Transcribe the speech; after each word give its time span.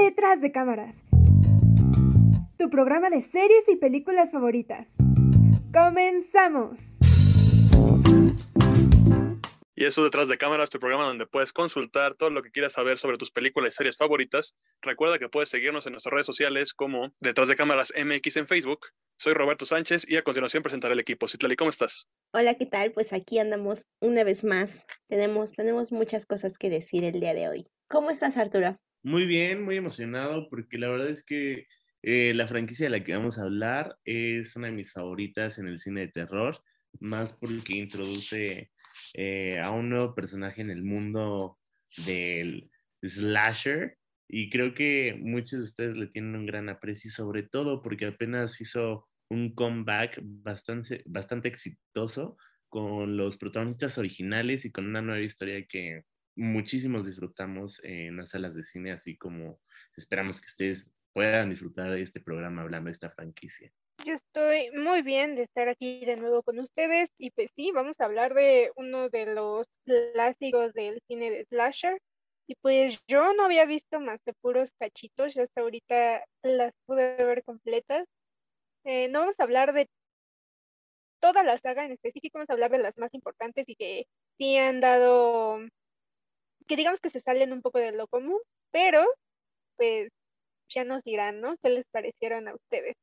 Detrás 0.00 0.40
de 0.40 0.50
cámaras. 0.50 1.04
Tu 2.56 2.70
programa 2.70 3.10
de 3.10 3.20
series 3.20 3.68
y 3.68 3.76
películas 3.76 4.32
favoritas. 4.32 4.94
¡Comenzamos! 5.74 6.96
Y 9.74 9.84
eso 9.84 10.02
detrás 10.02 10.28
de 10.28 10.38
cámaras, 10.38 10.70
tu 10.70 10.80
programa 10.80 11.04
donde 11.04 11.26
puedes 11.26 11.52
consultar 11.52 12.14
todo 12.14 12.30
lo 12.30 12.42
que 12.42 12.50
quieras 12.50 12.72
saber 12.72 12.96
sobre 12.96 13.18
tus 13.18 13.30
películas 13.30 13.74
y 13.74 13.76
series 13.76 13.98
favoritas. 13.98 14.56
Recuerda 14.80 15.18
que 15.18 15.28
puedes 15.28 15.50
seguirnos 15.50 15.84
en 15.84 15.92
nuestras 15.92 16.14
redes 16.14 16.26
sociales 16.26 16.72
como 16.72 17.12
Detrás 17.20 17.48
de 17.48 17.56
Cámaras 17.56 17.92
MX 17.94 18.38
en 18.38 18.46
Facebook. 18.46 18.86
Soy 19.18 19.34
Roberto 19.34 19.66
Sánchez 19.66 20.06
y 20.08 20.16
a 20.16 20.24
continuación 20.24 20.62
presentaré 20.62 20.94
el 20.94 21.00
equipo. 21.00 21.28
Citlali, 21.28 21.56
¿cómo 21.56 21.68
estás? 21.68 22.08
Hola, 22.32 22.54
¿qué 22.54 22.64
tal? 22.64 22.92
Pues 22.92 23.12
aquí 23.12 23.38
andamos 23.38 23.86
una 24.00 24.24
vez 24.24 24.44
más. 24.44 24.86
Tenemos, 25.08 25.52
tenemos 25.52 25.92
muchas 25.92 26.24
cosas 26.24 26.56
que 26.56 26.70
decir 26.70 27.04
el 27.04 27.20
día 27.20 27.34
de 27.34 27.50
hoy. 27.50 27.66
¿Cómo 27.86 28.10
estás, 28.10 28.38
Arturo? 28.38 28.78
Muy 29.02 29.24
bien, 29.26 29.62
muy 29.64 29.76
emocionado 29.76 30.48
porque 30.50 30.76
la 30.78 30.88
verdad 30.88 31.08
es 31.08 31.22
que 31.24 31.66
eh, 32.02 32.34
la 32.34 32.46
franquicia 32.48 32.84
de 32.86 32.90
la 32.90 33.02
que 33.04 33.14
vamos 33.16 33.38
a 33.38 33.42
hablar 33.44 33.96
es 34.04 34.56
una 34.56 34.66
de 34.68 34.74
mis 34.74 34.92
favoritas 34.92 35.58
en 35.58 35.68
el 35.68 35.78
cine 35.80 36.02
de 36.02 36.08
terror, 36.08 36.62
más 37.00 37.32
porque 37.32 37.76
introduce 37.76 38.70
eh, 39.14 39.58
a 39.58 39.70
un 39.70 39.88
nuevo 39.88 40.14
personaje 40.14 40.60
en 40.60 40.70
el 40.70 40.82
mundo 40.82 41.58
del 42.06 42.70
slasher 43.02 43.96
y 44.28 44.50
creo 44.50 44.74
que 44.74 45.16
muchos 45.18 45.60
de 45.60 45.64
ustedes 45.64 45.96
le 45.96 46.06
tienen 46.08 46.34
un 46.36 46.46
gran 46.46 46.68
aprecio, 46.68 47.10
sobre 47.10 47.42
todo 47.44 47.82
porque 47.82 48.06
apenas 48.06 48.60
hizo 48.60 49.08
un 49.30 49.54
comeback 49.54 50.20
bastante, 50.22 51.02
bastante 51.06 51.48
exitoso 51.48 52.36
con 52.68 53.16
los 53.16 53.38
protagonistas 53.38 53.96
originales 53.98 54.64
y 54.66 54.72
con 54.72 54.86
una 54.86 55.00
nueva 55.02 55.22
historia 55.22 55.66
que 55.66 56.02
muchísimos 56.40 57.06
disfrutamos 57.06 57.80
en 57.84 58.16
las 58.16 58.30
salas 58.30 58.54
de 58.54 58.64
cine, 58.64 58.92
así 58.92 59.16
como 59.16 59.60
esperamos 59.96 60.40
que 60.40 60.46
ustedes 60.46 60.90
puedan 61.12 61.50
disfrutar 61.50 61.90
de 61.90 62.02
este 62.02 62.20
programa 62.20 62.62
hablando 62.62 62.88
de 62.88 62.92
esta 62.92 63.10
franquicia. 63.10 63.70
Yo 64.04 64.14
estoy 64.14 64.70
muy 64.70 65.02
bien 65.02 65.36
de 65.36 65.42
estar 65.42 65.68
aquí 65.68 66.04
de 66.06 66.16
nuevo 66.16 66.42
con 66.42 66.58
ustedes 66.58 67.10
y 67.18 67.30
pues 67.32 67.50
sí, 67.54 67.70
vamos 67.72 68.00
a 68.00 68.06
hablar 68.06 68.32
de 68.32 68.72
uno 68.76 69.10
de 69.10 69.26
los 69.26 69.66
clásicos 69.84 70.72
del 70.72 71.00
cine 71.06 71.30
de 71.30 71.44
slasher. 71.44 72.00
Y 72.46 72.54
pues 72.62 72.98
yo 73.06 73.34
no 73.34 73.44
había 73.44 73.64
visto 73.66 74.00
más 74.00 74.18
de 74.24 74.32
puros 74.40 74.72
cachitos, 74.78 75.34
ya 75.34 75.44
hasta 75.44 75.60
ahorita 75.60 76.24
las 76.42 76.72
pude 76.86 77.16
ver 77.16 77.44
completas. 77.44 78.06
Eh, 78.84 79.08
no 79.08 79.20
vamos 79.20 79.38
a 79.38 79.42
hablar 79.42 79.72
de 79.74 79.86
toda 81.20 81.42
la 81.44 81.58
saga 81.58 81.84
en 81.84 81.92
específico, 81.92 82.38
vamos 82.38 82.50
a 82.50 82.54
hablar 82.54 82.70
de 82.70 82.78
las 82.78 82.96
más 82.96 83.12
importantes 83.14 83.68
y 83.68 83.76
que 83.76 84.06
sí 84.38 84.56
han 84.56 84.80
dado, 84.80 85.60
que 86.70 86.76
digamos 86.76 87.00
que 87.00 87.10
se 87.10 87.18
salen 87.18 87.52
un 87.52 87.62
poco 87.62 87.80
de 87.80 87.90
lo 87.90 88.06
común, 88.06 88.38
pero 88.70 89.04
pues 89.76 90.08
ya 90.68 90.84
nos 90.84 91.02
dirán, 91.02 91.40
¿no? 91.40 91.56
¿Qué 91.60 91.68
les 91.68 91.84
parecieron 91.88 92.46
a 92.46 92.54
ustedes? 92.54 92.94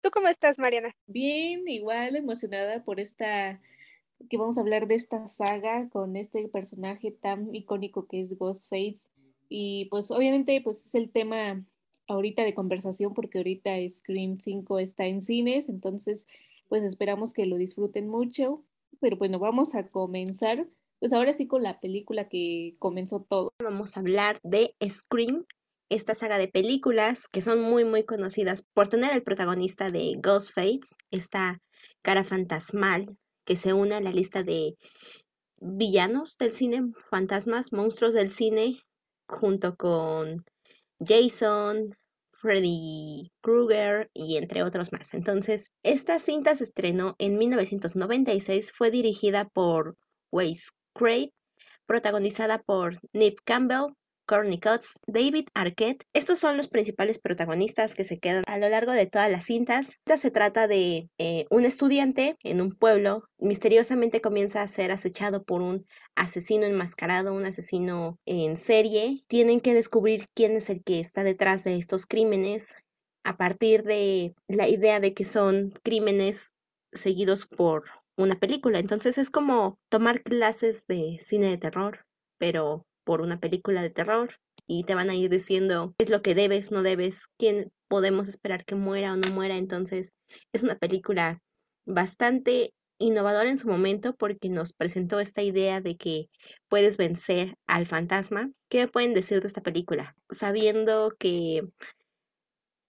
¿Tú 0.00 0.10
cómo 0.10 0.28
estás, 0.28 0.58
Mariana? 0.58 0.94
Bien, 1.06 1.68
igual 1.68 2.16
emocionada 2.16 2.82
por 2.82 2.98
esta, 2.98 3.60
que 4.30 4.38
vamos 4.38 4.56
a 4.56 4.62
hablar 4.62 4.86
de 4.86 4.94
esta 4.94 5.28
saga 5.28 5.90
con 5.90 6.16
este 6.16 6.48
personaje 6.48 7.10
tan 7.10 7.54
icónico 7.54 8.08
que 8.08 8.22
es 8.22 8.38
Ghostface. 8.38 9.02
Y 9.50 9.84
pues 9.90 10.10
obviamente 10.10 10.58
pues 10.62 10.86
es 10.86 10.94
el 10.94 11.10
tema 11.10 11.62
ahorita 12.06 12.42
de 12.42 12.54
conversación 12.54 13.12
porque 13.12 13.36
ahorita 13.36 13.72
Scream 13.90 14.38
5 14.38 14.78
está 14.78 15.04
en 15.04 15.20
cines, 15.20 15.68
entonces 15.68 16.26
pues 16.68 16.82
esperamos 16.84 17.34
que 17.34 17.44
lo 17.44 17.56
disfruten 17.56 18.08
mucho. 18.08 18.64
Pero 18.98 19.18
bueno, 19.18 19.38
vamos 19.38 19.74
a 19.74 19.88
comenzar 19.88 20.66
pues 21.00 21.12
ahora 21.14 21.32
sí 21.32 21.46
con 21.46 21.62
la 21.62 21.80
película 21.80 22.28
que 22.28 22.76
comenzó 22.78 23.24
todo. 23.28 23.54
Vamos 23.62 23.96
a 23.96 24.00
hablar 24.00 24.38
de 24.42 24.74
Scream 24.86 25.46
esta 25.88 26.14
saga 26.14 26.38
de 26.38 26.46
películas 26.46 27.26
que 27.26 27.40
son 27.40 27.60
muy 27.60 27.84
muy 27.84 28.04
conocidas 28.04 28.62
por 28.74 28.86
tener 28.88 29.10
al 29.10 29.22
protagonista 29.22 29.88
de 29.88 30.14
Ghostface, 30.22 30.94
esta 31.10 31.58
cara 32.02 32.22
fantasmal 32.22 33.16
que 33.44 33.56
se 33.56 33.72
une 33.72 33.96
a 33.96 34.00
la 34.00 34.12
lista 34.12 34.44
de 34.44 34.76
villanos 35.60 36.36
del 36.36 36.52
cine, 36.52 36.82
fantasmas, 37.10 37.72
monstruos 37.72 38.14
del 38.14 38.30
cine, 38.30 38.78
junto 39.26 39.74
con 39.76 40.44
Jason, 41.00 41.96
Freddy 42.32 43.32
Krueger 43.42 44.10
y 44.14 44.36
entre 44.36 44.62
otros 44.62 44.92
más. 44.92 45.12
Entonces, 45.14 45.70
esta 45.82 46.18
cinta 46.20 46.54
se 46.54 46.64
estrenó 46.64 47.16
en 47.18 47.36
1996, 47.38 48.72
fue 48.72 48.90
dirigida 48.90 49.48
por 49.48 49.96
Wes 50.30 50.70
Craig, 51.00 51.30
protagonizada 51.86 52.58
por 52.58 52.98
Nip 53.14 53.38
Campbell, 53.44 53.94
Courtney 54.26 54.60
Cox, 54.60 54.98
David 55.06 55.48
Arquette. 55.54 56.04
Estos 56.12 56.38
son 56.38 56.58
los 56.58 56.68
principales 56.68 57.18
protagonistas 57.18 57.94
que 57.94 58.04
se 58.04 58.18
quedan 58.18 58.44
a 58.46 58.58
lo 58.58 58.68
largo 58.68 58.92
de 58.92 59.06
todas 59.06 59.30
las 59.30 59.44
cintas. 59.44 59.96
Esta 60.04 60.18
se 60.18 60.30
trata 60.30 60.68
de 60.68 61.08
eh, 61.16 61.46
un 61.50 61.64
estudiante 61.64 62.36
en 62.44 62.60
un 62.60 62.72
pueblo. 62.72 63.24
Misteriosamente 63.38 64.20
comienza 64.20 64.60
a 64.60 64.68
ser 64.68 64.92
acechado 64.92 65.42
por 65.42 65.62
un 65.62 65.86
asesino 66.16 66.66
enmascarado, 66.66 67.32
un 67.32 67.46
asesino 67.46 68.18
en 68.26 68.58
serie. 68.58 69.24
Tienen 69.26 69.60
que 69.60 69.72
descubrir 69.72 70.26
quién 70.34 70.52
es 70.52 70.68
el 70.68 70.84
que 70.84 71.00
está 71.00 71.24
detrás 71.24 71.64
de 71.64 71.76
estos 71.76 72.04
crímenes 72.04 72.74
a 73.24 73.38
partir 73.38 73.84
de 73.84 74.34
la 74.48 74.68
idea 74.68 75.00
de 75.00 75.14
que 75.14 75.24
son 75.24 75.72
crímenes 75.82 76.52
seguidos 76.92 77.46
por 77.46 77.84
una 78.24 78.38
película. 78.38 78.78
Entonces 78.78 79.18
es 79.18 79.30
como 79.30 79.78
tomar 79.88 80.22
clases 80.22 80.86
de 80.86 81.18
cine 81.20 81.48
de 81.48 81.58
terror, 81.58 82.06
pero 82.38 82.86
por 83.04 83.20
una 83.20 83.40
película 83.40 83.82
de 83.82 83.90
terror 83.90 84.36
y 84.66 84.84
te 84.84 84.94
van 84.94 85.10
a 85.10 85.14
ir 85.14 85.30
diciendo 85.30 85.94
qué 85.98 86.04
es 86.04 86.10
lo 86.10 86.22
que 86.22 86.34
debes, 86.34 86.70
no 86.70 86.82
debes, 86.82 87.26
quién 87.38 87.72
podemos 87.88 88.28
esperar 88.28 88.64
que 88.64 88.76
muera 88.76 89.12
o 89.12 89.16
no 89.16 89.30
muera. 89.30 89.56
Entonces, 89.56 90.12
es 90.52 90.62
una 90.62 90.76
película 90.76 91.40
bastante 91.86 92.72
innovadora 92.98 93.48
en 93.48 93.58
su 93.58 93.66
momento 93.66 94.14
porque 94.14 94.48
nos 94.48 94.72
presentó 94.72 95.18
esta 95.18 95.42
idea 95.42 95.80
de 95.80 95.96
que 95.96 96.28
puedes 96.68 96.98
vencer 96.98 97.56
al 97.66 97.86
fantasma. 97.86 98.50
¿Qué 98.68 98.86
pueden 98.86 99.14
decir 99.14 99.40
de 99.40 99.48
esta 99.48 99.62
película? 99.62 100.14
Sabiendo 100.30 101.16
que 101.18 101.66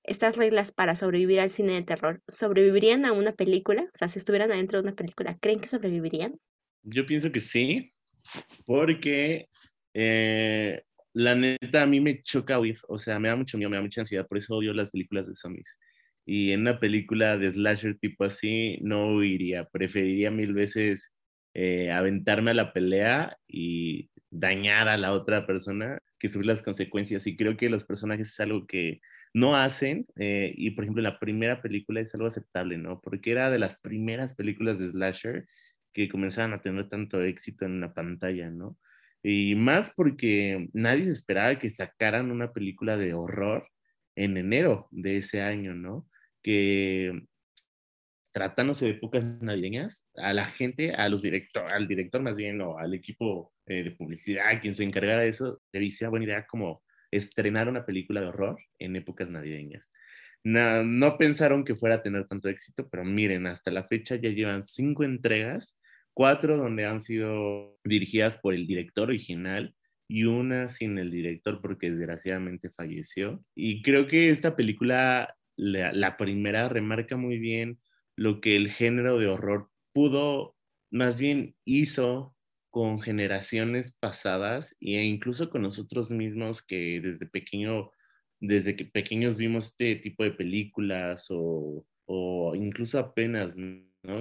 estas 0.03 0.37
reglas 0.37 0.71
para 0.71 0.95
sobrevivir 0.95 1.39
al 1.39 1.51
cine 1.51 1.73
de 1.73 1.83
terror, 1.83 2.21
¿sobrevivirían 2.27 3.05
a 3.05 3.11
una 3.11 3.33
película? 3.33 3.83
O 3.83 3.97
sea, 3.97 4.07
si 4.07 4.19
estuvieran 4.19 4.51
adentro 4.51 4.79
de 4.79 4.87
una 4.87 4.95
película, 4.95 5.37
¿creen 5.39 5.59
que 5.59 5.67
sobrevivirían? 5.67 6.39
Yo 6.83 7.05
pienso 7.05 7.31
que 7.31 7.39
sí, 7.39 7.93
porque 8.65 9.47
eh, 9.93 10.81
la 11.13 11.35
neta, 11.35 11.83
a 11.83 11.87
mí 11.87 11.99
me 11.99 12.21
choca 12.23 12.59
huir, 12.59 12.79
o 12.87 12.97
sea, 12.97 13.19
me 13.19 13.27
da 13.27 13.35
mucho 13.35 13.57
miedo, 13.57 13.69
me 13.69 13.77
da 13.77 13.83
mucha 13.83 14.01
ansiedad, 14.01 14.27
por 14.27 14.37
eso 14.37 14.55
odio 14.55 14.73
las 14.73 14.91
películas 14.91 15.27
de 15.27 15.35
zombies. 15.35 15.77
Y 16.25 16.51
en 16.51 16.61
una 16.61 16.79
película 16.79 17.37
de 17.37 17.51
slasher 17.51 17.97
tipo 17.97 18.23
así, 18.23 18.77
no 18.81 19.15
huiría, 19.15 19.65
preferiría 19.65 20.31
mil 20.31 20.53
veces 20.53 21.11
eh, 21.53 21.91
aventarme 21.91 22.51
a 22.51 22.53
la 22.53 22.73
pelea 22.73 23.37
y 23.47 24.09
dañar 24.29 24.87
a 24.87 24.97
la 24.97 25.13
otra 25.13 25.45
persona 25.45 25.99
que 26.19 26.29
sufrir 26.29 26.47
las 26.47 26.61
consecuencias. 26.63 27.27
Y 27.27 27.35
creo 27.35 27.57
que 27.57 27.69
los 27.69 27.83
personajes 27.83 28.29
es 28.29 28.39
algo 28.39 28.65
que 28.65 29.01
no 29.33 29.55
hacen, 29.55 30.05
eh, 30.17 30.53
y 30.55 30.71
por 30.71 30.83
ejemplo, 30.83 31.03
la 31.03 31.19
primera 31.19 31.61
película 31.61 32.01
es 32.01 32.13
algo 32.13 32.27
aceptable, 32.27 32.77
¿no? 32.77 32.99
Porque 33.01 33.31
era 33.31 33.49
de 33.49 33.59
las 33.59 33.79
primeras 33.79 34.35
películas 34.35 34.79
de 34.79 34.87
slasher 34.87 35.47
que 35.93 36.09
comenzaban 36.09 36.53
a 36.53 36.61
tener 36.61 36.89
tanto 36.89 37.21
éxito 37.23 37.65
en 37.65 37.81
la 37.81 37.93
pantalla, 37.93 38.49
¿no? 38.49 38.77
Y 39.23 39.55
más 39.55 39.93
porque 39.95 40.69
nadie 40.73 41.05
se 41.05 41.11
esperaba 41.11 41.59
que 41.59 41.71
sacaran 41.71 42.31
una 42.31 42.51
película 42.53 42.97
de 42.97 43.13
horror 43.13 43.67
en 44.15 44.37
enero 44.37 44.87
de 44.91 45.17
ese 45.17 45.41
año, 45.41 45.73
¿no? 45.75 46.07
Que 46.41 47.23
tratándose 48.31 48.85
de 48.85 48.91
épocas 48.91 49.23
navideñas, 49.41 50.07
a 50.15 50.33
la 50.33 50.45
gente, 50.45 50.93
a 50.93 51.09
los 51.09 51.21
director, 51.21 51.71
al 51.71 51.87
director 51.87 52.21
más 52.21 52.35
bien, 52.35 52.61
o 52.61 52.77
al 52.77 52.93
equipo 52.93 53.53
eh, 53.65 53.83
de 53.83 53.91
publicidad, 53.91 54.61
quien 54.61 54.75
se 54.75 54.83
encargara 54.83 55.21
de 55.21 55.29
eso, 55.29 55.61
le 55.73 55.81
decía 55.81 56.09
buena 56.09 56.25
idea 56.25 56.47
como 56.47 56.81
estrenar 57.11 57.69
una 57.69 57.85
película 57.85 58.21
de 58.21 58.27
horror 58.27 58.57
en 58.79 58.95
épocas 58.95 59.29
navideñas. 59.29 59.89
No, 60.43 61.17
pensaron 61.17 61.63
que 61.63 61.75
fuera 61.75 61.95
a 61.95 62.01
tener 62.01 62.27
tanto 62.27 62.49
éxito, 62.49 62.89
pero 62.89 63.05
miren, 63.05 63.45
hasta 63.45 63.69
la 63.69 63.87
fecha 63.87 64.15
ya 64.15 64.29
llevan 64.29 64.63
cinco 64.63 65.03
entregas 65.03 65.77
cuatro 66.13 66.57
donde 66.57 66.85
han 66.85 67.01
sido 67.01 67.77
dirigidas 67.83 68.37
por 68.37 68.53
el 68.53 68.67
director 68.67 69.09
original 69.09 69.75
y 70.07 70.25
una 70.25 70.69
sin 70.69 70.97
el 70.97 71.11
director 71.11 71.61
porque 71.61 71.89
desgraciadamente 71.89 72.69
falleció. 72.69 73.43
Y 73.55 73.81
creo 73.81 74.07
que 74.07 74.29
esta 74.29 74.55
película, 74.55 75.37
la, 75.55 76.17
primera, 76.17 76.69
remarca 76.69 77.17
muy 77.17 77.37
bien 77.39 77.79
lo 78.17 78.41
que 78.41 78.55
el 78.55 78.71
género 78.71 79.17
de 79.19 79.27
horror 79.27 79.69
pudo, 79.93 80.55
más 80.91 81.17
bien 81.17 81.55
hizo 81.65 82.35
con 82.71 83.01
generaciones 83.01 83.91
pasadas 83.91 84.75
e 84.79 85.03
incluso 85.03 85.49
con 85.49 85.61
nosotros 85.61 86.09
mismos 86.09 86.63
que 86.63 87.01
desde 87.01 87.27
pequeño, 87.27 87.91
desde 88.39 88.75
que 88.75 88.85
pequeños 88.85 89.37
vimos 89.37 89.67
este 89.67 89.97
tipo 89.97 90.23
de 90.23 90.31
películas 90.31 91.27
o, 91.29 91.85
o 92.05 92.55
incluso 92.55 92.97
apenas 92.97 93.53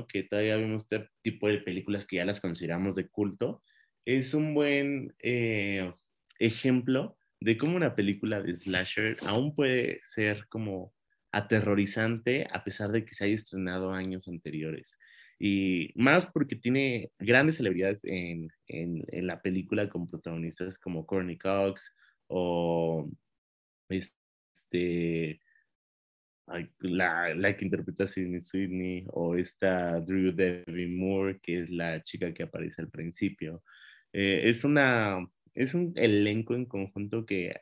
que 0.09 0.25
todavía 0.25 0.57
vemos 0.57 0.83
este 0.83 1.09
tipo 1.23 1.49
de 1.49 1.59
películas 1.59 2.07
que 2.07 2.17
ya 2.17 2.25
las 2.25 2.41
consideramos 2.41 2.97
de 2.97 3.09
culto, 3.09 3.63
es 4.05 4.35
un 4.35 4.55
buen 4.55 5.15
eh, 5.21 5.93
ejemplo 6.39 7.17
de 7.41 7.57
cómo 7.57 7.77
una 7.77 7.95
película 7.95 8.43
de 8.43 8.55
slasher 8.55 9.17
aún 9.27 9.55
puede 9.55 10.01
ser 10.05 10.47
como 10.49 10.93
aterrorizante 11.33 12.47
a 12.51 12.65
pesar 12.65 12.91
de 12.91 13.05
que 13.05 13.15
se 13.15 13.25
haya 13.25 13.35
estrenado 13.35 13.93
años 13.93 14.29
anteriores. 14.29 14.99
Y 15.43 15.91
más 15.95 16.27
porque 16.27 16.55
tiene 16.55 17.13
grandes 17.19 17.57
celebridades 17.57 18.05
en, 18.05 18.53
en, 18.67 19.27
la 19.27 19.41
película 19.41 19.89
con 19.89 20.07
protagonistas 20.07 20.79
como 20.79 21.07
Courtney 21.07 21.39
Cox 21.39 21.95
o 22.27 23.09
este, 23.89 25.41
la, 26.81 27.35
la, 27.35 27.57
que 27.57 27.65
interpreta 27.65 28.05
a 28.05 28.07
Sidney 28.07 28.43
Sweeney 28.43 29.07
o 29.09 29.35
esta 29.35 29.99
Drew 30.01 30.33
Debbie 30.33 30.95
Moore, 30.95 31.41
que 31.41 31.61
es 31.61 31.71
la 31.71 32.03
chica 32.03 32.35
que 32.35 32.43
aparece 32.43 32.83
al 32.83 32.91
principio. 32.91 33.63
Eh, 34.13 34.43
es 34.45 34.63
una 34.65 35.27
es 35.55 35.75
un 35.75 35.93
elenco 35.97 36.55
en 36.55 36.67
conjunto 36.67 37.27
que 37.27 37.49
eh, 37.49 37.57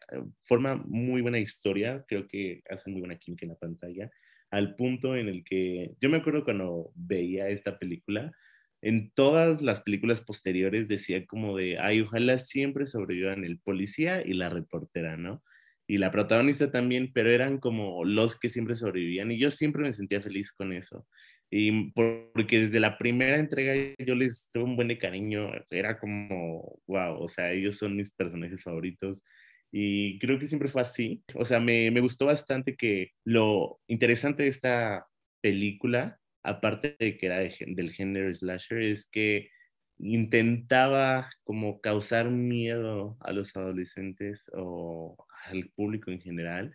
forma 0.45 0.77
muy 0.77 1.23
buena 1.23 1.39
historia, 1.39 2.05
creo 2.07 2.27
que 2.29 2.63
hace 2.69 2.91
muy 2.91 3.01
buena 3.01 3.19
química 3.19 3.47
en 3.47 3.51
la 3.51 3.59
pantalla, 3.59 4.11
al 4.51 4.77
punto 4.77 5.17
en 5.17 5.29
el 5.29 5.45
que 5.45 5.93
yo 6.01 6.09
me 6.09 6.19
acuerdo 6.19 6.45
cuando 6.45 6.91
veía 6.95 7.49
esta 7.49 7.79
película, 7.79 8.33
en 8.81 9.11
todas 9.11 9.63
las 9.63 9.81
películas 9.81 10.21
posteriores 10.21 10.87
decía 10.89 11.27
como 11.27 11.57
de, 11.57 11.79
ay, 11.79 12.03
ojalá 12.03 12.39
siempre 12.39 12.87
sobrevivan 12.87 13.45
el 13.45 13.59
policía 13.59 14.23
y 14.25 14.35
la 14.35 14.51
reportera, 14.51 15.17
¿no? 15.17 15.43
Y 15.89 15.99
la 15.99 16.13
protagonista 16.13 16.71
también, 16.71 17.13
pero 17.13 17.31
eran 17.31 17.59
como 17.59 18.05
los 18.05 18.39
que 18.39 18.51
siempre 18.51 18.77
sobrevivían 18.77 19.33
y 19.33 19.39
yo 19.39 19.51
siempre 19.51 19.83
me 19.83 19.93
sentía 19.93 20.21
feliz 20.21 20.53
con 20.53 20.73
eso. 20.73 21.07
Y 21.51 21.93
porque 21.93 22.61
desde 22.61 22.79
la 22.79 22.99
primera 22.99 23.39
entrega 23.39 23.75
yo 23.99 24.15
les 24.15 24.51
tuve 24.53 24.65
un 24.65 24.77
buen 24.77 24.95
cariño, 24.99 25.51
era 25.71 25.99
como, 25.99 26.79
wow, 26.87 27.23
o 27.23 27.29
sea, 27.29 27.53
ellos 27.53 27.79
son 27.79 27.97
mis 27.97 28.13
personajes 28.13 28.63
favoritos. 28.63 29.25
Y 29.71 30.19
creo 30.19 30.39
que 30.39 30.47
siempre 30.47 30.69
fue 30.69 30.83
así. 30.83 31.23
O 31.35 31.45
sea, 31.45 31.61
me, 31.61 31.91
me 31.91 32.01
gustó 32.01 32.27
bastante 32.27 32.77
que 32.77 33.13
lo 33.25 33.81
interesante 33.87 34.45
de 34.45 34.49
esta 34.49 35.07
película, 35.41 36.19
aparte 36.43 36.97
de 36.99 37.17
que 37.19 37.27
era 37.27 37.39
del 37.39 37.93
género 37.93 38.33
slasher, 38.35 38.83
es 38.83 39.07
que 39.07 39.51
intentaba 39.99 41.29
como 41.45 41.81
causar 41.81 42.31
miedo 42.31 43.17
a 43.21 43.33
los 43.33 43.55
adolescentes 43.57 44.51
o 44.55 45.17
al 45.47 45.71
público 45.75 46.11
en 46.11 46.21
general 46.21 46.75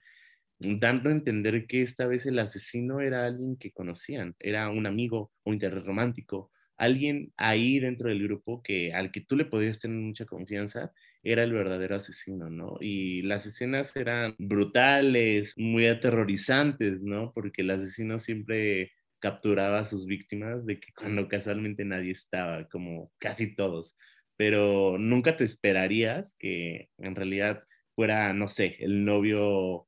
dando 0.63 1.09
a 1.09 1.13
entender 1.13 1.67
que 1.67 1.81
esta 1.81 2.07
vez 2.07 2.25
el 2.25 2.39
asesino 2.39 3.01
era 3.01 3.25
alguien 3.25 3.57
que 3.57 3.71
conocían, 3.71 4.35
era 4.39 4.69
un 4.69 4.85
amigo, 4.85 5.31
un 5.43 5.55
interés 5.55 5.83
romántico, 5.83 6.51
alguien 6.77 7.33
ahí 7.37 7.79
dentro 7.79 8.09
del 8.09 8.23
grupo 8.23 8.61
que 8.63 8.93
al 8.93 9.11
que 9.11 9.21
tú 9.21 9.35
le 9.35 9.45
podías 9.45 9.79
tener 9.79 9.97
mucha 9.97 10.25
confianza 10.25 10.91
era 11.23 11.43
el 11.43 11.53
verdadero 11.53 11.95
asesino, 11.95 12.49
¿no? 12.49 12.77
Y 12.81 13.21
las 13.23 13.45
escenas 13.45 13.95
eran 13.95 14.35
brutales, 14.37 15.53
muy 15.57 15.87
aterrorizantes, 15.87 17.01
¿no? 17.03 17.31
Porque 17.33 17.61
el 17.61 17.71
asesino 17.71 18.19
siempre 18.19 18.91
capturaba 19.19 19.79
a 19.79 19.85
sus 19.85 20.05
víctimas 20.05 20.65
de 20.65 20.79
que 20.81 20.91
cuando 20.93 21.29
casualmente 21.29 21.85
nadie 21.85 22.11
estaba, 22.11 22.67
como 22.67 23.11
casi 23.19 23.55
todos, 23.55 23.95
pero 24.35 24.97
nunca 24.99 25.37
te 25.37 25.45
esperarías 25.45 26.35
que 26.37 26.89
en 26.97 27.15
realidad 27.15 27.63
fuera, 27.95 28.33
no 28.33 28.49
sé, 28.49 28.75
el 28.79 29.05
novio 29.05 29.87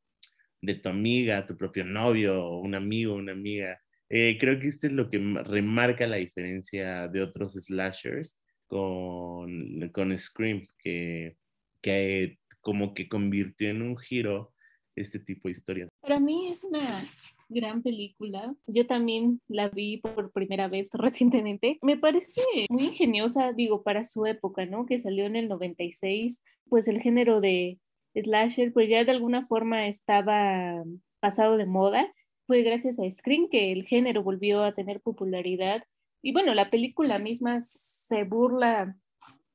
de 0.61 0.75
tu 0.75 0.89
amiga, 0.89 1.45
tu 1.45 1.57
propio 1.57 1.83
novio, 1.83 2.49
un 2.57 2.75
amigo, 2.75 3.15
una 3.15 3.33
amiga. 3.33 3.81
Eh, 4.09 4.37
creo 4.39 4.59
que 4.59 4.67
esto 4.67 4.87
es 4.87 4.93
lo 4.93 5.09
que 5.09 5.19
remarca 5.45 6.07
la 6.07 6.17
diferencia 6.17 7.07
de 7.09 7.21
otros 7.21 7.53
slashers 7.53 8.39
con, 8.67 9.89
con 9.93 10.17
Scream, 10.17 10.67
que, 10.79 11.37
que 11.81 12.37
como 12.61 12.93
que 12.93 13.07
convirtió 13.07 13.69
en 13.69 13.81
un 13.81 13.97
giro 13.97 14.53
este 14.95 15.19
tipo 15.19 15.47
de 15.47 15.53
historias. 15.53 15.89
Para 16.01 16.19
mí 16.19 16.47
es 16.49 16.63
una 16.63 17.05
gran 17.49 17.81
película. 17.81 18.55
Yo 18.67 18.87
también 18.87 19.41
la 19.47 19.69
vi 19.69 19.97
por 19.97 20.31
primera 20.31 20.67
vez 20.67 20.89
recientemente. 20.93 21.77
Me 21.81 21.97
parece 21.97 22.41
muy 22.69 22.85
ingeniosa, 22.85 23.53
digo, 23.53 23.83
para 23.83 24.03
su 24.03 24.25
época, 24.25 24.65
¿no? 24.65 24.85
Que 24.85 25.01
salió 25.01 25.25
en 25.25 25.35
el 25.35 25.47
96, 25.47 26.41
pues 26.69 26.87
el 26.87 27.01
género 27.01 27.41
de 27.41 27.79
slasher 28.15 28.71
pues 28.71 28.87
ya 28.89 29.03
de 29.03 29.11
alguna 29.11 29.45
forma 29.45 29.87
estaba 29.87 30.83
pasado 31.19 31.57
de 31.57 31.65
moda. 31.65 32.11
Fue 32.47 32.61
gracias 32.61 32.99
a 32.99 33.11
Scream 33.11 33.49
que 33.49 33.71
el 33.71 33.85
género 33.85 34.23
volvió 34.23 34.63
a 34.63 34.73
tener 34.73 35.01
popularidad. 35.01 35.83
Y 36.25 36.31
bueno, 36.33 36.55
la 36.55 36.71
película 36.71 37.19
misma 37.19 37.59
se 37.59 38.23
burla 38.23 38.97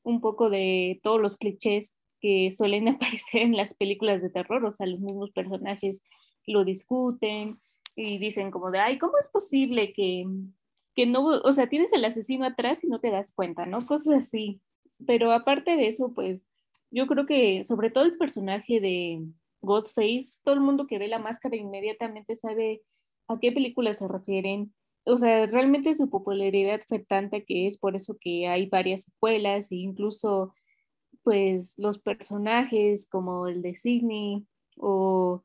un 0.05 0.21
poco 0.21 0.51
de 0.51 1.01
todos 1.03 1.21
los 1.21 1.37
clichés 1.37 1.97
que 2.21 2.53
suelen 2.53 2.87
aparecer 2.89 3.43
en 3.43 3.57
las 3.57 3.75
películas 3.75 4.23
de 4.23 4.31
terror, 4.31 4.65
o 4.65 4.73
sea, 4.73 4.87
los 4.87 5.01
mismos 5.01 5.33
personajes 5.33 6.01
lo 6.47 6.65
discuten 6.65 7.59
y 7.97 8.19
dicen 8.19 8.53
como 8.53 8.71
de, 8.71 8.79
ay, 8.79 8.99
¿cómo 8.99 9.15
es 9.19 9.27
posible 9.27 9.93
que, 9.93 10.25
que 10.95 11.07
no, 11.07 11.25
o 11.25 11.51
sea, 11.51 11.69
tienes 11.69 11.93
el 11.93 12.05
asesino 12.05 12.47
atrás 12.47 12.85
y 12.85 12.87
no 12.87 13.01
te 13.01 13.11
das 13.11 13.33
cuenta, 13.33 13.67
¿no? 13.67 13.85
Cosas 13.85 14.29
así. 14.29 14.61
Pero 15.05 15.33
aparte 15.33 15.77
de 15.77 15.89
eso, 15.89 16.13
pues 16.15 16.47
yo 16.93 17.09
creo 17.09 17.27
que 17.27 17.65
sobre 17.65 17.91
todo 17.91 18.05
el 18.05 18.17
personaje 18.17 18.79
de 18.79 19.25
Ghostface, 19.61 20.39
todo 20.45 20.55
el 20.55 20.61
mundo 20.61 20.87
que 20.87 21.01
ve 21.01 21.09
la 21.09 21.19
máscara 21.19 21.57
inmediatamente 21.57 22.37
sabe 22.37 22.83
a 23.27 23.41
qué 23.41 23.51
película 23.51 23.93
se 23.93 24.07
refieren. 24.07 24.73
O 25.05 25.19
sea, 25.19 25.47
realmente 25.47 25.95
su 25.95 26.11
popularidad 26.11 26.81
fue 26.87 26.99
tanta 27.01 27.41
que 27.41 27.67
es 27.67 27.79
por 27.79 27.97
eso 27.97 28.17
que 28.21 28.49
hay 28.49 28.67
varias 28.67 29.03
secuelas 29.03 29.73
e 29.73 29.77
incluso 29.77 30.55
pues 31.23 31.75
los 31.79 31.99
personajes 31.99 33.07
como 33.09 33.47
el 33.47 33.63
de 33.63 33.77
Sidney 33.77 34.47
o, 34.77 35.45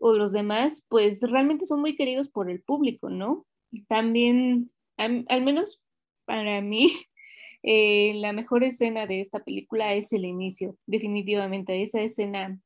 los 0.00 0.32
demás, 0.32 0.86
pues 0.88 1.20
realmente 1.22 1.66
son 1.66 1.80
muy 1.80 1.96
queridos 1.96 2.28
por 2.28 2.50
el 2.50 2.62
público, 2.62 3.10
¿no? 3.10 3.46
También, 3.88 4.70
al 4.96 5.42
menos 5.42 5.82
para 6.24 6.60
mí, 6.60 6.88
eh, 7.62 8.14
la 8.14 8.32
mejor 8.32 8.62
escena 8.64 9.06
de 9.06 9.20
esta 9.20 9.40
película 9.44 9.94
es 9.94 10.12
el 10.12 10.24
inicio, 10.24 10.76
definitivamente, 10.86 11.82
esa 11.82 12.00
escena 12.00 12.60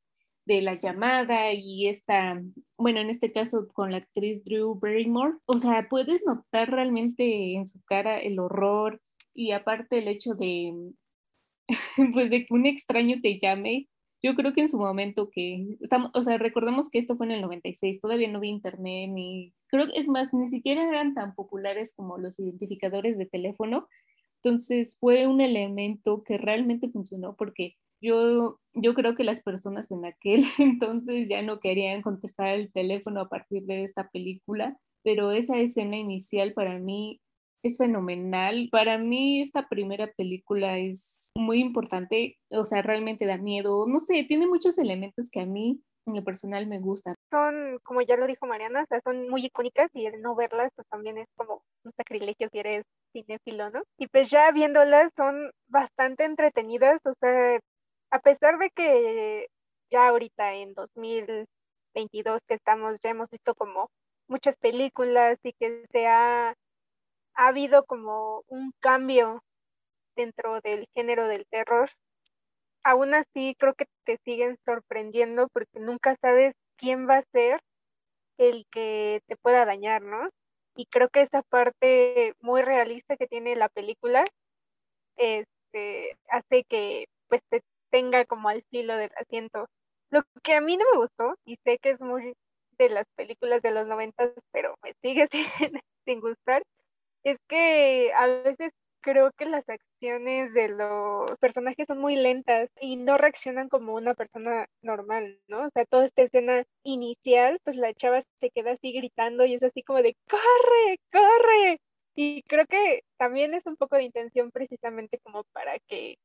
de 0.45 0.63
la 0.63 0.75
llamada 0.75 1.53
y 1.53 1.89
esta, 1.89 2.43
bueno, 2.77 3.01
en 3.01 3.11
este 3.11 3.33
caso 3.33 3.69
con 3.73 3.93
la 3.93 3.99
actriz 3.99 4.45
Drew 4.45 4.75
Barrymore, 4.75 5.35
o 5.47 5.59
sea, 5.59 5.89
puedes 5.89 6.25
notar 6.27 6.71
realmente 6.71 7.55
en 7.55 7.67
su 7.67 7.81
cara 7.85 8.19
el 8.19 8.39
horror 8.39 9.01
y 9.35 9.53
aparte 9.53 9.99
el 9.99 10.09
hecho 10.09 10.35
de, 10.35 10.93
pues 12.13 12.31
de 12.31 12.47
que 12.47 12.55
un 12.55 12.67
extraño 12.67 13.21
te 13.23 13.39
llame. 13.39 13.89
Yo 14.25 14.37
creo 14.37 14.53
que 14.53 14.61
en 14.61 14.69
su 14.69 14.79
momento 14.79 15.31
que 15.31 15.77
estamos, 15.81 16.11
o 16.15 16.23
sea, 16.23 16.39
recordemos 16.39 16.91
que 16.91 16.99
esto 16.99 17.17
fue 17.17 17.27
en 17.27 17.33
el 17.33 17.41
96, 17.43 18.01
todavía 18.01 18.29
no 18.29 18.39
había 18.39 18.51
internet 18.51 19.11
ni, 19.11 19.53
creo 19.67 19.87
que 19.89 19.99
es 19.99 20.07
más, 20.07 20.33
ni 20.33 20.49
siquiera 20.49 20.85
eran 20.89 21.15
tan 21.15 21.35
populares 21.35 21.93
como 21.97 22.19
los 22.19 22.39
identificadores 22.39 23.19
de 23.19 23.27
teléfono. 23.27 23.89
Entonces 24.37 24.97
fue 25.01 25.27
un 25.27 25.41
elemento 25.41 26.23
que 26.25 26.39
realmente 26.39 26.89
funcionó 26.89 27.37
porque 27.37 27.77
yo, 28.03 28.59
yo 28.75 28.95
creo 28.95 29.15
que 29.15 29.25
las 29.25 29.41
personas 29.41 29.91
en 29.91 30.05
aquel 30.05 30.45
entonces 30.59 31.29
ya 31.29 31.43
no 31.43 31.61
querían 31.61 32.03
contestar 32.03 32.49
el 32.49 32.73
teléfono 32.73 33.21
a 33.21 33.29
partir 33.29 33.63
de 33.65 33.83
esta 33.83 34.11
película, 34.11 34.77
pero 35.03 35.33
esa 35.33 35.59
escena 35.59 35.97
inicial 35.97 36.53
para 36.53 36.79
mí 36.79 37.21
es 37.63 37.79
fenomenal. 37.79 38.69
Para 38.71 38.99
mí 38.99 39.41
esta 39.41 39.69
primera 39.69 40.13
película 40.13 40.79
es 40.79 41.31
muy 41.37 41.61
importante, 41.61 42.39
o 42.51 42.65
sea, 42.65 42.83
realmente 42.83 43.25
da 43.25 43.39
miedo, 43.39 43.87
no 43.87 43.99
sé, 43.99 44.25
tiene 44.25 44.47
muchos 44.47 44.79
elementos 44.79 45.31
que 45.31 45.41
a 45.41 45.47
mí 45.47 45.81
en 46.07 46.17
lo 46.17 46.25
personal 46.25 46.67
me 46.67 46.81
gustan. 46.81 47.15
Son, 47.31 47.79
como 47.85 48.03
ya 48.03 48.17
lo 48.17 48.27
dijo 48.27 48.47
Mariana, 48.47 48.83
o 48.83 48.87
sea, 48.87 49.01
son 49.05 49.29
muy 49.29 49.47
icónicas 49.47 49.89
y 49.95 50.07
el 50.07 50.21
no 50.21 50.35
verlas 50.35 50.73
pues 50.75 50.87
también 50.89 51.19
es 51.19 51.29
como 51.37 51.63
un 51.85 51.93
sacrilegio 51.97 52.49
si 52.51 52.59
eres 52.59 52.85
cinéfilo, 53.13 53.71
¿no? 53.71 53.83
Y 53.99 54.09
pues 54.09 54.31
ya 54.31 54.51
viéndolas 54.51 55.13
son 55.17 55.53
bastante 55.69 56.25
entretenidas, 56.25 57.01
o 57.05 57.13
sea, 57.15 57.61
a 58.13 58.21
pesar 58.21 58.59
de 58.59 58.71
que 58.71 59.49
ya 59.91 60.09
ahorita 60.09 60.55
en 60.55 60.75
2022 60.75 62.41
que 62.47 62.55
estamos, 62.55 63.01
ya 63.03 63.11
hemos 63.11 63.31
visto 63.31 63.55
como 63.55 63.91
muchas 64.29 64.57
películas 64.59 65.39
y 65.43 65.55
que 65.55 65.87
se 65.91 66.07
ha, 66.07 66.51
ha 66.51 67.47
habido 67.49 67.85
como 67.87 68.45
un 68.49 68.73
cambio 68.81 69.43
dentro 70.15 70.61
del 70.61 70.87
género 70.95 71.27
del 71.27 71.47
terror, 71.51 71.91
aún 72.85 73.15
así 73.15 73.57
creo 73.59 73.75
que 73.75 73.87
te 74.05 74.19
siguen 74.25 74.59
sorprendiendo 74.67 75.49
porque 75.53 75.81
nunca 75.81 76.15
sabes 76.21 76.55
quién 76.77 77.09
va 77.09 77.19
a 77.19 77.25
ser 77.33 77.61
el 78.39 78.67
que 78.71 79.23
te 79.27 79.37
pueda 79.37 79.65
dañar, 79.65 80.03
¿no? 80.03 80.29
Y 80.77 80.87
creo 80.87 81.09
que 81.09 81.23
esa 81.23 81.43
parte 81.43 82.35
muy 82.41 82.63
realista 82.63 83.17
que 83.17 83.27
tiene 83.27 83.57
la 83.57 83.71
película 83.71 84.27
este, 85.17 86.17
hace 86.29 86.65
que 86.69 87.07
pues 87.29 87.43
te 87.51 87.63
tenga 87.93 88.25
como 88.25 88.49
al 88.49 88.65
filo 88.71 88.97
del 88.97 89.13
asiento. 89.17 89.69
Lo 90.11 90.23
que 90.43 90.55
a 90.55 90.61
mí 90.61 90.77
no 90.77 90.85
me 90.93 90.99
gustó, 90.99 91.37
y 91.45 91.57
sé 91.65 91.79
que 91.79 91.91
es 91.91 92.01
muy 92.01 92.35
de 92.79 92.89
las 92.89 93.07
películas 93.17 93.63
de 93.63 93.71
los 93.71 93.87
noventas, 93.87 94.33
pero 94.53 94.75
me 94.83 94.95
sigue 95.03 95.29
sin, 95.33 95.81
sin 96.05 96.21
gustar, 96.21 96.63
es 97.25 97.39
que 97.49 98.13
a 98.15 98.27
veces 98.27 98.73
creo 99.03 99.33
que 99.37 99.47
las 99.47 99.69
acciones 99.69 100.55
de 100.55 100.69
los 100.69 101.39
personajes 101.39 101.87
son 101.87 101.99
muy 101.99 102.17
lentas 102.17 102.71
y 102.81 102.97
no 102.97 103.19
reaccionan 103.19 103.69
como 103.69 103.95
una 103.95 104.15
persona 104.15 104.67
normal, 104.83 105.41
¿no? 105.49 105.67
O 105.67 105.71
sea, 105.75 105.85
toda 105.87 106.07
esta 106.07 106.23
escena 106.23 106.65
inicial, 106.85 107.59
pues 107.65 107.77
la 107.77 107.93
chava 107.95 108.23
se 108.41 108.51
queda 108.51 108.73
así 108.73 108.93
gritando 108.93 109.45
y 109.45 109.55
es 109.55 109.63
así 109.63 109.83
como 109.83 110.03
de, 110.03 110.17
corre, 110.29 110.99
corre. 111.13 111.81
Y 112.15 112.43
creo 112.45 112.67
que 112.67 113.03
también 113.19 113.55
es 113.55 113.67
un 113.67 113.77
poco 113.77 113.97
de 113.97 114.05
intención 114.05 114.51
precisamente 114.51 115.19
como 115.23 115.45
para 115.53 115.79
que 115.89 116.17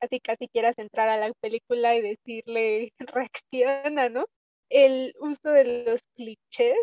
casi 0.00 0.20
casi 0.20 0.48
quieras 0.48 0.78
entrar 0.78 1.08
a 1.08 1.16
la 1.18 1.32
película 1.40 1.94
y 1.96 2.02
decirle, 2.02 2.92
reacciona, 2.98 4.08
¿no? 4.08 4.26
El 4.70 5.14
uso 5.20 5.50
de 5.50 5.84
los 5.84 6.00
clichés 6.16 6.78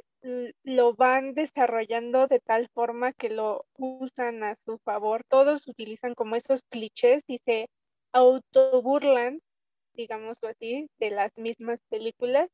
lo 0.64 0.94
van 0.94 1.34
desarrollando 1.34 2.28
de 2.28 2.40
tal 2.40 2.68
forma 2.74 3.14
que 3.14 3.30
lo 3.30 3.66
usan 3.78 4.44
a 4.44 4.56
su 4.66 4.78
favor. 4.80 5.24
Todos 5.30 5.68
utilizan 5.68 6.14
como 6.16 6.36
esos 6.36 6.62
clichés 6.70 7.24
y 7.28 7.38
se 7.46 7.68
autoburlan, 8.14 9.40
digámoslo 9.94 10.50
así, 10.50 10.88
de 11.00 11.12
las 11.12 11.32
mismas 11.38 11.80
películas. 11.90 12.50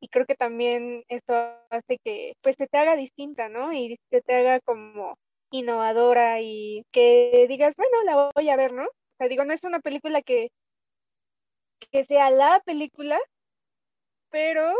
Y 0.00 0.08
creo 0.08 0.26
que 0.26 0.34
también 0.34 1.04
eso 1.08 1.34
hace 1.70 1.98
que 2.04 2.34
pues 2.42 2.56
se 2.56 2.66
te 2.66 2.78
haga 2.78 2.96
distinta, 2.96 3.48
¿no? 3.48 3.72
Y 3.72 3.98
se 4.10 4.20
te 4.22 4.34
haga 4.34 4.60
como 4.60 5.16
innovadora 5.52 6.40
y 6.40 6.84
que 6.92 7.46
digas, 7.48 7.74
bueno, 7.76 8.02
la 8.04 8.30
voy 8.34 8.48
a 8.50 8.56
ver, 8.56 8.72
¿no? 8.72 8.86
Sea, 9.22 9.28
digo, 9.28 9.44
no 9.44 9.52
es 9.52 9.62
una 9.62 9.78
película 9.78 10.20
que, 10.20 10.50
que 11.92 12.04
sea 12.06 12.28
la 12.30 12.60
película, 12.66 13.20
pero 14.30 14.74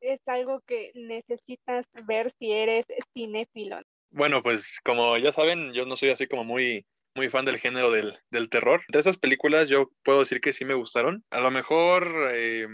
es 0.00 0.20
algo 0.26 0.60
que 0.66 0.90
necesitas 0.96 1.86
ver 2.04 2.32
si 2.32 2.50
eres 2.50 2.84
cinéfilo. 3.14 3.80
Bueno, 4.10 4.42
pues 4.42 4.80
como 4.84 5.16
ya 5.18 5.30
saben, 5.30 5.72
yo 5.72 5.86
no 5.86 5.96
soy 5.96 6.08
así 6.08 6.26
como 6.26 6.42
muy, 6.42 6.84
muy 7.14 7.28
fan 7.28 7.44
del 7.44 7.58
género 7.58 7.92
del, 7.92 8.18
del 8.30 8.48
terror. 8.48 8.82
De 8.88 8.98
esas 8.98 9.18
películas 9.18 9.68
yo 9.68 9.88
puedo 10.02 10.18
decir 10.18 10.40
que 10.40 10.52
sí 10.52 10.64
me 10.64 10.74
gustaron. 10.74 11.24
A 11.30 11.38
lo 11.38 11.52
mejor, 11.52 12.32
eh, 12.32 12.66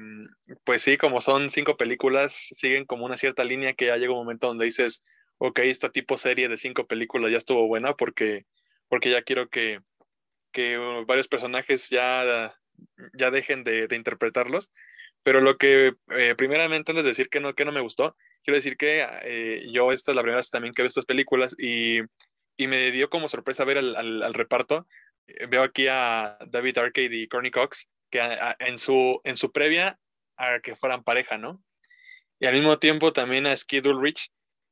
pues 0.64 0.80
sí, 0.80 0.96
como 0.96 1.20
son 1.20 1.50
cinco 1.50 1.76
películas, 1.76 2.32
siguen 2.52 2.86
como 2.86 3.04
una 3.04 3.18
cierta 3.18 3.44
línea 3.44 3.74
que 3.74 3.88
ya 3.88 3.98
llega 3.98 4.12
un 4.12 4.20
momento 4.20 4.46
donde 4.46 4.64
dices, 4.64 5.02
ok, 5.36 5.58
esta 5.58 5.90
tipo 5.90 6.16
serie 6.16 6.48
de 6.48 6.56
cinco 6.56 6.86
películas 6.86 7.30
ya 7.30 7.36
estuvo 7.36 7.68
buena 7.68 7.92
porque, 7.92 8.46
porque 8.88 9.10
ya 9.10 9.20
quiero 9.20 9.50
que, 9.50 9.80
que 10.52 10.76
varios 11.06 11.28
personajes 11.28 11.88
ya, 11.88 12.54
ya 13.14 13.30
dejen 13.30 13.64
de, 13.64 13.88
interpretarlos. 13.92 14.70
Pero 15.22 15.40
lo 15.40 15.56
que, 15.58 15.94
eh, 16.10 16.34
primeramente, 16.36 16.92
antes 16.92 17.04
de 17.04 17.10
decir 17.10 17.28
que 17.28 17.40
no, 17.40 17.54
que 17.54 17.64
no 17.64 17.72
me 17.72 17.80
gustó, 17.80 18.16
quiero 18.42 18.56
decir 18.56 18.76
que 18.76 19.06
eh, 19.22 19.66
yo 19.72 19.92
esta 19.92 20.12
es 20.12 20.16
la 20.16 20.22
primera 20.22 20.38
vez 20.38 20.50
también 20.50 20.74
que 20.74 20.82
veo 20.82 20.88
estas 20.88 21.04
películas 21.04 21.54
y, 21.58 22.00
y 22.56 22.66
me 22.66 22.90
dio 22.92 23.10
como 23.10 23.28
sorpresa 23.28 23.64
ver 23.64 23.78
al, 23.78 24.34
reparto. 24.34 24.86
Eh, 25.26 25.46
veo 25.46 25.62
aquí 25.62 25.86
a 25.88 26.38
David 26.46 26.78
Arcade 26.78 27.16
y 27.16 27.28
Courtney 27.28 27.50
Cox, 27.50 27.88
que 28.10 28.20
en, 28.60 28.78
su, 28.78 29.20
en 29.24 29.36
su 29.36 29.52
previa 29.52 29.98
a 30.36 30.60
que 30.60 30.76
fueran 30.76 31.04
pareja, 31.04 31.36
¿no? 31.36 31.62
Y 32.38 32.46
al 32.46 32.54
mismo 32.54 32.78
tiempo 32.78 33.12
también 33.12 33.46
a 33.46 33.56
Skid 33.56 33.86
Ulrich, 33.86 34.30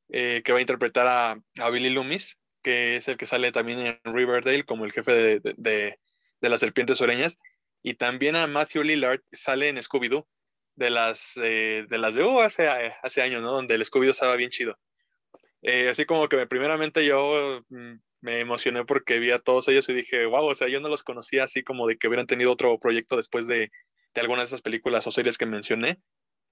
que 0.09 0.53
va 0.53 0.59
a 0.59 0.61
interpretar 0.61 1.07
a, 1.09 1.41
a, 1.59 1.71
Billy 1.71 1.91
Loomis, 1.91 2.39
que 2.67 2.97
es 2.97 3.07
el 3.07 3.17
que 3.17 3.27
sale 3.27 3.53
también 3.53 3.79
en 3.79 4.13
Riverdale 4.13 4.65
como 4.65 4.85
el 4.85 4.91
jefe 4.91 5.13
de, 5.13 5.41
de, 5.57 6.01
de, 6.41 6.49
las 6.49 6.59
serpientes 6.59 7.01
oreñas. 7.01 7.39
Y 7.81 7.95
también 7.95 8.35
a 8.35 8.49
Matthew 8.49 8.83
Lillard, 8.83 9.21
sale 9.31 9.69
en 9.69 9.77
Scooby-Doo 9.77 10.27
de 10.75 10.91
las, 10.91 11.35
eh, 11.37 11.87
de 11.89 11.99
las 11.99 12.17
de 12.17 12.25
uh, 12.25 12.41
hace, 12.41 12.67
hace 13.05 13.23
años, 13.23 13.41
¿no? 13.41 13.53
Donde 13.53 13.77
el 13.77 13.85
Scooby-Doo 13.85 14.11
estaba 14.11 14.35
bien 14.35 14.51
chido. 14.51 14.77
Eh, 15.63 15.89
así 15.89 16.07
como 16.07 16.29
que 16.29 16.45
primeramente 16.49 17.07
yo 17.07 17.63
mm, 17.69 18.01
me 18.23 18.41
emocioné 18.41 18.85
porque 18.85 19.21
vi 19.21 19.31
a 19.31 19.39
todos 19.39 19.69
ellos 19.69 19.89
y 19.89 19.95
dije, 19.95 20.27
wow, 20.27 20.47
o 20.47 20.55
sea, 20.57 20.67
yo 20.67 20.81
no 20.81 20.89
los 20.89 21.05
conocía 21.05 21.45
así 21.45 21.63
como 21.63 21.87
de 21.87 21.97
que 21.97 22.09
hubieran 22.09 22.27
tenido 22.27 22.51
otro 22.51 22.77
proyecto 22.81 23.17
después 23.17 23.47
de, 23.47 23.71
de 24.13 24.21
algunas 24.21 24.51
de 24.51 24.57
esas 24.57 24.63
películas 24.63 25.07
o 25.07 25.13
series 25.13 25.39
que 25.39 25.47
mencioné. 25.47 26.01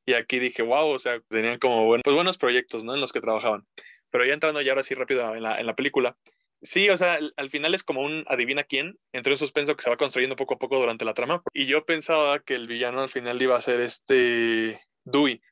Y 0.06 0.14
aquí 0.14 0.38
dije, 0.38 0.62
wow, 0.62 0.90
o 0.90 0.98
sea, 1.00 1.18
tenían 1.28 1.58
como 1.58 1.86
buen, 1.86 2.02
pues 2.02 2.14
buenos 2.14 2.38
proyectos, 2.38 2.84
¿no? 2.84 2.94
En 2.94 3.00
los 3.00 3.12
que 3.12 3.20
trabajaban. 3.20 3.66
Pero 4.14 4.26
ya 4.26 4.34
entrando 4.34 4.60
ya 4.60 4.70
ahora 4.70 4.84
sí 4.84 4.94
rápido 4.94 5.34
en 5.34 5.42
la, 5.42 5.58
en 5.58 5.66
la 5.66 5.74
película, 5.74 6.16
Sí, 6.62 6.88
o 6.88 6.96
sea, 6.96 7.18
al 7.36 7.50
final 7.50 7.74
es 7.74 7.82
como 7.82 8.00
un 8.00 8.24
adivina 8.26 8.64
quién, 8.64 8.98
entre 9.12 9.34
un 9.34 9.38
suspenso 9.38 9.76
que 9.76 9.82
se 9.82 9.90
va 9.90 9.98
construyendo 9.98 10.34
poco 10.34 10.54
a 10.54 10.58
poco 10.58 10.78
durante 10.78 11.04
la 11.04 11.12
trama. 11.12 11.42
Y 11.52 11.66
yo 11.66 11.84
pensaba 11.84 12.38
que 12.38 12.54
el 12.54 12.68
villano 12.68 13.02
al 13.02 13.10
final 13.10 13.42
iba 13.42 13.54
a 13.54 13.60
ser 13.60 13.80
este 13.80 14.80
Dewey, 15.04 15.42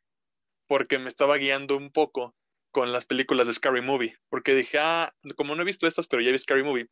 porque 0.66 0.98
me 0.98 1.08
estaba 1.08 1.36
guiando 1.36 1.76
un 1.76 1.90
poco 1.90 2.34
con 2.70 2.92
las 2.92 3.04
películas 3.04 3.46
de 3.46 3.52
Scary 3.52 3.82
Movie, 3.82 4.16
porque 4.30 4.54
dije, 4.54 4.78
ah, 4.78 5.12
como 5.36 5.54
no 5.54 5.62
he 5.62 5.66
visto 5.66 5.86
estas, 5.86 6.06
pero 6.06 6.22
ya 6.22 6.32
vi 6.32 6.38
Scary 6.38 6.62
Movie, 6.62 6.86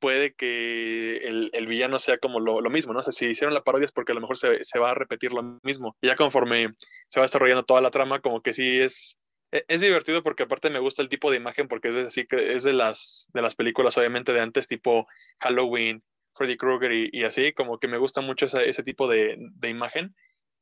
puede 0.00 0.34
que 0.34 1.18
el, 1.18 1.48
el 1.54 1.66
villano 1.66 1.98
sea 1.98 2.18
como 2.18 2.40
lo, 2.40 2.60
lo, 2.60 2.68
mismo, 2.68 2.92
¿no? 2.92 2.98
O 2.98 3.02
sea, 3.02 3.12
si 3.12 3.24
hicieron 3.26 3.54
la 3.54 3.64
parodia 3.64 3.86
es 3.86 3.92
porque 3.92 4.12
a 4.12 4.16
lo 4.16 4.20
mejor 4.20 4.36
se, 4.36 4.64
se 4.64 4.78
va 4.78 4.90
a 4.90 4.94
repetir 4.94 5.32
lo 5.32 5.60
mismo. 5.62 5.96
Y 6.02 6.08
ya 6.08 6.16
conforme 6.16 6.74
se 7.08 7.20
va 7.20 7.24
desarrollando 7.24 7.62
toda 7.62 7.80
la 7.80 7.90
trama, 7.90 8.20
como 8.20 8.42
que 8.42 8.52
sí 8.52 8.80
es 8.80 9.16
es 9.52 9.80
divertido 9.80 10.22
porque 10.22 10.44
aparte 10.44 10.70
me 10.70 10.78
gusta 10.78 11.02
el 11.02 11.08
tipo 11.08 11.30
de 11.30 11.36
imagen 11.36 11.68
porque 11.68 11.88
es 11.88 11.96
así 11.96 12.26
que 12.26 12.54
es 12.54 12.62
de 12.62 12.72
las 12.72 13.28
de 13.34 13.42
las 13.42 13.54
películas 13.54 13.96
obviamente 13.98 14.32
de 14.32 14.40
antes 14.40 14.66
tipo 14.66 15.06
Halloween, 15.40 16.02
Freddy 16.34 16.56
Krueger 16.56 16.92
y, 16.92 17.24
así 17.24 17.52
como 17.52 17.78
que 17.78 17.88
me 17.88 17.98
gusta 17.98 18.22
mucho 18.22 18.46
ese, 18.46 18.82
tipo 18.82 19.08
de, 19.08 19.36
de 19.38 19.68
imagen. 19.68 20.14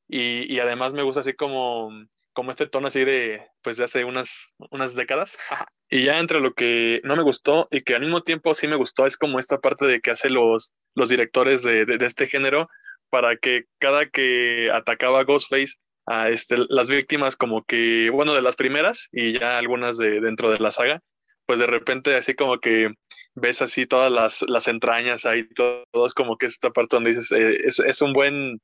Y, 0.09 0.53
y, 0.53 0.59
además 0.59 0.93
me 0.93 1.05
gusta 1.05 1.21
así 1.21 1.35
como 1.35 1.91
como 2.33 2.51
este 2.51 2.67
tono 2.67 2.89
así 2.89 3.05
de 3.05 3.47
pues 3.63 3.77
de 3.77 3.85
hace 3.85 4.05
unas 4.05 4.53
unas 4.71 4.95
décadas. 4.95 5.39
Y 5.93 6.05
ya 6.05 6.21
entre 6.21 6.39
lo 6.39 6.55
que 6.55 7.01
no 7.03 7.17
me 7.17 7.25
gustó 7.25 7.67
y 7.73 7.81
que 7.81 7.97
al 7.97 8.03
mismo 8.03 8.23
tiempo 8.23 8.55
sí 8.55 8.69
me 8.69 8.77
gustó 8.77 9.07
es 9.07 9.17
como 9.17 9.41
esta 9.41 9.59
parte 9.59 9.87
de 9.87 10.01
que 10.01 10.13
hace 10.13 10.31
los 10.31 10.73
los 10.95 11.09
directores 11.09 11.65
de, 11.65 11.85
de 11.85 12.07
este 12.07 12.29
género 12.29 12.69
para 13.09 13.37
que 13.37 13.65
cada 13.81 14.07
que 14.07 14.71
atacaba 14.73 15.25
Ghostface 15.25 15.75
a 16.11 16.29
este, 16.29 16.57
las 16.69 16.91
víctimas 16.91 17.37
como 17.37 17.63
que, 17.65 18.11
bueno, 18.11 18.35
de 18.35 18.43
las 18.43 18.57
primeras 18.57 19.09
y 19.13 19.39
ya 19.39 19.59
algunas 19.59 19.97
de 19.97 20.21
dentro 20.21 20.51
de 20.51 20.59
la 20.59 20.73
saga, 20.73 21.01
pues 21.47 21.61
de 21.61 21.69
repente 21.69 22.17
así 22.17 22.35
como 22.35 22.59
que 22.59 22.93
ves 23.35 23.63
así 23.63 23.87
todas 23.87 24.11
las, 24.11 24.43
las 24.49 24.67
entrañas 24.67 25.25
ahí, 25.25 25.49
todo, 25.55 25.87
es 26.05 26.13
como 26.13 26.37
que 26.37 26.47
es 26.47 26.55
esta 26.55 26.71
parte 26.71 26.97
donde 26.97 27.11
dices, 27.11 27.31
eh, 27.31 27.59
es, 27.65 27.79
es, 27.79 28.03
un 28.03 28.13
buen... 28.13 28.61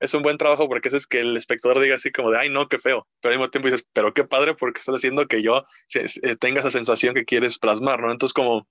Es 0.00 0.14
un 0.14 0.22
buen 0.22 0.38
trabajo 0.38 0.68
porque 0.68 0.90
es 0.90 1.06
que 1.08 1.20
el 1.20 1.36
espectador 1.36 1.80
diga 1.80 1.96
así 1.96 2.12
como 2.12 2.30
de, 2.30 2.38
ay, 2.38 2.50
no, 2.50 2.68
qué 2.68 2.78
feo. 2.78 3.08
Pero 3.20 3.32
al 3.32 3.38
mismo 3.38 3.50
tiempo 3.50 3.68
dices, 3.68 3.84
pero 3.92 4.14
qué 4.14 4.22
padre 4.22 4.54
porque 4.54 4.78
estás 4.78 4.94
haciendo 4.94 5.26
que 5.26 5.42
yo 5.42 5.64
tenga 6.38 6.60
esa 6.60 6.70
sensación 6.70 7.14
que 7.14 7.24
quieres 7.24 7.58
plasmar, 7.58 8.00
¿no? 8.00 8.12
Entonces 8.12 8.32
como 8.32 8.68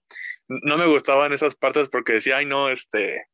no 0.48 0.78
me 0.78 0.86
gustaban 0.88 1.34
esas 1.34 1.56
partes 1.56 1.90
porque 1.90 2.14
decía, 2.14 2.38
ay, 2.38 2.46
no, 2.46 2.70
este, 2.70 3.26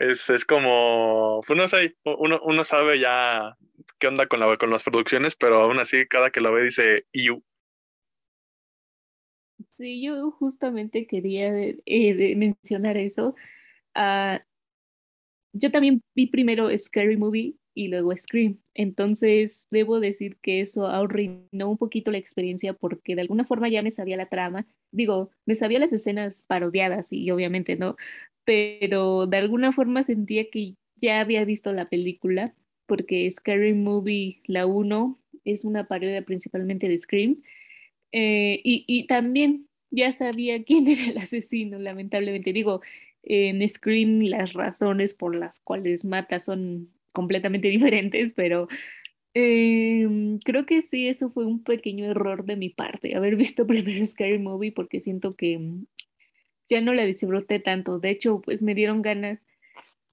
es, 0.00 0.30
es 0.30 0.44
como, 0.46 1.42
pues 1.46 1.56
no 1.56 1.68
sé, 1.68 1.94
uno, 2.04 2.40
uno 2.42 2.64
sabe 2.64 2.98
ya 2.98 3.56
qué 3.98 4.06
onda 4.06 4.26
con, 4.26 4.40
la, 4.40 4.56
con 4.56 4.70
las 4.70 4.82
producciones, 4.82 5.36
pero 5.36 5.60
aún 5.60 5.78
así 5.78 6.06
cada 6.06 6.30
que 6.30 6.40
lo 6.40 6.52
ve 6.52 6.64
dice 6.64 7.04
you. 7.12 7.44
Sí, 9.76 10.02
yo 10.02 10.30
justamente 10.32 11.06
quería 11.06 11.52
eh, 11.84 12.34
mencionar 12.34 12.96
eso. 12.96 13.34
Uh, 13.94 14.38
yo 15.52 15.70
también 15.70 16.02
vi 16.14 16.26
primero 16.26 16.76
Scary 16.76 17.18
Movie 17.18 17.56
y 17.74 17.88
luego 17.88 18.16
Scream. 18.16 18.58
Entonces, 18.74 19.66
debo 19.70 20.00
decir 20.00 20.38
que 20.40 20.60
eso 20.60 20.86
arruinó 20.86 21.68
un 21.68 21.76
poquito 21.76 22.10
la 22.10 22.18
experiencia 22.18 22.72
porque 22.72 23.14
de 23.14 23.22
alguna 23.22 23.44
forma 23.44 23.68
ya 23.68 23.82
me 23.82 23.90
sabía 23.90 24.16
la 24.16 24.28
trama. 24.28 24.66
Digo, 24.92 25.30
me 25.46 25.54
sabía 25.54 25.78
las 25.78 25.92
escenas 25.92 26.42
parodiadas 26.42 27.12
y 27.12 27.30
obviamente 27.30 27.76
no, 27.76 27.96
pero 28.44 29.26
de 29.26 29.36
alguna 29.36 29.72
forma 29.72 30.02
sentía 30.04 30.50
que 30.50 30.74
ya 30.96 31.20
había 31.20 31.44
visto 31.44 31.72
la 31.72 31.86
película 31.86 32.54
porque 32.86 33.30
Scary 33.30 33.72
Movie, 33.74 34.40
la 34.46 34.66
1, 34.66 35.18
es 35.44 35.64
una 35.64 35.86
parodia 35.86 36.22
principalmente 36.22 36.88
de 36.88 36.98
Scream. 36.98 37.42
Eh, 38.12 38.60
y, 38.64 38.84
y, 38.88 39.06
también 39.06 39.68
ya 39.90 40.10
sabía 40.12 40.64
quién 40.64 40.88
era 40.88 41.06
el 41.08 41.18
asesino, 41.18 41.78
lamentablemente. 41.78 42.52
Digo, 42.52 42.80
en 43.22 43.66
Scream 43.68 44.20
las 44.22 44.54
razones 44.54 45.14
por 45.14 45.36
las 45.36 45.60
cuales 45.60 46.04
mata 46.04 46.40
son 46.40 46.90
completamente 47.12 47.68
diferentes, 47.68 48.32
pero 48.34 48.68
eh, 49.34 50.08
creo 50.44 50.66
que 50.66 50.82
sí, 50.82 51.06
eso 51.06 51.30
fue 51.30 51.44
un 51.46 51.62
pequeño 51.62 52.06
error 52.06 52.44
de 52.44 52.56
mi 52.56 52.70
parte, 52.70 53.14
haber 53.14 53.36
visto 53.36 53.66
primero 53.66 54.04
Scary 54.06 54.38
Movie 54.38 54.72
porque 54.72 55.00
siento 55.00 55.36
que 55.36 55.60
ya 56.70 56.80
no 56.80 56.94
la 56.94 57.04
disfruté 57.04 57.58
tanto. 57.58 57.98
De 57.98 58.10
hecho, 58.10 58.40
pues 58.40 58.62
me 58.62 58.74
dieron 58.74 59.02
ganas 59.02 59.40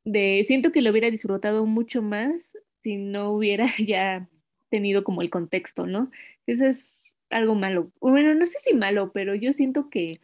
de, 0.03 0.43
siento 0.45 0.71
que 0.71 0.81
lo 0.81 0.91
hubiera 0.91 1.11
disfrutado 1.11 1.65
mucho 1.65 2.01
más 2.01 2.57
si 2.83 2.97
no 2.97 3.31
hubiera 3.31 3.67
ya 3.77 4.27
tenido 4.69 5.03
como 5.03 5.21
el 5.21 5.29
contexto, 5.29 5.85
¿no? 5.85 6.11
Eso 6.47 6.65
es 6.65 7.01
algo 7.29 7.55
malo. 7.55 7.91
Bueno, 8.01 8.33
no 8.33 8.45
sé 8.45 8.57
si 8.63 8.73
malo, 8.73 9.11
pero 9.13 9.35
yo 9.35 9.53
siento 9.53 9.89
que 9.89 10.19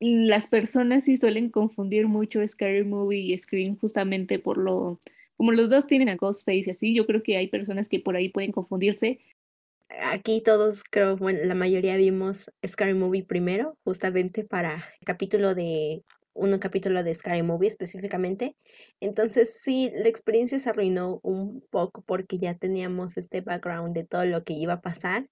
las 0.00 0.46
personas 0.46 1.04
sí 1.04 1.16
suelen 1.16 1.50
confundir 1.50 2.06
mucho 2.06 2.46
Scary 2.46 2.84
Movie 2.84 3.32
y 3.32 3.38
Scream 3.38 3.76
justamente 3.76 4.38
por 4.38 4.58
lo, 4.58 4.98
como 5.36 5.52
los 5.52 5.70
dos 5.70 5.86
tienen 5.86 6.08
a 6.08 6.16
Ghostface 6.16 6.64
y 6.66 6.70
así, 6.70 6.94
yo 6.94 7.06
creo 7.06 7.22
que 7.22 7.36
hay 7.36 7.48
personas 7.48 7.88
que 7.88 7.98
por 7.98 8.16
ahí 8.16 8.28
pueden 8.28 8.52
confundirse. 8.52 9.18
Aquí 9.88 10.42
todos, 10.42 10.84
creo, 10.84 11.16
bueno, 11.16 11.40
la 11.44 11.54
mayoría 11.54 11.96
vimos 11.96 12.50
Scary 12.66 12.94
Movie 12.94 13.24
primero, 13.24 13.76
justamente 13.84 14.44
para 14.44 14.74
el 15.00 15.06
capítulo 15.06 15.54
de 15.54 16.04
un 16.34 16.56
capítulo 16.58 17.02
de 17.02 17.14
Scary 17.14 17.42
Movie 17.42 17.68
específicamente. 17.68 18.56
Entonces 19.00 19.58
sí, 19.60 19.90
la 19.94 20.08
experiencia 20.08 20.58
se 20.60 20.70
arruinó 20.70 21.20
un 21.22 21.62
poco 21.70 22.02
porque 22.02 22.38
ya 22.38 22.54
teníamos 22.54 23.16
este 23.16 23.40
background 23.40 23.94
de 23.94 24.04
todo 24.04 24.24
lo 24.24 24.44
que 24.44 24.54
iba 24.54 24.74
a 24.74 24.80
pasar. 24.80 25.26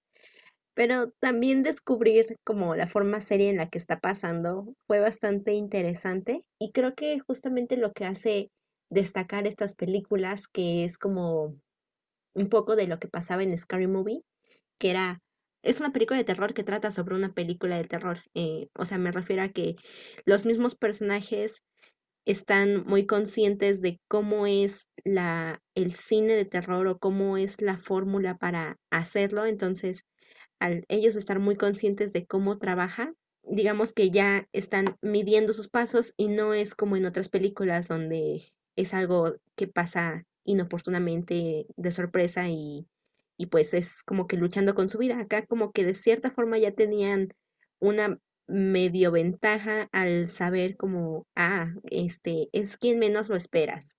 Pero 0.73 1.11
también 1.19 1.63
descubrir 1.63 2.35
como 2.43 2.75
la 2.75 2.87
forma 2.87 3.19
seria 3.21 3.49
en 3.49 3.57
la 3.57 3.69
que 3.69 3.79
está 3.79 3.99
pasando 3.99 4.75
fue 4.85 4.99
bastante 4.99 5.53
interesante 5.53 6.43
y 6.59 6.71
creo 6.71 6.93
que 6.93 7.19
justamente 7.19 7.77
lo 7.77 7.93
que 7.93 8.05
hace 8.05 8.51
destacar 8.91 9.47
estas 9.47 9.73
películas, 9.75 10.47
que 10.47 10.83
es 10.83 10.97
como 10.99 11.55
un 12.35 12.49
poco 12.49 12.75
de 12.75 12.87
lo 12.87 12.99
que 12.99 13.07
pasaba 13.07 13.43
en 13.43 13.57
Scary 13.57 13.87
Movie, 13.87 14.21
que 14.77 14.91
era 14.91 15.21
es 15.63 15.79
una 15.81 15.91
película 15.91 16.17
de 16.17 16.23
terror 16.23 16.53
que 16.53 16.63
trata 16.63 16.91
sobre 16.91 17.15
una 17.15 17.33
película 17.33 17.77
de 17.77 17.83
terror. 17.83 18.19
Eh, 18.33 18.69
o 18.75 18.85
sea, 18.85 18.97
me 18.97 19.11
refiero 19.11 19.41
a 19.43 19.49
que 19.49 19.75
los 20.25 20.45
mismos 20.45 20.75
personajes 20.75 21.63
están 22.25 22.85
muy 22.85 23.05
conscientes 23.05 23.81
de 23.81 23.99
cómo 24.07 24.47
es 24.47 24.87
la, 25.03 25.61
el 25.75 25.93
cine 25.93 26.33
de 26.33 26.45
terror 26.45 26.87
o 26.87 26.99
cómo 26.99 27.37
es 27.37 27.61
la 27.61 27.77
fórmula 27.77 28.37
para 28.37 28.77
hacerlo. 28.91 29.45
Entonces, 29.45 30.05
al 30.59 30.85
ellos 30.89 31.15
estar 31.15 31.39
muy 31.39 31.55
conscientes 31.55 32.13
de 32.13 32.25
cómo 32.25 32.57
trabaja, 32.59 33.13
digamos 33.43 33.93
que 33.93 34.11
ya 34.11 34.47
están 34.51 34.97
midiendo 35.01 35.53
sus 35.53 35.69
pasos 35.69 36.13
y 36.17 36.27
no 36.27 36.53
es 36.53 36.75
como 36.75 36.97
en 36.97 37.05
otras 37.05 37.29
películas 37.29 37.87
donde 37.87 38.43
es 38.75 38.93
algo 38.93 39.35
que 39.55 39.67
pasa 39.67 40.25
inoportunamente 40.43 41.67
de 41.75 41.91
sorpresa 41.91 42.49
y 42.49 42.87
y 43.37 43.47
pues 43.47 43.73
es 43.73 44.03
como 44.03 44.27
que 44.27 44.37
luchando 44.37 44.75
con 44.75 44.89
su 44.89 44.97
vida. 44.97 45.19
Acá 45.19 45.45
como 45.45 45.71
que 45.71 45.85
de 45.85 45.93
cierta 45.93 46.31
forma 46.31 46.57
ya 46.57 46.71
tenían 46.71 47.33
una 47.79 48.19
medio 48.47 49.11
ventaja 49.11 49.89
al 49.91 50.27
saber 50.27 50.77
como, 50.77 51.27
ah, 51.35 51.73
este 51.83 52.49
es 52.53 52.77
quien 52.77 52.99
menos 52.99 53.29
lo 53.29 53.35
esperas. 53.35 53.95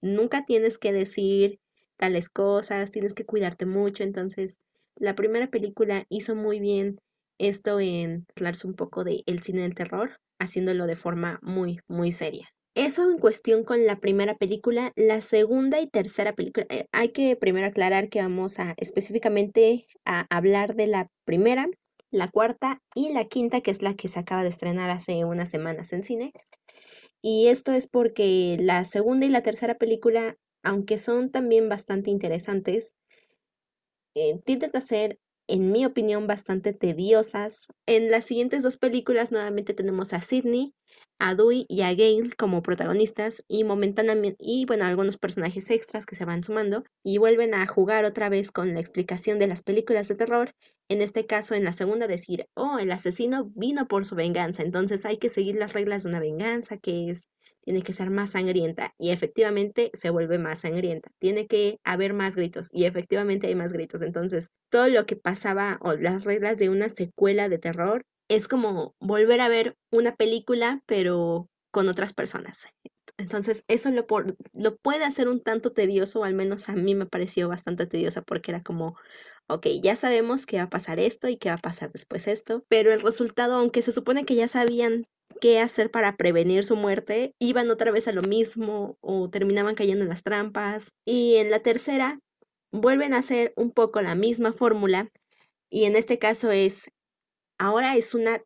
Nunca 0.00 0.44
tienes 0.44 0.78
que 0.78 0.92
decir 0.92 1.60
tales 1.96 2.28
cosas, 2.28 2.90
tienes 2.90 3.14
que 3.14 3.24
cuidarte 3.24 3.64
mucho. 3.66 4.02
Entonces, 4.02 4.58
la 4.96 5.14
primera 5.14 5.50
película 5.50 6.04
hizo 6.08 6.34
muy 6.34 6.60
bien 6.60 6.98
esto 7.38 7.80
en 7.80 8.26
hablarse 8.36 8.66
un 8.66 8.74
poco 8.74 9.04
de 9.04 9.22
el 9.26 9.42
cine 9.42 9.62
del 9.62 9.74
terror, 9.74 10.18
haciéndolo 10.38 10.86
de 10.86 10.96
forma 10.96 11.38
muy, 11.42 11.80
muy 11.88 12.12
seria. 12.12 12.48
Eso 12.74 13.10
en 13.10 13.18
cuestión 13.18 13.64
con 13.64 13.84
la 13.84 14.00
primera 14.00 14.36
película. 14.36 14.92
La 14.96 15.20
segunda 15.20 15.80
y 15.80 15.86
tercera 15.86 16.32
película, 16.32 16.66
eh, 16.70 16.86
hay 16.92 17.10
que 17.10 17.36
primero 17.36 17.66
aclarar 17.66 18.08
que 18.08 18.22
vamos 18.22 18.58
a 18.58 18.74
específicamente 18.78 19.86
a 20.06 20.26
hablar 20.34 20.74
de 20.74 20.86
la 20.86 21.08
primera, 21.24 21.68
la 22.10 22.28
cuarta 22.28 22.80
y 22.94 23.12
la 23.12 23.26
quinta, 23.26 23.60
que 23.60 23.70
es 23.70 23.82
la 23.82 23.94
que 23.94 24.08
se 24.08 24.20
acaba 24.20 24.42
de 24.42 24.48
estrenar 24.48 24.88
hace 24.88 25.24
unas 25.26 25.50
semanas 25.50 25.92
en 25.92 26.02
cine. 26.02 26.32
Y 27.20 27.48
esto 27.48 27.72
es 27.72 27.86
porque 27.86 28.56
la 28.58 28.84
segunda 28.84 29.26
y 29.26 29.28
la 29.28 29.42
tercera 29.42 29.76
película, 29.76 30.36
aunque 30.62 30.96
son 30.96 31.30
también 31.30 31.68
bastante 31.68 32.10
interesantes, 32.10 32.94
eh, 34.14 34.40
tienden 34.44 34.70
a 34.74 34.80
ser 34.80 35.18
en 35.48 35.72
mi 35.72 35.84
opinión, 35.84 36.26
bastante 36.26 36.72
tediosas. 36.72 37.66
En 37.86 38.10
las 38.10 38.24
siguientes 38.24 38.62
dos 38.62 38.76
películas 38.78 39.32
nuevamente 39.32 39.74
tenemos 39.74 40.12
a 40.12 40.22
Sidney, 40.22 40.72
a 41.22 41.36
Dewey 41.36 41.66
y 41.68 41.82
a 41.82 41.94
Gale 41.94 42.30
como 42.36 42.62
protagonistas 42.62 43.44
y 43.46 43.62
momentáneamente, 43.62 44.36
y 44.40 44.64
bueno, 44.64 44.84
algunos 44.84 45.18
personajes 45.18 45.70
extras 45.70 46.04
que 46.04 46.16
se 46.16 46.24
van 46.24 46.42
sumando 46.42 46.82
y 47.04 47.18
vuelven 47.18 47.54
a 47.54 47.64
jugar 47.68 48.04
otra 48.04 48.28
vez 48.28 48.50
con 48.50 48.74
la 48.74 48.80
explicación 48.80 49.38
de 49.38 49.46
las 49.46 49.62
películas 49.62 50.08
de 50.08 50.16
terror. 50.16 50.52
En 50.88 51.00
este 51.00 51.24
caso, 51.26 51.54
en 51.54 51.62
la 51.62 51.72
segunda, 51.72 52.08
decir, 52.08 52.46
oh, 52.54 52.80
el 52.80 52.90
asesino 52.90 53.52
vino 53.54 53.86
por 53.86 54.04
su 54.04 54.16
venganza, 54.16 54.64
entonces 54.64 55.04
hay 55.06 55.18
que 55.18 55.28
seguir 55.28 55.54
las 55.54 55.74
reglas 55.74 56.02
de 56.02 56.08
una 56.08 56.18
venganza 56.18 56.76
que 56.76 57.10
es 57.10 57.28
tiene 57.64 57.82
que 57.82 57.92
ser 57.92 58.10
más 58.10 58.30
sangrienta 58.30 58.92
y 58.98 59.10
efectivamente 59.10 59.92
se 59.94 60.10
vuelve 60.10 60.36
más 60.38 60.62
sangrienta. 60.62 61.10
Tiene 61.20 61.46
que 61.46 61.78
haber 61.84 62.12
más 62.12 62.34
gritos 62.34 62.68
y 62.72 62.86
efectivamente 62.86 63.46
hay 63.46 63.54
más 63.54 63.72
gritos. 63.72 64.02
Entonces, 64.02 64.48
todo 64.68 64.88
lo 64.88 65.06
que 65.06 65.14
pasaba 65.14 65.78
o 65.80 65.92
las 65.94 66.24
reglas 66.24 66.58
de 66.58 66.70
una 66.70 66.88
secuela 66.88 67.48
de 67.48 67.58
terror 67.58 68.02
es 68.28 68.48
como 68.48 68.94
volver 69.00 69.40
a 69.40 69.48
ver 69.48 69.76
una 69.90 70.16
película 70.16 70.82
pero 70.86 71.48
con 71.70 71.88
otras 71.88 72.12
personas. 72.12 72.60
Entonces, 73.18 73.64
eso 73.68 73.90
lo, 73.90 74.06
lo 74.52 74.76
puede 74.76 75.04
hacer 75.04 75.28
un 75.28 75.40
tanto 75.40 75.72
tedioso, 75.72 76.20
o 76.20 76.24
al 76.24 76.34
menos 76.34 76.68
a 76.68 76.74
mí 76.74 76.94
me 76.94 77.06
pareció 77.06 77.48
bastante 77.48 77.86
tediosa 77.86 78.22
porque 78.22 78.50
era 78.50 78.62
como, 78.62 78.96
ok, 79.48 79.66
ya 79.82 79.96
sabemos 79.96 80.46
que 80.46 80.58
va 80.58 80.64
a 80.64 80.70
pasar 80.70 80.98
esto 80.98 81.28
y 81.28 81.36
que 81.36 81.48
va 81.48 81.56
a 81.56 81.58
pasar 81.58 81.92
después 81.92 82.26
esto, 82.26 82.64
pero 82.68 82.92
el 82.92 83.00
resultado, 83.00 83.54
aunque 83.54 83.82
se 83.82 83.92
supone 83.92 84.24
que 84.24 84.34
ya 84.34 84.48
sabían 84.48 85.06
qué 85.40 85.60
hacer 85.60 85.90
para 85.90 86.16
prevenir 86.16 86.64
su 86.64 86.76
muerte, 86.76 87.34
iban 87.38 87.70
otra 87.70 87.90
vez 87.90 88.08
a 88.08 88.12
lo 88.12 88.22
mismo 88.22 88.96
o 89.00 89.30
terminaban 89.30 89.74
cayendo 89.74 90.04
en 90.04 90.10
las 90.10 90.22
trampas. 90.22 90.92
Y 91.06 91.36
en 91.36 91.50
la 91.50 91.60
tercera, 91.60 92.20
vuelven 92.72 93.14
a 93.14 93.18
hacer 93.18 93.52
un 93.56 93.70
poco 93.70 94.00
la 94.02 94.14
misma 94.14 94.52
fórmula 94.52 95.10
y 95.70 95.84
en 95.84 95.96
este 95.96 96.18
caso 96.18 96.50
es, 96.50 96.84
ahora 97.62 97.96
es 97.96 98.12
una, 98.14 98.42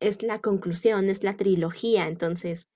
es 0.00 0.22
la 0.22 0.38
conclusión, 0.40 1.10
es 1.10 1.22
la 1.22 1.36
trilogía, 1.36 2.08
entonces 2.08 2.68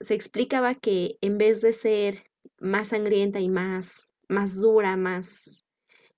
se 0.00 0.14
explicaba 0.14 0.74
que 0.74 1.18
en 1.20 1.38
vez 1.38 1.60
de 1.60 1.72
ser 1.72 2.24
más 2.58 2.88
sangrienta 2.88 3.38
y 3.38 3.48
más, 3.48 4.06
más 4.28 4.56
dura, 4.56 4.96
más, 4.96 5.64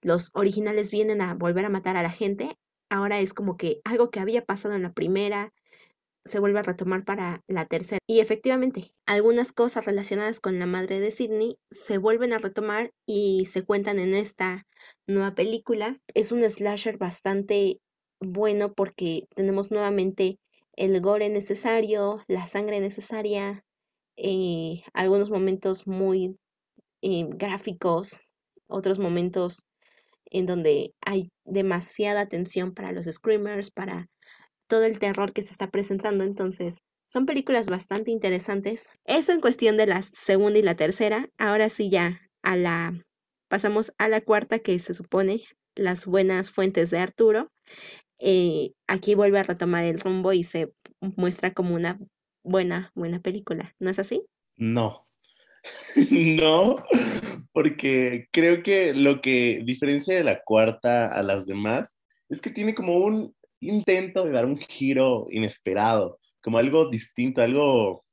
los 0.01 0.31
originales 0.33 0.91
vienen 0.91 1.21
a 1.21 1.35
volver 1.35 1.67
a 1.67 1.69
matar 1.69 1.99
a 1.99 2.03
la 2.03 2.11
gente, 2.11 2.57
ahora 2.91 3.21
es 3.21 3.35
como 3.35 3.59
que 3.59 3.81
algo 3.85 4.11
que 4.11 4.21
había 4.21 4.47
pasado 4.47 4.75
en 4.75 4.83
la 4.83 4.95
primera, 4.95 5.53
se 6.25 6.41
vuelve 6.41 6.59
a 6.59 6.63
retomar 6.63 7.05
para 7.05 7.43
la 7.47 7.67
tercera. 7.67 7.99
Y 8.09 8.21
efectivamente, 8.21 8.91
algunas 9.07 9.53
cosas 9.53 9.85
relacionadas 9.85 10.41
con 10.41 10.59
la 10.59 10.67
madre 10.67 10.99
de 10.99 11.13
Sidney 11.13 11.57
se 11.71 11.99
vuelven 11.99 12.33
a 12.33 12.39
retomar 12.39 12.91
y 13.07 13.45
se 13.45 13.63
cuentan 13.63 14.01
en 14.01 14.15
esta 14.15 14.67
nueva 15.07 15.35
película. 15.35 15.99
Es 16.15 16.33
un 16.33 16.43
slasher 16.49 16.99
bastante 16.99 17.79
bueno 18.21 18.73
porque 18.73 19.27
tenemos 19.35 19.71
nuevamente 19.71 20.39
el 20.75 21.01
gore 21.01 21.29
necesario, 21.29 22.23
la 22.29 22.47
sangre 22.47 22.81
necesaria, 22.81 23.65
eh, 24.17 24.83
algunos 24.93 25.31
momentos 25.31 25.87
muy 25.87 26.37
eh, 27.03 27.27
gráficos, 27.29 28.29
otros 28.69 28.99
momentos 28.99 29.65
en 30.31 30.47
donde 30.47 30.95
hay 31.05 31.31
demasiada 31.45 32.27
tensión 32.27 32.75
para 32.75 32.93
los 32.93 33.07
screamers, 33.07 33.71
para 33.71 34.09
todo 34.69 34.85
el 34.85 34.99
terror 34.99 35.33
que 35.33 35.43
se 35.43 35.53
está 35.53 35.71
presentando. 35.71 36.25
Entonces, 36.25 36.79
son 37.09 37.27
películas 37.27 37.69
bastante 37.69 38.11
interesantes. 38.11 38.91
Eso 39.05 39.33
en 39.33 39.41
cuestión 39.41 39.77
de 39.77 39.87
la 39.87 40.03
segunda 40.03 40.59
y 40.59 40.63
la 40.63 40.75
tercera. 40.75 41.29
Ahora 41.39 41.71
sí 41.71 41.89
ya 41.91 42.21
a 42.43 42.57
la 42.57 42.95
pasamos 43.49 43.93
a 43.99 44.09
la 44.09 44.21
cuarta 44.21 44.59
que 44.59 44.79
se 44.79 44.93
supone 44.93 45.43
las 45.77 46.07
buenas 46.07 46.51
fuentes 46.51 46.91
de 46.91 46.99
Arturo. 46.99 47.53
Eh, 48.19 48.73
aquí 48.87 49.15
vuelve 49.15 49.39
a 49.39 49.45
retomar 49.45 49.85
el 49.85 50.01
rumbo 50.01 50.33
y 50.33 50.45
se 50.45 50.73
muestra 51.01 51.53
como 51.53 51.75
una 51.75 51.99
buena, 52.43 52.93
buena 52.95 53.21
película. 53.21 53.75
¿No 53.79 53.91
es 53.91 53.99
así? 53.99 54.23
No. 54.57 55.05
no, 56.11 56.85
porque 57.53 58.29
creo 58.31 58.63
que 58.63 58.95
lo 58.95 59.21
que 59.21 59.63
diferencia 59.65 60.15
de 60.15 60.25
la 60.25 60.43
cuarta 60.43 61.13
a 61.13 61.23
las 61.23 61.47
demás 61.47 61.97
es 62.29 62.41
que 62.41 62.51
tiene 62.51 62.75
como 62.75 62.99
un 62.99 63.35
intento 63.61 64.25
de 64.25 64.33
dar 64.33 64.47
un 64.47 64.59
giro 64.59 65.27
inesperado, 65.31 66.19
como 66.43 66.59
algo 66.59 66.89
distinto, 66.89 67.43
algo, 67.43 68.05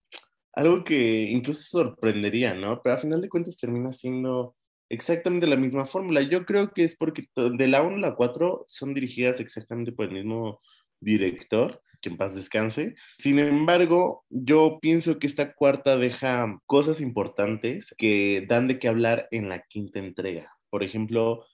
algo 0.53 0.83
que 0.83 1.23
incluso 1.29 1.61
sorprendería, 1.63 2.53
¿no? 2.53 2.81
Pero 2.81 2.95
al 2.95 3.01
final 3.01 3.21
de 3.21 3.29
cuentas 3.29 3.57
termina 3.57 3.91
siendo 3.91 4.55
exactamente 4.89 5.47
la 5.47 5.57
misma 5.57 5.85
fórmula. 5.85 6.21
Yo 6.21 6.45
creo 6.45 6.71
que 6.71 6.83
es 6.83 6.95
porque 6.95 7.25
de 7.35 7.67
la 7.67 7.81
1 7.81 7.97
a 7.97 7.99
la 7.99 8.15
4 8.15 8.65
son 8.67 8.93
dirigidas 8.93 9.39
exactamente 9.39 9.91
por 9.91 10.05
el 10.05 10.13
mismo 10.13 10.59
director, 10.99 11.81
que 12.01 12.09
en 12.09 12.17
paz 12.17 12.35
descanse. 12.35 12.95
Sin 13.17 13.39
embargo, 13.39 14.25
yo 14.29 14.79
pienso 14.81 15.19
que 15.19 15.27
esta 15.27 15.53
cuarta 15.53 15.97
deja 15.97 16.59
cosas 16.65 17.01
importantes 17.01 17.93
que 17.97 18.45
dan 18.47 18.67
de 18.67 18.79
qué 18.79 18.87
hablar 18.87 19.27
en 19.31 19.49
la 19.49 19.63
quinta 19.63 19.99
entrega. 19.99 20.51
Por 20.69 20.83
ejemplo, 20.83 21.45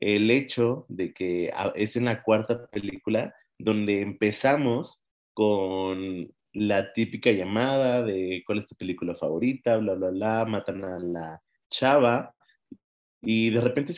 el 0.00 0.30
hecho 0.30 0.86
de 0.88 1.12
que 1.12 1.52
es 1.74 1.96
en 1.96 2.06
la 2.06 2.22
cuarta 2.22 2.66
película 2.68 3.34
donde 3.58 4.00
empezamos 4.00 5.02
con 5.34 6.32
la 6.52 6.92
típica 6.92 7.30
llamada 7.30 8.02
de 8.02 8.42
cuál 8.46 8.58
es 8.58 8.66
tu 8.66 8.74
película 8.74 9.14
favorita, 9.14 9.76
bla, 9.76 9.94
bla, 9.94 10.10
bla, 10.10 10.44
matan 10.46 10.84
a 10.84 10.98
la 10.98 11.42
chava 11.70 12.34
y 13.22 13.50
de 13.50 13.60
repente 13.60 13.94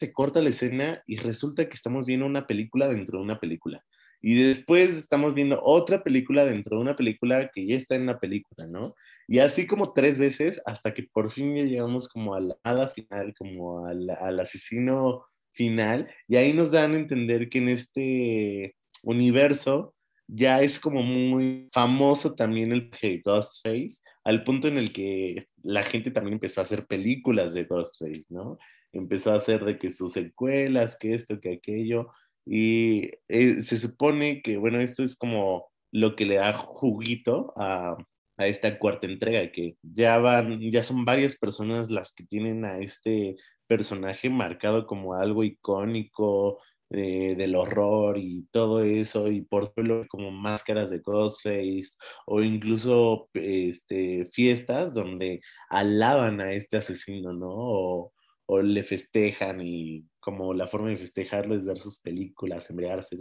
se 0.00 0.12
corta 0.12 0.42
la 0.42 0.50
escena 0.50 1.02
y 1.06 1.16
resulta 1.16 1.68
que 1.68 1.74
estamos 1.74 2.06
viendo 2.06 2.26
una 2.26 2.46
película 2.46 2.88
dentro 2.88 3.18
de 3.18 3.24
una 3.24 3.40
película. 3.40 3.84
Y 4.20 4.34
después 4.42 4.94
estamos 4.96 5.34
viendo 5.34 5.60
otra 5.62 6.02
película 6.02 6.44
dentro 6.44 6.76
de 6.76 6.82
una 6.82 6.96
película 6.96 7.50
que 7.54 7.66
ya 7.66 7.76
está 7.76 7.94
en 7.94 8.06
la 8.06 8.18
película, 8.18 8.66
¿no? 8.66 8.94
Y 9.28 9.38
así 9.38 9.66
como 9.66 9.92
tres 9.92 10.18
veces 10.18 10.60
hasta 10.66 10.92
que 10.92 11.04
por 11.04 11.30
fin 11.30 11.54
llegamos 11.54 12.08
como 12.08 12.34
a 12.34 12.40
la 12.40 12.56
nada 12.64 12.88
final, 12.88 13.34
como 13.38 13.86
al, 13.86 14.10
al 14.10 14.40
asesino 14.40 15.24
final 15.52 16.08
y 16.28 16.36
ahí 16.36 16.52
nos 16.52 16.70
dan 16.70 16.94
a 16.94 16.98
entender 16.98 17.48
que 17.48 17.58
en 17.58 17.68
este 17.68 18.76
universo 19.02 19.94
ya 20.28 20.62
es 20.62 20.78
como 20.78 21.02
muy 21.02 21.68
famoso 21.72 22.34
también 22.34 22.72
el 22.72 22.90
Ghostface, 23.24 23.98
al 24.28 24.44
punto 24.44 24.68
en 24.68 24.76
el 24.76 24.92
que 24.92 25.48
la 25.62 25.82
gente 25.84 26.10
también 26.10 26.34
empezó 26.34 26.60
a 26.60 26.64
hacer 26.64 26.86
películas 26.86 27.54
de 27.54 27.64
Ghostface, 27.64 28.26
¿no? 28.28 28.58
Empezó 28.92 29.32
a 29.32 29.36
hacer 29.36 29.64
de 29.64 29.78
que 29.78 29.90
sus 29.90 30.12
secuelas, 30.12 30.98
que 30.98 31.14
esto, 31.14 31.40
que 31.40 31.54
aquello, 31.54 32.08
y 32.44 33.10
eh, 33.28 33.62
se 33.62 33.78
supone 33.78 34.42
que, 34.42 34.58
bueno, 34.58 34.80
esto 34.80 35.02
es 35.02 35.16
como 35.16 35.70
lo 35.92 36.14
que 36.14 36.26
le 36.26 36.34
da 36.34 36.52
juguito 36.52 37.54
a, 37.56 37.96
a 38.36 38.46
esta 38.46 38.78
cuarta 38.78 39.06
entrega, 39.06 39.50
que 39.50 39.76
ya 39.82 40.18
van, 40.18 40.60
ya 40.60 40.82
son 40.82 41.06
varias 41.06 41.38
personas 41.38 41.90
las 41.90 42.12
que 42.12 42.24
tienen 42.24 42.66
a 42.66 42.80
este 42.80 43.36
personaje 43.66 44.28
marcado 44.28 44.86
como 44.86 45.14
algo 45.14 45.42
icónico, 45.42 46.60
eh, 46.90 47.34
del 47.36 47.54
horror 47.56 48.18
y 48.18 48.46
todo 48.50 48.82
eso, 48.82 49.28
y 49.28 49.42
por 49.42 49.64
ejemplo 49.64 50.06
como 50.08 50.30
máscaras 50.30 50.90
de 50.90 51.00
Ghostface, 51.00 51.90
o 52.26 52.42
incluso 52.42 53.28
este, 53.34 54.26
fiestas 54.32 54.94
donde 54.94 55.40
alaban 55.70 56.40
a 56.40 56.52
este 56.52 56.78
asesino, 56.78 57.32
¿no? 57.32 57.48
O, 57.50 58.12
o 58.46 58.62
le 58.62 58.82
festejan 58.84 59.60
y 59.62 60.04
como 60.20 60.54
la 60.54 60.66
forma 60.66 60.88
de 60.90 60.96
festejarlo 60.98 61.54
es 61.54 61.64
ver 61.64 61.78
sus 61.80 62.00
películas, 62.00 62.70
embriagarse, 62.70 63.18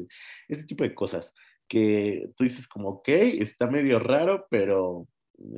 ese 0.47 0.65
tipo 0.65 0.84
de 0.84 0.95
cosas 0.95 1.34
que 1.67 2.30
tú 2.38 2.43
dices 2.45 2.67
como, 2.67 2.89
ok, 2.89 3.10
está 3.10 3.67
medio 3.69 3.99
raro, 3.99 4.45
pero 4.49 5.08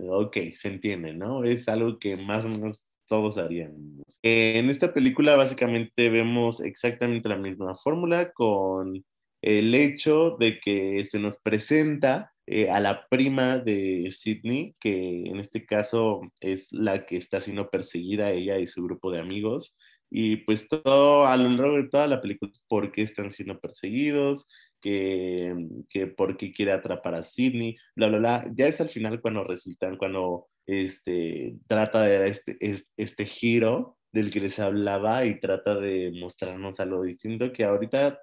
ok, 0.09 0.37
se 0.53 0.67
entiende, 0.69 1.13
¿no? 1.13 1.43
Es 1.43 1.67
algo 1.69 1.99
que 1.99 2.17
más 2.17 2.45
o 2.45 2.49
menos 2.49 2.83
todos 3.09 3.37
haríamos. 3.37 4.19
En 4.23 4.69
esta 4.69 4.93
película 4.93 5.35
básicamente 5.35 6.09
vemos 6.09 6.61
exactamente 6.61 7.27
la 7.27 7.37
misma 7.37 7.75
fórmula 7.75 8.31
con 8.31 9.03
el 9.41 9.75
hecho 9.75 10.37
de 10.39 10.59
que 10.59 11.03
se 11.05 11.19
nos 11.19 11.37
presenta 11.37 12.31
eh, 12.45 12.69
a 12.69 12.79
la 12.79 13.07
prima 13.09 13.57
de 13.59 14.09
Sidney, 14.11 14.75
que 14.79 15.23
en 15.25 15.39
este 15.39 15.65
caso 15.65 16.21
es 16.41 16.71
la 16.71 17.05
que 17.05 17.17
está 17.17 17.41
siendo 17.41 17.69
perseguida 17.69 18.31
ella 18.31 18.57
y 18.59 18.67
su 18.67 18.83
grupo 18.83 19.11
de 19.11 19.19
amigos. 19.19 19.77
Y 20.11 20.37
pues 20.37 20.67
todo 20.67 21.27
a 21.27 21.37
lo 21.37 21.49
largo 21.49 21.77
de 21.77 21.89
toda 21.89 22.07
la 22.07 22.21
película, 22.21 22.51
por 22.67 22.91
qué 22.91 23.03
están 23.03 23.31
siendo 23.31 23.59
perseguidos, 23.59 24.47
que, 24.81 25.53
que 25.89 26.07
por 26.07 26.37
qué 26.37 26.51
quiere 26.51 26.71
atrapar 26.71 27.15
a 27.15 27.23
Sidney, 27.23 27.75
bla, 27.95 28.07
bla, 28.07 28.17
bla. 28.17 28.51
Ya 28.55 28.67
es 28.67 28.81
al 28.81 28.89
final 28.89 29.21
cuando 29.21 29.43
resultan, 29.43 29.97
cuando 29.97 30.47
este, 30.69 31.57
trata 31.67 32.03
de 32.03 32.19
dar 32.19 32.27
este, 32.27 32.57
este, 32.97 33.25
giro 33.25 33.97
del 34.11 34.29
que 34.29 34.39
les 34.39 34.59
hablaba 34.59 35.25
y 35.25 35.39
trata 35.39 35.75
de 35.75 36.11
mostrarnos 36.19 36.79
algo 36.79 37.03
distinto 37.03 37.51
que 37.51 37.63
ahorita 37.63 38.19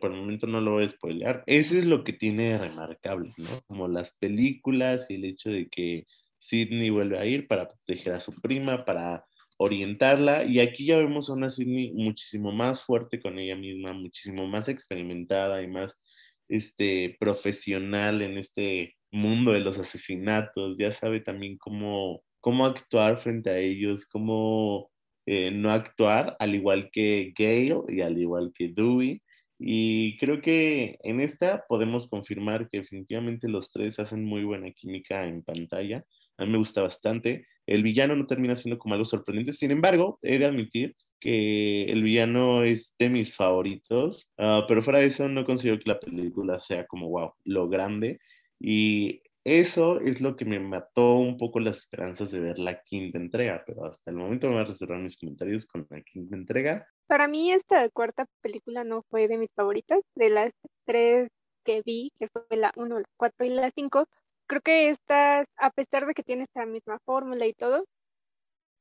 por 0.00 0.10
el 0.12 0.16
momento 0.16 0.46
no 0.46 0.60
lo 0.60 0.72
voy 0.72 0.84
a 0.84 0.88
spoilear. 0.88 1.44
Eso 1.46 1.78
es 1.78 1.84
lo 1.84 2.02
que 2.02 2.12
tiene 2.12 2.58
remarcable, 2.58 3.32
¿no? 3.36 3.62
Como 3.66 3.86
las 3.88 4.12
películas 4.12 5.10
y 5.10 5.14
el 5.14 5.24
hecho 5.24 5.50
de 5.50 5.68
que 5.68 6.06
Sidney 6.38 6.90
vuelve 6.90 7.18
a 7.18 7.26
ir 7.26 7.46
para 7.46 7.68
proteger 7.68 8.14
a 8.14 8.20
su 8.20 8.32
prima, 8.40 8.84
para 8.84 9.24
orientarla. 9.56 10.44
Y 10.44 10.60
aquí 10.60 10.86
ya 10.86 10.96
vemos 10.96 11.30
a 11.30 11.34
una 11.34 11.50
Sidney 11.50 11.92
muchísimo 11.92 12.50
más 12.52 12.82
fuerte 12.82 13.20
con 13.20 13.38
ella 13.38 13.56
misma, 13.56 13.92
muchísimo 13.92 14.46
más 14.46 14.68
experimentada 14.68 15.62
y 15.62 15.68
más 15.68 16.00
este, 16.48 17.16
profesional 17.20 18.22
en 18.22 18.38
este 18.38 18.96
mundo 19.10 19.52
de 19.52 19.60
los 19.60 19.78
asesinatos, 19.78 20.76
ya 20.78 20.92
sabe 20.92 21.20
también 21.20 21.58
cómo, 21.58 22.22
cómo 22.40 22.66
actuar 22.66 23.18
frente 23.18 23.50
a 23.50 23.58
ellos, 23.58 24.06
cómo 24.06 24.90
eh, 25.26 25.50
no 25.50 25.70
actuar, 25.70 26.36
al 26.38 26.54
igual 26.54 26.90
que 26.92 27.32
Gale 27.38 27.82
y 27.88 28.00
al 28.00 28.18
igual 28.18 28.52
que 28.54 28.68
Dewey. 28.68 29.22
Y 29.58 30.16
creo 30.18 30.40
que 30.40 30.98
en 31.02 31.20
esta 31.20 31.64
podemos 31.68 32.08
confirmar 32.08 32.68
que 32.68 32.78
definitivamente 32.78 33.48
los 33.48 33.70
tres 33.72 33.98
hacen 33.98 34.24
muy 34.24 34.44
buena 34.44 34.70
química 34.72 35.26
en 35.26 35.42
pantalla. 35.42 36.04
A 36.38 36.44
mí 36.44 36.52
me 36.52 36.58
gusta 36.58 36.80
bastante. 36.82 37.46
El 37.66 37.82
villano 37.82 38.16
no 38.16 38.26
termina 38.26 38.56
siendo 38.56 38.78
como 38.78 38.94
algo 38.94 39.04
sorprendente. 39.04 39.52
Sin 39.52 39.70
embargo, 39.70 40.18
he 40.22 40.38
de 40.38 40.46
admitir 40.46 40.96
que 41.20 41.84
el 41.84 42.02
villano 42.02 42.62
es 42.62 42.94
de 42.98 43.08
mis 43.08 43.36
favoritos, 43.36 44.28
ah, 44.38 44.64
pero 44.68 44.82
fuera 44.82 45.00
de 45.00 45.06
eso 45.06 45.28
no 45.28 45.44
considero 45.44 45.78
que 45.78 45.90
la 45.90 46.00
película 46.00 46.60
sea 46.60 46.86
como, 46.86 47.08
wow, 47.08 47.32
lo 47.44 47.68
grande. 47.68 48.20
Y 48.60 49.22
eso 49.44 50.00
es 50.00 50.20
lo 50.20 50.36
que 50.36 50.44
me 50.44 50.60
mató 50.60 51.14
un 51.16 51.38
poco 51.38 51.60
las 51.60 51.78
esperanzas 51.78 52.30
de 52.30 52.40
ver 52.40 52.58
la 52.58 52.82
quinta 52.82 53.18
entrega, 53.18 53.62
pero 53.66 53.86
hasta 53.86 54.10
el 54.10 54.16
momento 54.16 54.46
me 54.46 54.54
voy 54.54 54.62
a 54.62 54.66
reservar 54.66 54.98
mis 54.98 55.16
comentarios 55.16 55.64
con 55.64 55.86
la 55.88 56.02
quinta 56.02 56.36
entrega. 56.36 56.86
Para 57.06 57.28
mí 57.28 57.50
esta 57.52 57.88
cuarta 57.88 58.26
película 58.42 58.84
no 58.84 59.02
fue 59.08 59.26
de 59.28 59.38
mis 59.38 59.50
favoritas, 59.54 60.00
de 60.14 60.30
las 60.30 60.52
tres 60.84 61.30
que 61.64 61.82
vi, 61.82 62.12
que 62.18 62.28
fue 62.28 62.44
la 62.56 62.72
1, 62.76 62.98
la 62.98 63.06
4 63.16 63.46
y 63.46 63.50
la 63.50 63.70
5, 63.70 64.06
creo 64.46 64.60
que 64.60 64.90
esta, 64.90 65.44
a 65.56 65.70
pesar 65.70 66.06
de 66.06 66.14
que 66.14 66.22
tiene 66.22 66.44
esta 66.44 66.66
misma 66.66 66.98
fórmula 67.04 67.46
y 67.46 67.54
todo, 67.54 67.84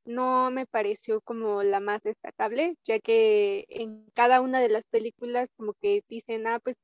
no 0.08 0.52
me 0.52 0.66
pareció 0.66 1.22
como 1.22 1.64
la 1.64 1.80
más 1.80 2.02
destacable, 2.04 2.76
ya 2.86 3.00
que 3.00 3.66
en 3.70 4.10
cada 4.16 4.42
una 4.42 4.62
de 4.62 4.70
las 4.70 4.84
películas 4.86 5.50
como 5.58 5.74
que 5.82 6.02
dicen, 6.10 6.48
ah, 6.48 6.60
pues 6.64 6.76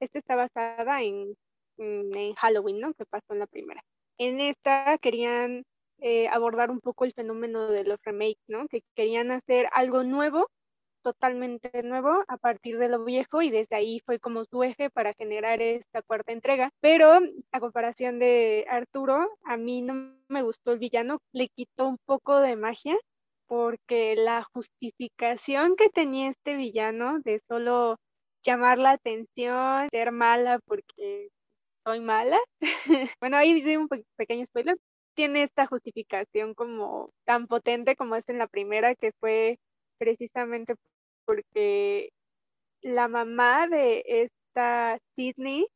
esta 0.00 0.18
está 0.18 0.36
basada 0.36 1.02
en 1.02 1.34
en 1.78 2.34
Halloween, 2.34 2.80
¿no? 2.80 2.94
Que 2.94 3.04
pasó 3.06 3.32
en 3.32 3.40
la 3.40 3.46
primera. 3.46 3.82
En 4.18 4.40
esta 4.40 4.98
querían 4.98 5.64
eh, 5.98 6.28
abordar 6.28 6.70
un 6.70 6.80
poco 6.80 7.04
el 7.04 7.12
fenómeno 7.12 7.68
de 7.68 7.84
los 7.84 7.98
remakes, 8.04 8.42
¿no? 8.48 8.66
Que 8.68 8.82
querían 8.94 9.30
hacer 9.30 9.68
algo 9.72 10.02
nuevo, 10.02 10.48
totalmente 11.02 11.82
nuevo, 11.82 12.24
a 12.28 12.36
partir 12.38 12.78
de 12.78 12.88
lo 12.88 13.04
viejo 13.04 13.42
y 13.42 13.50
desde 13.50 13.76
ahí 13.76 14.00
fue 14.06 14.18
como 14.18 14.44
su 14.44 14.62
eje 14.62 14.90
para 14.90 15.14
generar 15.14 15.60
esta 15.62 16.02
cuarta 16.02 16.32
entrega. 16.32 16.70
Pero 16.80 17.20
a 17.52 17.60
comparación 17.60 18.18
de 18.18 18.66
Arturo, 18.68 19.28
a 19.44 19.56
mí 19.56 19.82
no 19.82 20.14
me 20.28 20.42
gustó 20.42 20.72
el 20.72 20.78
villano, 20.78 21.18
le 21.32 21.48
quitó 21.48 21.88
un 21.88 21.98
poco 22.06 22.40
de 22.40 22.56
magia 22.56 22.96
porque 23.46 24.16
la 24.16 24.44
justificación 24.54 25.76
que 25.76 25.90
tenía 25.90 26.30
este 26.30 26.56
villano 26.56 27.18
de 27.20 27.38
solo 27.48 27.98
llamar 28.42 28.78
la 28.78 28.92
atención, 28.92 29.88
ser 29.90 30.12
mala 30.12 30.58
porque 30.66 31.28
soy 31.84 32.00
mala. 32.00 32.38
bueno, 33.20 33.36
ahí 33.36 33.54
dice 33.54 33.78
un 33.78 33.88
pequeño 34.16 34.46
spoiler. 34.46 34.76
Tiene 35.14 35.42
esta 35.42 35.66
justificación 35.66 36.54
como 36.54 37.10
tan 37.24 37.46
potente 37.46 37.96
como 37.96 38.16
es 38.16 38.28
en 38.28 38.38
la 38.38 38.46
primera, 38.46 38.94
que 38.94 39.12
fue 39.20 39.58
precisamente 39.98 40.74
porque 41.24 42.10
la 42.82 43.08
mamá 43.08 43.68
de 43.68 44.04
esta 44.06 44.98
Sidney 45.16 45.66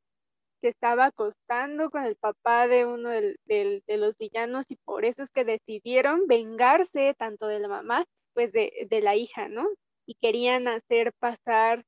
se 0.61 0.69
estaba 0.69 1.07
acostando 1.07 1.91
con 1.91 2.05
el 2.05 2.17
papá 2.17 2.67
de 2.69 2.85
uno 2.87 3.11
de 3.11 3.83
los 3.87 4.17
villanos 4.19 4.67
y 4.69 4.77
por 4.77 5.05
eso 5.05 5.23
es 5.23 5.31
que 5.31 5.45
decidieron 5.45 6.27
vengarse 6.27 7.15
tanto 7.15 7.47
de 7.47 7.61
la 7.61 7.69
mamá 7.69 8.05
pues 8.35 8.53
de, 8.53 8.87
de 8.91 9.01
la 9.01 9.17
hija, 9.17 9.49
¿no? 9.49 9.67
Y 10.07 10.15
querían 10.15 10.69
hacer 10.69 11.13
pasar 11.19 11.85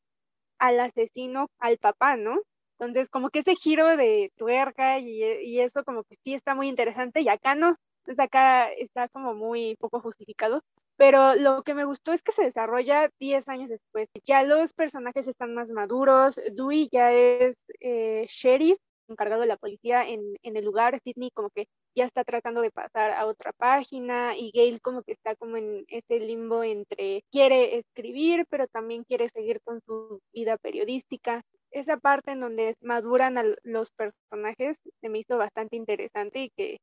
al 0.59 0.81
asesino 0.81 1.49
al 1.59 1.79
papá, 1.79 2.17
¿no? 2.17 2.41
Entonces, 2.79 3.11
como 3.11 3.31
que 3.31 3.41
ese 3.41 3.55
giro 3.57 3.97
de 3.97 4.33
tuerca 4.37 4.99
y, 5.01 5.23
y, 5.23 5.61
eso 5.61 5.85
como 5.85 6.05
que 6.05 6.17
sí 6.25 6.35
está 6.35 6.55
muy 6.55 6.69
interesante 6.69 7.21
y 7.23 7.29
acá 7.29 7.55
no. 7.55 7.77
Entonces 8.01 8.25
acá 8.25 8.71
está 8.73 9.09
como 9.09 9.35
muy 9.35 9.77
poco 9.77 10.01
justificado. 10.01 10.63
Pero 10.99 11.37
lo 11.37 11.63
que 11.63 11.75
me 11.75 11.85
gustó 11.85 12.13
es 12.13 12.23
que 12.23 12.33
se 12.33 12.43
desarrolla 12.43 13.11
10 13.21 13.49
años 13.49 13.71
después. 13.71 14.09
Ya 14.25 14.43
los 14.43 14.73
personajes 14.73 15.29
están 15.29 15.55
más 15.55 15.71
maduros. 15.71 16.41
Dewey 16.53 16.89
ya 16.93 17.13
es 17.13 17.57
eh, 17.81 18.27
sheriff, 18.29 18.79
encargado 19.09 19.43
de 19.43 19.47
la 19.47 19.57
policía 19.57 20.07
en, 20.07 20.21
en 20.43 20.57
el 20.57 20.65
lugar. 20.65 21.01
Sidney 21.05 21.31
como 21.31 21.51
que 21.51 21.67
ya 21.95 22.05
está 22.05 22.25
tratando 22.25 22.61
de 22.61 22.71
pasar 22.73 23.13
a 23.13 23.27
otra 23.27 23.53
página 23.53 24.37
y 24.37 24.51
Gail 24.53 24.81
como 24.81 25.03
que 25.03 25.13
está 25.13 25.37
como 25.37 25.57
en 25.57 25.85
ese 25.89 26.21
limbo 26.21 26.63
entre 26.65 27.23
quiere 27.31 27.79
escribir, 27.79 28.45
pero 28.51 28.67
también 28.67 29.05
quiere 29.05 29.29
seguir 29.29 29.61
con 29.63 29.81
su 29.87 30.21
vida 30.33 30.59
periodística 30.59 31.43
esa 31.71 31.97
parte 31.99 32.33
en 32.33 32.41
donde 32.41 32.77
maduran 32.81 33.37
los 33.63 33.91
personajes 33.93 34.79
se 35.01 35.09
me 35.09 35.19
hizo 35.19 35.37
bastante 35.37 35.77
interesante 35.77 36.45
y 36.45 36.51
que 36.51 36.79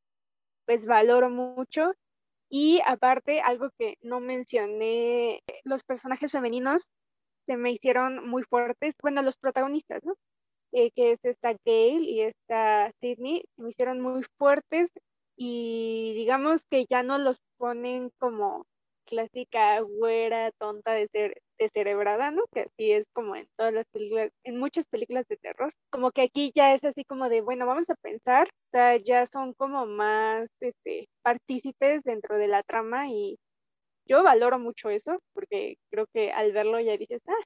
pues 0.66 0.86
valoro 0.86 1.30
mucho. 1.30 1.94
Y 2.50 2.82
aparte, 2.86 3.42
algo 3.42 3.70
que 3.78 3.96
no 4.02 4.20
mencioné, 4.20 5.42
los 5.64 5.84
personajes 5.84 6.32
femeninos 6.32 6.90
se 7.48 7.58
me 7.58 7.72
hicieron 7.72 8.28
muy 8.28 8.44
fuertes, 8.44 8.96
bueno, 9.02 9.22
los 9.22 9.38
protagonistas, 9.38 10.04
¿no? 10.04 10.16
Eh, 10.72 10.92
que 10.92 11.12
es 11.14 11.20
esta 11.24 11.56
Gail 11.66 12.04
y 12.04 12.22
esta 12.22 12.92
Sydney, 13.00 13.44
se 13.56 13.62
me 13.62 13.70
hicieron 13.70 14.02
muy 14.02 14.24
fuertes 14.38 14.90
y 15.38 16.14
digamos 16.16 16.64
que 16.70 16.86
ya 16.90 17.04
no 17.04 17.18
los 17.18 17.40
ponen 17.58 18.12
como 18.20 18.66
clásica 19.06 19.80
güera 19.82 20.52
tonta 20.60 20.94
de 20.94 21.08
ser 21.08 21.42
descerebrada, 21.58 22.32
¿no? 22.32 22.44
Que 22.54 22.62
así 22.62 22.92
es 22.92 23.06
como 23.14 23.36
en 23.36 23.48
todas 23.56 23.74
las 23.74 23.86
películas, 23.88 24.32
en 24.44 24.58
muchas 24.58 24.86
películas 24.88 25.26
de 25.28 25.38
terror. 25.38 25.74
Como 25.90 26.12
que 26.12 26.24
aquí 26.24 26.52
ya 26.56 26.74
es 26.74 26.84
así 26.84 27.04
como 27.06 27.30
de, 27.30 27.42
bueno, 27.42 27.66
vamos 27.66 27.90
a 27.90 27.96
pensar, 27.96 28.48
o 28.48 28.70
sea, 28.72 28.98
ya 28.98 29.26
son 29.26 29.54
como 29.54 29.86
más 29.86 30.50
este, 30.60 31.08
partícipes 31.22 32.04
dentro 32.04 32.38
de 32.38 32.48
la 32.48 32.64
trama 32.64 33.10
y 33.10 33.38
yo 34.08 34.24
valoro 34.24 34.60
mucho 34.60 34.90
eso, 34.90 35.20
porque 35.34 35.78
creo 35.90 36.06
que 36.14 36.32
al 36.32 36.52
verlo 36.52 36.80
ya 36.80 36.98
dices, 36.98 37.22
ah, 37.28 37.44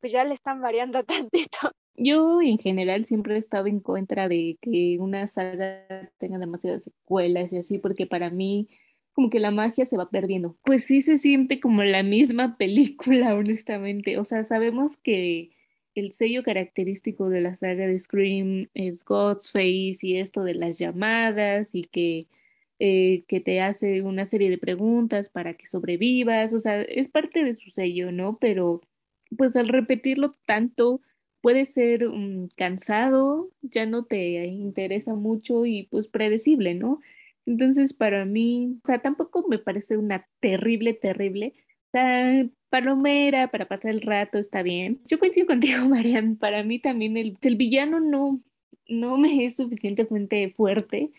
pues 0.00 0.12
ya 0.12 0.24
le 0.24 0.34
están 0.34 0.60
variando 0.60 1.02
tantito. 1.30 1.72
Yo 1.96 2.42
en 2.42 2.58
general 2.58 3.04
siempre 3.04 3.36
he 3.36 3.38
estado 3.38 3.68
en 3.68 3.80
contra 3.80 4.28
de 4.28 4.58
que 4.60 4.98
una 4.98 5.28
saga 5.28 6.10
tenga 6.18 6.38
demasiadas 6.38 6.82
secuelas 6.82 7.52
y 7.52 7.58
así, 7.58 7.78
porque 7.78 8.06
para 8.06 8.30
mí 8.30 8.68
como 9.14 9.30
que 9.30 9.38
la 9.40 9.50
magia 9.50 9.86
se 9.86 9.96
va 9.96 10.10
perdiendo. 10.10 10.56
Pues 10.64 10.84
sí 10.84 11.00
se 11.02 11.18
siente 11.18 11.60
como 11.60 11.82
la 11.84 12.02
misma 12.02 12.56
película, 12.58 13.34
honestamente. 13.34 14.18
O 14.18 14.24
sea, 14.24 14.44
sabemos 14.44 14.96
que 14.98 15.50
el 15.94 16.12
sello 16.12 16.42
característico 16.42 17.28
de 17.30 17.40
la 17.40 17.56
saga 17.56 17.86
de 17.86 17.98
Scream 17.98 18.68
es 18.74 19.04
Ghostface 19.04 19.98
y 20.02 20.16
esto 20.18 20.42
de 20.42 20.54
las 20.54 20.78
llamadas 20.78 21.70
y 21.72 21.82
que, 21.82 22.26
eh, 22.80 23.22
que 23.28 23.40
te 23.40 23.60
hace 23.60 24.02
una 24.02 24.24
serie 24.24 24.50
de 24.50 24.58
preguntas 24.58 25.28
para 25.28 25.54
que 25.54 25.66
sobrevivas. 25.66 26.52
O 26.52 26.58
sea, 26.58 26.82
es 26.82 27.08
parte 27.08 27.44
de 27.44 27.54
su 27.54 27.70
sello, 27.70 28.12
¿no? 28.12 28.38
Pero 28.40 28.82
pues 29.36 29.56
al 29.56 29.68
repetirlo 29.68 30.32
tanto 30.46 31.00
puede 31.40 31.66
ser 31.66 32.08
mm, 32.08 32.48
cansado, 32.56 33.50
ya 33.62 33.86
no 33.86 34.04
te 34.04 34.46
interesa 34.46 35.14
mucho 35.14 35.66
y 35.66 35.84
pues 35.84 36.08
predecible, 36.08 36.74
¿no? 36.74 37.00
Entonces, 37.46 37.92
para 37.92 38.24
mí, 38.24 38.78
o 38.84 38.86
sea, 38.86 39.00
tampoco 39.00 39.46
me 39.48 39.58
parece 39.58 39.96
una 39.96 40.26
terrible, 40.40 40.94
terrible. 40.94 41.54
O 41.92 41.98
palomera 42.70 43.48
para 43.52 43.68
pasar 43.68 43.92
el 43.92 44.00
rato 44.02 44.38
está 44.38 44.62
bien. 44.62 45.00
Yo 45.06 45.18
coincido 45.20 45.46
contigo, 45.46 45.84
Marian. 45.88 46.36
Para 46.36 46.64
mí 46.64 46.80
también 46.80 47.16
el, 47.16 47.38
el 47.40 47.56
villano 47.56 48.00
no, 48.00 48.40
no 48.88 49.16
me 49.16 49.44
es 49.46 49.56
suficientemente 49.56 50.50
fuerte. 50.56 51.12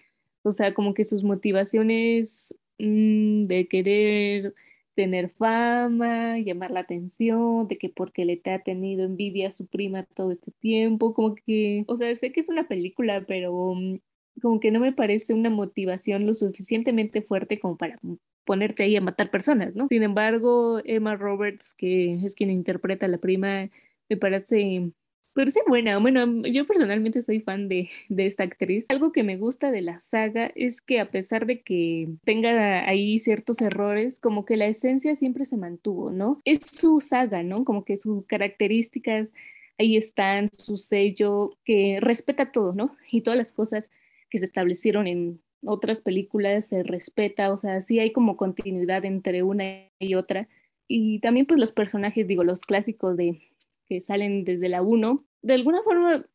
O 0.43 0.51
sea, 0.51 0.73
como 0.73 0.93
que 0.93 1.05
sus 1.05 1.23
motivaciones 1.23 2.53
mm, 2.77 3.43
de 3.43 3.67
querer 3.67 4.53
tener 4.95 5.29
fama, 5.31 6.39
llamar 6.39 6.71
la 6.71 6.81
atención, 6.81 7.67
de 7.67 7.77
que 7.77 7.89
porque 7.89 8.25
le 8.25 8.37
te 8.37 8.51
ha 8.51 8.59
tenido 8.63 9.05
envidia 9.05 9.49
a 9.49 9.51
su 9.51 9.67
prima 9.67 10.03
todo 10.15 10.31
este 10.31 10.51
tiempo, 10.51 11.13
como 11.13 11.35
que, 11.35 11.83
o 11.87 11.97
sea, 11.97 12.15
sé 12.17 12.31
que 12.31 12.41
es 12.41 12.49
una 12.49 12.67
película, 12.67 13.25
pero 13.27 13.75
mm, 13.75 13.99
como 14.41 14.59
que 14.59 14.71
no 14.71 14.79
me 14.79 14.93
parece 14.93 15.33
una 15.33 15.49
motivación 15.49 16.25
lo 16.25 16.33
suficientemente 16.33 17.21
fuerte 17.21 17.59
como 17.59 17.77
para 17.77 17.99
ponerte 18.45 18.83
ahí 18.83 18.95
a 18.95 19.01
matar 19.01 19.31
personas, 19.31 19.75
¿no? 19.75 19.87
Sin 19.87 20.03
embargo, 20.03 20.81
Emma 20.85 21.15
Roberts, 21.15 21.73
que 21.77 22.15
es 22.15 22.35
quien 22.35 22.51
interpreta 22.51 23.05
a 23.07 23.09
la 23.09 23.17
prima, 23.17 23.69
me 24.09 24.17
parece 24.17 24.91
parece 25.35 25.59
buena. 25.67 25.97
Bueno, 25.99 26.43
yo 26.47 26.65
personalmente 26.65 27.21
soy 27.21 27.41
fan 27.41 27.67
de, 27.67 27.89
de, 28.07 28.25
esta 28.25 28.43
actriz. 28.43 28.85
Algo 28.87 29.11
que 29.11 29.23
me 29.23 29.35
gusta 29.35 29.69
de 29.69 29.81
la 29.81 29.99
saga 29.99 30.51
es 30.55 30.81
que 30.81 31.01
a 31.01 31.11
pesar 31.11 31.45
de 31.45 31.61
que 31.61 32.07
tenga 32.23 32.87
ahí 32.87 33.19
ciertos 33.19 33.59
errores, 33.61 34.17
como 34.19 34.45
que 34.45 34.55
la 34.55 34.67
esencia 34.67 35.13
siempre 35.15 35.43
se 35.45 35.57
mantuvo, 35.57 36.09
¿no? 36.09 36.41
Es 36.45 36.61
su 36.65 37.01
saga, 37.01 37.43
¿no? 37.43 37.65
Como 37.65 37.83
que 37.83 37.97
sus 37.97 38.25
características 38.25 39.33
ahí 39.77 39.97
están, 39.97 40.49
su 40.57 40.77
sello, 40.77 41.57
que 41.65 41.99
respeta 42.01 42.51
todo, 42.53 42.73
¿no? 42.73 42.95
Y 43.11 43.21
todas 43.21 43.37
las 43.37 43.51
cosas 43.51 43.91
que 44.29 44.39
se 44.39 44.45
establecieron 44.45 45.07
en 45.07 45.41
otras 45.65 46.01
películas 46.01 46.67
se 46.67 46.83
respeta, 46.83 47.51
o 47.51 47.57
sea, 47.57 47.81
sí 47.81 47.99
hay 47.99 48.11
como 48.11 48.37
continuidad 48.37 49.03
entre 49.05 49.43
una 49.43 49.89
y 49.99 50.15
otra. 50.15 50.47
Y 50.87 51.19
también 51.19 51.45
pues 51.45 51.59
los 51.59 51.71
personajes, 51.71 52.27
digo, 52.27 52.43
los 52.43 52.59
clásicos 52.59 53.17
de 53.17 53.41
que 53.87 54.01
salen 54.01 54.43
desde 54.43 54.69
la 54.69 54.81
1, 54.81 55.23
de 55.41 55.53
alguna 55.53 55.81
forma 55.83 56.25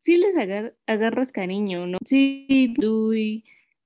sí 0.00 0.16
les 0.16 0.34
agarras 0.86 1.32
cariño, 1.32 1.86
¿no? 1.86 1.98
Sí, 2.04 2.74
Dewey, 2.78 3.44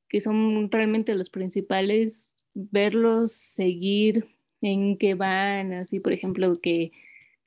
que 0.08 0.20
son 0.20 0.70
realmente 0.70 1.14
los 1.14 1.30
principales, 1.30 2.34
verlos 2.54 3.32
seguir 3.32 4.26
en 4.62 4.96
qué 4.96 5.14
van, 5.14 5.72
así 5.72 6.00
por 6.00 6.12
ejemplo 6.12 6.60
que 6.60 6.92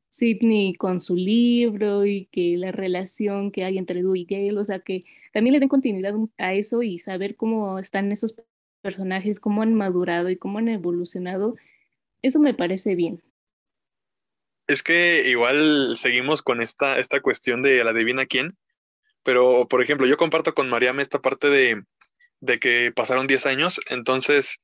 Sidney 0.09 0.73
con 0.75 1.01
su 1.01 1.15
libro 1.15 2.05
y 2.05 2.25
que 2.31 2.57
la 2.57 2.71
relación 2.71 3.51
que 3.51 3.63
hay 3.63 3.77
entre 3.77 4.01
Dewey 4.01 4.21
y 4.21 4.25
Gale, 4.25 4.59
o 4.59 4.65
sea, 4.65 4.79
que 4.79 5.03
también 5.33 5.53
le 5.53 5.59
den 5.59 5.69
continuidad 5.69 6.15
a 6.37 6.53
eso 6.53 6.81
y 6.81 6.99
saber 6.99 7.35
cómo 7.35 7.79
están 7.79 8.11
esos 8.11 8.35
personajes, 8.81 9.39
cómo 9.39 9.61
han 9.61 9.73
madurado 9.73 10.29
y 10.29 10.37
cómo 10.37 10.59
han 10.59 10.69
evolucionado, 10.69 11.55
eso 12.21 12.39
me 12.39 12.53
parece 12.53 12.95
bien. 12.95 13.21
Es 14.67 14.83
que 14.83 15.29
igual 15.29 15.95
seguimos 15.97 16.41
con 16.41 16.61
esta, 16.61 16.99
esta 16.99 17.21
cuestión 17.21 17.61
de 17.61 17.83
la 17.83 17.93
divina 17.93 18.25
quién, 18.25 18.57
pero 19.23 19.67
por 19.67 19.81
ejemplo, 19.81 20.07
yo 20.07 20.17
comparto 20.17 20.53
con 20.53 20.69
Mariam 20.69 20.99
esta 20.99 21.19
parte 21.19 21.49
de, 21.49 21.83
de 22.39 22.59
que 22.59 22.91
pasaron 22.95 23.27
10 23.27 23.45
años, 23.45 23.79
entonces 23.89 24.61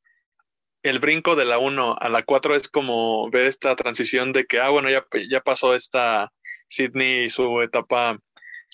el 0.83 0.99
brinco 0.99 1.35
de 1.35 1.45
la 1.45 1.57
1 1.57 1.95
a 1.99 2.09
la 2.09 2.23
4 2.23 2.55
es 2.55 2.67
como 2.67 3.29
ver 3.31 3.47
esta 3.47 3.75
transición 3.75 4.33
de 4.33 4.45
que, 4.45 4.59
ah, 4.59 4.69
bueno, 4.69 4.89
ya, 4.89 5.05
ya 5.29 5.41
pasó 5.41 5.73
esta 5.75 6.31
Sidney 6.67 7.29
su 7.29 7.61
etapa 7.61 8.19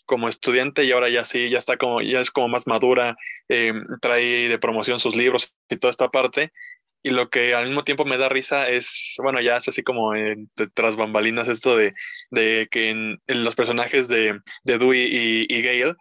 como 0.05 0.27
estudiante 0.27 0.83
y 0.83 0.91
ahora 0.91 1.09
ya 1.09 1.23
sí, 1.23 1.49
ya 1.49 1.59
está 1.59 1.77
como, 1.77 2.01
ya 2.01 2.19
es 2.19 2.31
como 2.31 2.47
más 2.47 2.65
madura, 2.65 3.15
eh, 3.47 3.73
trae 4.01 4.49
de 4.49 4.57
promoción 4.57 4.99
sus 4.99 5.15
libros 5.15 5.53
y 5.69 5.77
toda 5.77 5.91
esta 5.91 6.09
parte. 6.09 6.51
Y 7.03 7.11
lo 7.11 7.29
que 7.29 7.53
al 7.53 7.67
mismo 7.67 7.83
tiempo 7.83 8.05
me 8.05 8.17
da 8.17 8.27
risa 8.27 8.67
es, 8.67 9.15
bueno, 9.19 9.39
ya 9.39 9.57
es 9.57 9.67
así 9.67 9.83
como 9.83 10.15
en, 10.15 10.49
tras 10.73 10.95
bambalinas 10.97 11.47
esto 11.47 11.77
de, 11.77 11.93
de 12.31 12.67
que 12.71 12.89
en, 12.89 13.21
los 13.27 13.55
personajes 13.55 14.07
de, 14.07 14.39
de 14.63 14.77
Dewey 14.77 15.07
y, 15.09 15.45
y 15.47 15.61
Gale 15.61 15.95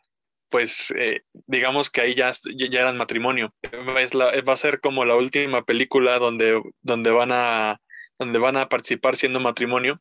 pues 0.48 0.92
eh, 0.96 1.22
digamos 1.46 1.90
que 1.90 2.00
ahí 2.00 2.14
ya, 2.14 2.32
ya 2.56 2.80
eran 2.80 2.96
matrimonio. 2.96 3.54
va 3.72 4.52
a 4.52 4.56
ser 4.56 4.80
como 4.80 5.04
la 5.04 5.16
última 5.16 5.64
película 5.64 6.18
donde, 6.18 6.62
donde, 6.82 7.10
van 7.10 7.32
a, 7.32 7.80
donde 8.18 8.38
van 8.38 8.56
a 8.56 8.68
participar 8.68 9.16
siendo 9.16 9.40
matrimonio, 9.40 10.00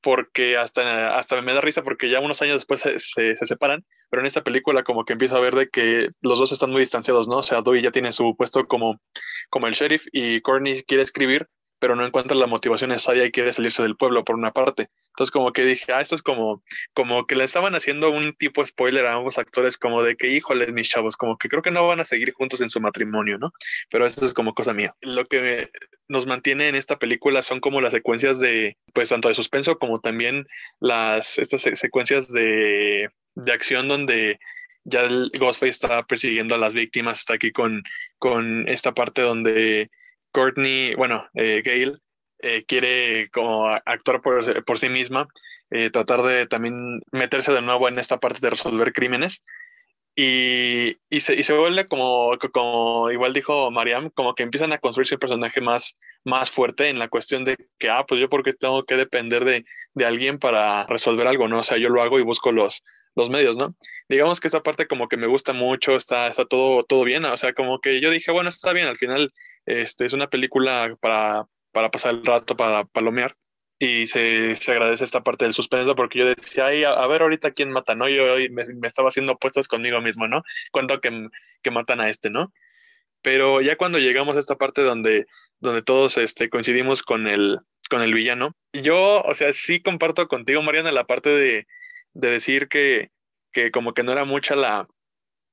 porque 0.00 0.56
hasta, 0.56 1.16
hasta 1.16 1.40
me 1.40 1.54
da 1.54 1.60
risa 1.60 1.82
porque 1.82 2.10
ya 2.10 2.20
unos 2.20 2.42
años 2.42 2.56
después 2.56 2.80
se, 2.80 2.98
se, 2.98 3.36
separan, 3.46 3.84
pero 4.10 4.20
en 4.20 4.26
esta 4.26 4.44
película 4.44 4.82
como 4.84 5.04
que 5.04 5.14
empiezo 5.14 5.36
a 5.36 5.40
ver 5.40 5.54
de 5.54 5.68
que 5.68 6.10
los 6.20 6.38
dos 6.38 6.52
están 6.52 6.70
muy 6.70 6.80
distanciados, 6.80 7.26
¿no? 7.26 7.38
O 7.38 7.42
sea, 7.42 7.62
Dewey 7.62 7.82
ya 7.82 7.90
tiene 7.90 8.12
su 8.12 8.36
puesto 8.36 8.66
como, 8.66 9.00
como 9.50 9.66
el 9.66 9.74
sheriff 9.74 10.06
y 10.12 10.40
Courtney 10.42 10.82
quiere 10.82 11.02
escribir, 11.02 11.48
pero 11.84 11.96
no 11.96 12.06
encuentra 12.06 12.34
la 12.34 12.46
motivación 12.46 12.88
necesaria 12.88 13.26
y 13.26 13.30
quiere 13.30 13.52
salirse 13.52 13.82
del 13.82 13.94
pueblo 13.94 14.24
por 14.24 14.36
una 14.36 14.52
parte. 14.52 14.88
Entonces 15.08 15.30
como 15.30 15.52
que 15.52 15.66
dije, 15.66 15.92
ah, 15.92 16.00
esto 16.00 16.14
es 16.14 16.22
como, 16.22 16.62
como 16.94 17.26
que 17.26 17.36
le 17.36 17.44
estaban 17.44 17.74
haciendo 17.74 18.10
un 18.10 18.32
tipo 18.32 18.64
spoiler 18.64 19.04
a 19.04 19.12
ambos 19.12 19.36
actores, 19.36 19.76
como 19.76 20.02
de 20.02 20.16
que, 20.16 20.28
híjole, 20.28 20.72
mis 20.72 20.88
chavos, 20.88 21.14
como 21.18 21.36
que 21.36 21.50
creo 21.50 21.60
que 21.60 21.70
no 21.70 21.86
van 21.86 22.00
a 22.00 22.06
seguir 22.06 22.32
juntos 22.32 22.62
en 22.62 22.70
su 22.70 22.80
matrimonio, 22.80 23.36
¿no? 23.36 23.52
Pero 23.90 24.06
eso 24.06 24.24
es 24.24 24.32
como 24.32 24.54
cosa 24.54 24.72
mía. 24.72 24.96
Lo 25.02 25.26
que 25.26 25.68
nos 26.08 26.24
mantiene 26.24 26.68
en 26.68 26.74
esta 26.74 26.98
película 26.98 27.42
son 27.42 27.60
como 27.60 27.82
las 27.82 27.92
secuencias 27.92 28.40
de, 28.40 28.78
pues 28.94 29.10
tanto 29.10 29.28
de 29.28 29.34
suspenso 29.34 29.78
como 29.78 30.00
también 30.00 30.46
las, 30.80 31.38
estas 31.38 31.60
secuencias 31.60 32.32
de, 32.32 33.10
de 33.34 33.52
acción 33.52 33.88
donde 33.88 34.38
ya 34.84 35.02
el 35.02 35.30
Ghostface 35.38 35.72
está 35.72 36.02
persiguiendo 36.06 36.54
a 36.54 36.58
las 36.58 36.72
víctimas, 36.72 37.18
está 37.18 37.34
aquí 37.34 37.52
con, 37.52 37.82
con 38.18 38.66
esta 38.68 38.94
parte 38.94 39.20
donde 39.20 39.90
Courtney, 40.34 40.94
bueno, 40.96 41.26
eh, 41.34 41.62
Gail, 41.64 42.02
eh, 42.40 42.64
quiere 42.66 43.30
como 43.30 43.68
actuar 43.68 44.20
por, 44.20 44.78
sí 44.78 44.88
misma, 44.88 45.28
eh, 45.70 45.90
tratar 45.90 46.22
de 46.22 46.46
también 46.46 47.00
meterse 47.12 47.52
de 47.52 47.62
nuevo 47.62 47.88
en 47.88 47.98
esta 48.00 48.18
parte 48.18 48.40
de 48.40 48.50
resolver 48.50 48.92
crímenes. 48.92 49.44
Y, 50.16 50.96
se, 51.20 51.52
vuelve 51.54 51.88
como, 51.88 53.10
igual 53.10 53.32
dijo 53.32 53.70
Mariam, 53.70 54.10
como 54.10 54.34
que 54.34 54.42
empiezan 54.44 54.72
a 54.72 54.78
construirse 54.78 55.14
un 55.14 55.20
personaje 55.20 55.60
más, 55.60 55.98
más 56.24 56.50
fuerte 56.50 56.88
en 56.88 56.98
la 56.98 57.08
cuestión 57.08 57.44
de 57.44 57.56
que, 57.78 57.88
ah, 57.88 58.04
pues 58.06 58.20
yo 58.20 58.28
porque 58.28 58.52
tengo 58.52 58.84
que 58.84 58.96
depender 58.96 59.44
de, 59.44 59.64
de 59.94 60.04
alguien 60.06 60.38
para 60.38 60.86
resolver 60.86 61.26
algo, 61.26 61.48
¿no? 61.48 61.60
O 61.60 61.64
sea, 61.64 61.78
yo 61.78 61.88
lo 61.88 62.02
hago 62.02 62.18
y 62.18 62.22
busco 62.22 62.52
los, 62.52 62.82
los 63.16 63.30
medios, 63.30 63.56
¿no? 63.56 63.74
Digamos 64.08 64.40
que 64.40 64.48
esta 64.48 64.62
parte 64.62 64.86
como 64.86 65.08
que 65.08 65.16
me 65.16 65.26
gusta 65.26 65.52
mucho, 65.52 65.96
está, 65.96 66.26
está 66.28 66.44
todo, 66.44 66.82
todo 66.84 67.04
bien, 67.04 67.24
o 67.24 67.36
sea, 67.36 67.52
como 67.52 67.80
que 67.80 68.00
yo 68.00 68.10
dije, 68.10 68.32
bueno, 68.32 68.48
está 68.48 68.72
bien, 68.72 68.86
al 68.86 68.98
final 68.98 69.32
este, 69.66 70.06
es 70.06 70.12
una 70.12 70.28
película 70.28 70.96
para, 71.00 71.46
para 71.72 71.90
pasar 71.90 72.14
el 72.14 72.24
rato, 72.24 72.56
para 72.56 72.84
palomear, 72.84 73.36
y 73.78 74.06
se, 74.06 74.56
se, 74.56 74.72
agradece 74.72 75.04
esta 75.04 75.22
parte 75.22 75.44
del 75.44 75.54
suspenso 75.54 75.96
porque 75.96 76.20
yo 76.20 76.26
decía, 76.26 76.66
Ay, 76.66 76.84
a, 76.84 77.06
ver 77.06 77.22
ahorita 77.22 77.50
quién 77.52 77.70
mata, 77.70 77.94
¿no? 77.94 78.08
Yo 78.08 78.36
me, 78.50 78.64
me, 78.74 78.86
estaba 78.86 79.08
haciendo 79.08 79.32
apuestas 79.32 79.68
conmigo 79.68 80.00
mismo, 80.00 80.28
¿no? 80.28 80.42
Cuento 80.70 81.00
que, 81.00 81.28
que 81.62 81.70
matan 81.70 82.00
a 82.00 82.08
este, 82.08 82.30
¿no? 82.30 82.52
Pero 83.22 83.60
ya 83.62 83.76
cuando 83.76 83.98
llegamos 83.98 84.36
a 84.36 84.40
esta 84.40 84.56
parte 84.56 84.82
donde, 84.82 85.26
donde 85.58 85.82
todos 85.82 86.18
este, 86.18 86.50
coincidimos 86.50 87.02
con 87.02 87.26
el, 87.26 87.58
con 87.90 88.02
el 88.02 88.14
villano, 88.14 88.54
yo, 88.72 89.22
o 89.22 89.34
sea, 89.34 89.52
sí 89.52 89.80
comparto 89.80 90.28
contigo, 90.28 90.62
Mariana, 90.62 90.92
la 90.92 91.04
parte 91.04 91.30
de, 91.30 91.66
de 92.12 92.30
decir 92.30 92.68
que, 92.68 93.10
que 93.50 93.70
como 93.70 93.94
que 93.94 94.02
no 94.02 94.12
era 94.12 94.24
mucha 94.24 94.56
la, 94.56 94.86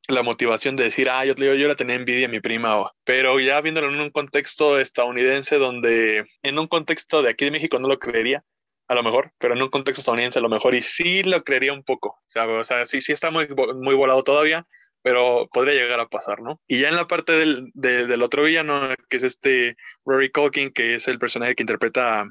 la 0.08 0.24
motivación 0.24 0.76
de 0.76 0.86
decir, 0.86 1.10
ah, 1.10 1.26
yo, 1.26 1.36
yo, 1.36 1.54
yo 1.54 1.68
la 1.68 1.76
tenía 1.76 1.96
envidia 1.96 2.28
a 2.28 2.30
mi 2.30 2.40
prima, 2.40 2.92
pero 3.04 3.40
ya 3.40 3.62
viéndolo 3.62 3.90
en 3.90 4.00
un 4.00 4.10
contexto 4.10 4.80
estadounidense 4.80 5.58
donde, 5.58 6.26
en 6.42 6.60
un 6.60 6.68
contexto 6.68 7.22
de 7.22 7.30
aquí 7.30 7.46
de 7.46 7.52
México 7.52 7.80
no 7.80 7.88
lo 7.88 8.00
creería, 8.00 8.44
a 8.88 8.96
lo 8.96 9.04
mejor, 9.04 9.32
pero 9.38 9.54
en 9.54 9.62
un 9.62 9.70
contexto 9.70 10.02
estadounidense 10.02 10.40
a 10.40 10.42
lo 10.42 10.50
mejor 10.50 10.76
y 10.76 10.82
sí 10.82 11.24
lo 11.24 11.44
creería 11.44 11.74
un 11.74 11.84
poco, 11.84 12.10
o 12.10 12.24
sea, 12.28 12.48
o 12.48 12.64
sea 12.64 12.86
sí, 12.86 13.02
sí 13.02 13.12
está 13.14 13.32
muy, 13.32 13.48
muy 13.76 13.96
volado 13.96 14.24
todavía, 14.24 14.66
pero 15.04 15.50
podría 15.52 15.76
llegar 15.76 16.00
a 16.00 16.08
pasar, 16.08 16.42
¿no? 16.42 16.60
Y 16.68 16.82
ya 16.82 16.90
en 16.90 16.96
la 16.96 17.08
parte 17.08 17.32
del, 17.34 17.72
del 17.74 18.22
otro 18.22 18.44
villano, 18.44 18.90
que 19.10 19.18
es 19.18 19.24
este 19.24 19.76
Rory 20.06 20.30
Culkin, 20.30 20.72
que 20.72 20.96
es 20.96 21.08
el 21.08 21.20
personaje 21.20 21.56
que 21.56 21.64
interpreta 21.64 22.26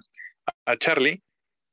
a 0.67 0.77
Charlie, 0.77 1.23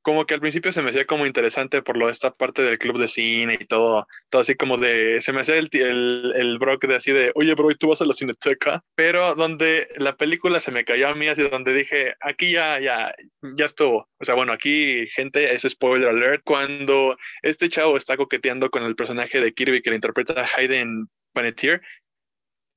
como 0.08 0.26
que 0.26 0.36
al 0.36 0.40
principio 0.40 0.72
se 0.72 0.82
me 0.82 0.92
hacía 0.92 1.06
como 1.06 1.26
interesante 1.26 1.82
por 1.82 1.98
lo 1.98 2.06
de 2.06 2.14
esta 2.14 2.32
parte 2.32 2.62
del 2.62 2.80
club 2.80 2.98
de 2.98 3.10
cine 3.10 3.58
y 3.60 3.66
todo, 3.66 4.08
todo 4.30 4.42
así 4.42 4.56
como 4.56 4.78
de, 4.78 5.20
se 5.20 5.34
me 5.34 5.42
hacía 5.42 5.58
el, 5.58 5.68
el, 5.74 6.32
el 6.34 6.58
brock 6.60 6.86
de 6.86 6.96
así 6.96 7.12
de, 7.12 7.34
oye, 7.36 7.54
bro, 7.56 7.72
¿y 7.72 7.76
tú 7.76 7.90
vas 7.90 8.02
a 8.02 8.06
la 8.06 8.14
cineteca? 8.14 8.86
Pero 8.96 9.36
donde 9.36 9.90
la 9.98 10.16
película 10.16 10.62
se 10.62 10.72
me 10.72 10.86
cayó 10.86 11.10
a 11.10 11.16
mí, 11.16 11.28
así 11.28 11.42
donde 11.50 11.74
dije, 11.74 12.16
aquí 12.22 12.54
ya, 12.54 12.80
ya, 12.80 13.14
ya 13.58 13.66
estuvo. 13.66 14.08
O 14.18 14.24
sea, 14.24 14.36
bueno, 14.36 14.54
aquí, 14.54 15.08
gente, 15.08 15.54
es 15.54 15.64
spoiler 15.64 16.08
alert, 16.08 16.42
cuando 16.46 17.18
este 17.42 17.68
chavo 17.68 17.98
está 17.98 18.16
coqueteando 18.16 18.70
con 18.70 18.84
el 18.84 18.96
personaje 18.96 19.42
de 19.42 19.54
Kirby 19.54 19.82
que 19.82 19.90
le 19.90 19.98
interpreta 19.98 20.42
a 20.42 20.48
Hayden 20.56 21.10
Panettiere, 21.34 21.82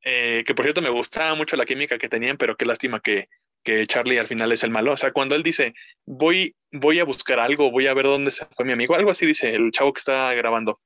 eh, 0.02 0.42
que 0.44 0.54
por 0.56 0.64
cierto 0.64 0.82
me 0.82 0.90
gustaba 0.90 1.36
mucho 1.36 1.56
la 1.56 1.64
química 1.64 1.96
que 1.96 2.08
tenían, 2.08 2.38
pero 2.38 2.56
qué 2.56 2.64
lástima 2.64 2.98
que, 2.98 3.28
que 3.62 3.86
Charlie 3.86 4.18
al 4.18 4.28
final 4.28 4.52
es 4.52 4.64
el 4.64 4.70
malo. 4.70 4.92
O 4.92 4.96
sea, 4.96 5.12
cuando 5.12 5.34
él 5.34 5.42
dice, 5.42 5.74
voy, 6.06 6.54
voy 6.72 6.98
a 6.98 7.04
buscar 7.04 7.40
algo, 7.40 7.70
voy 7.70 7.86
a 7.86 7.94
ver 7.94 8.06
dónde 8.06 8.30
se 8.30 8.46
fue 8.56 8.64
mi 8.64 8.72
amigo, 8.72 8.94
algo 8.94 9.10
así 9.10 9.26
dice 9.26 9.54
el 9.54 9.70
chavo 9.72 9.92
que 9.92 9.98
está 9.98 10.32
grabando. 10.34 10.80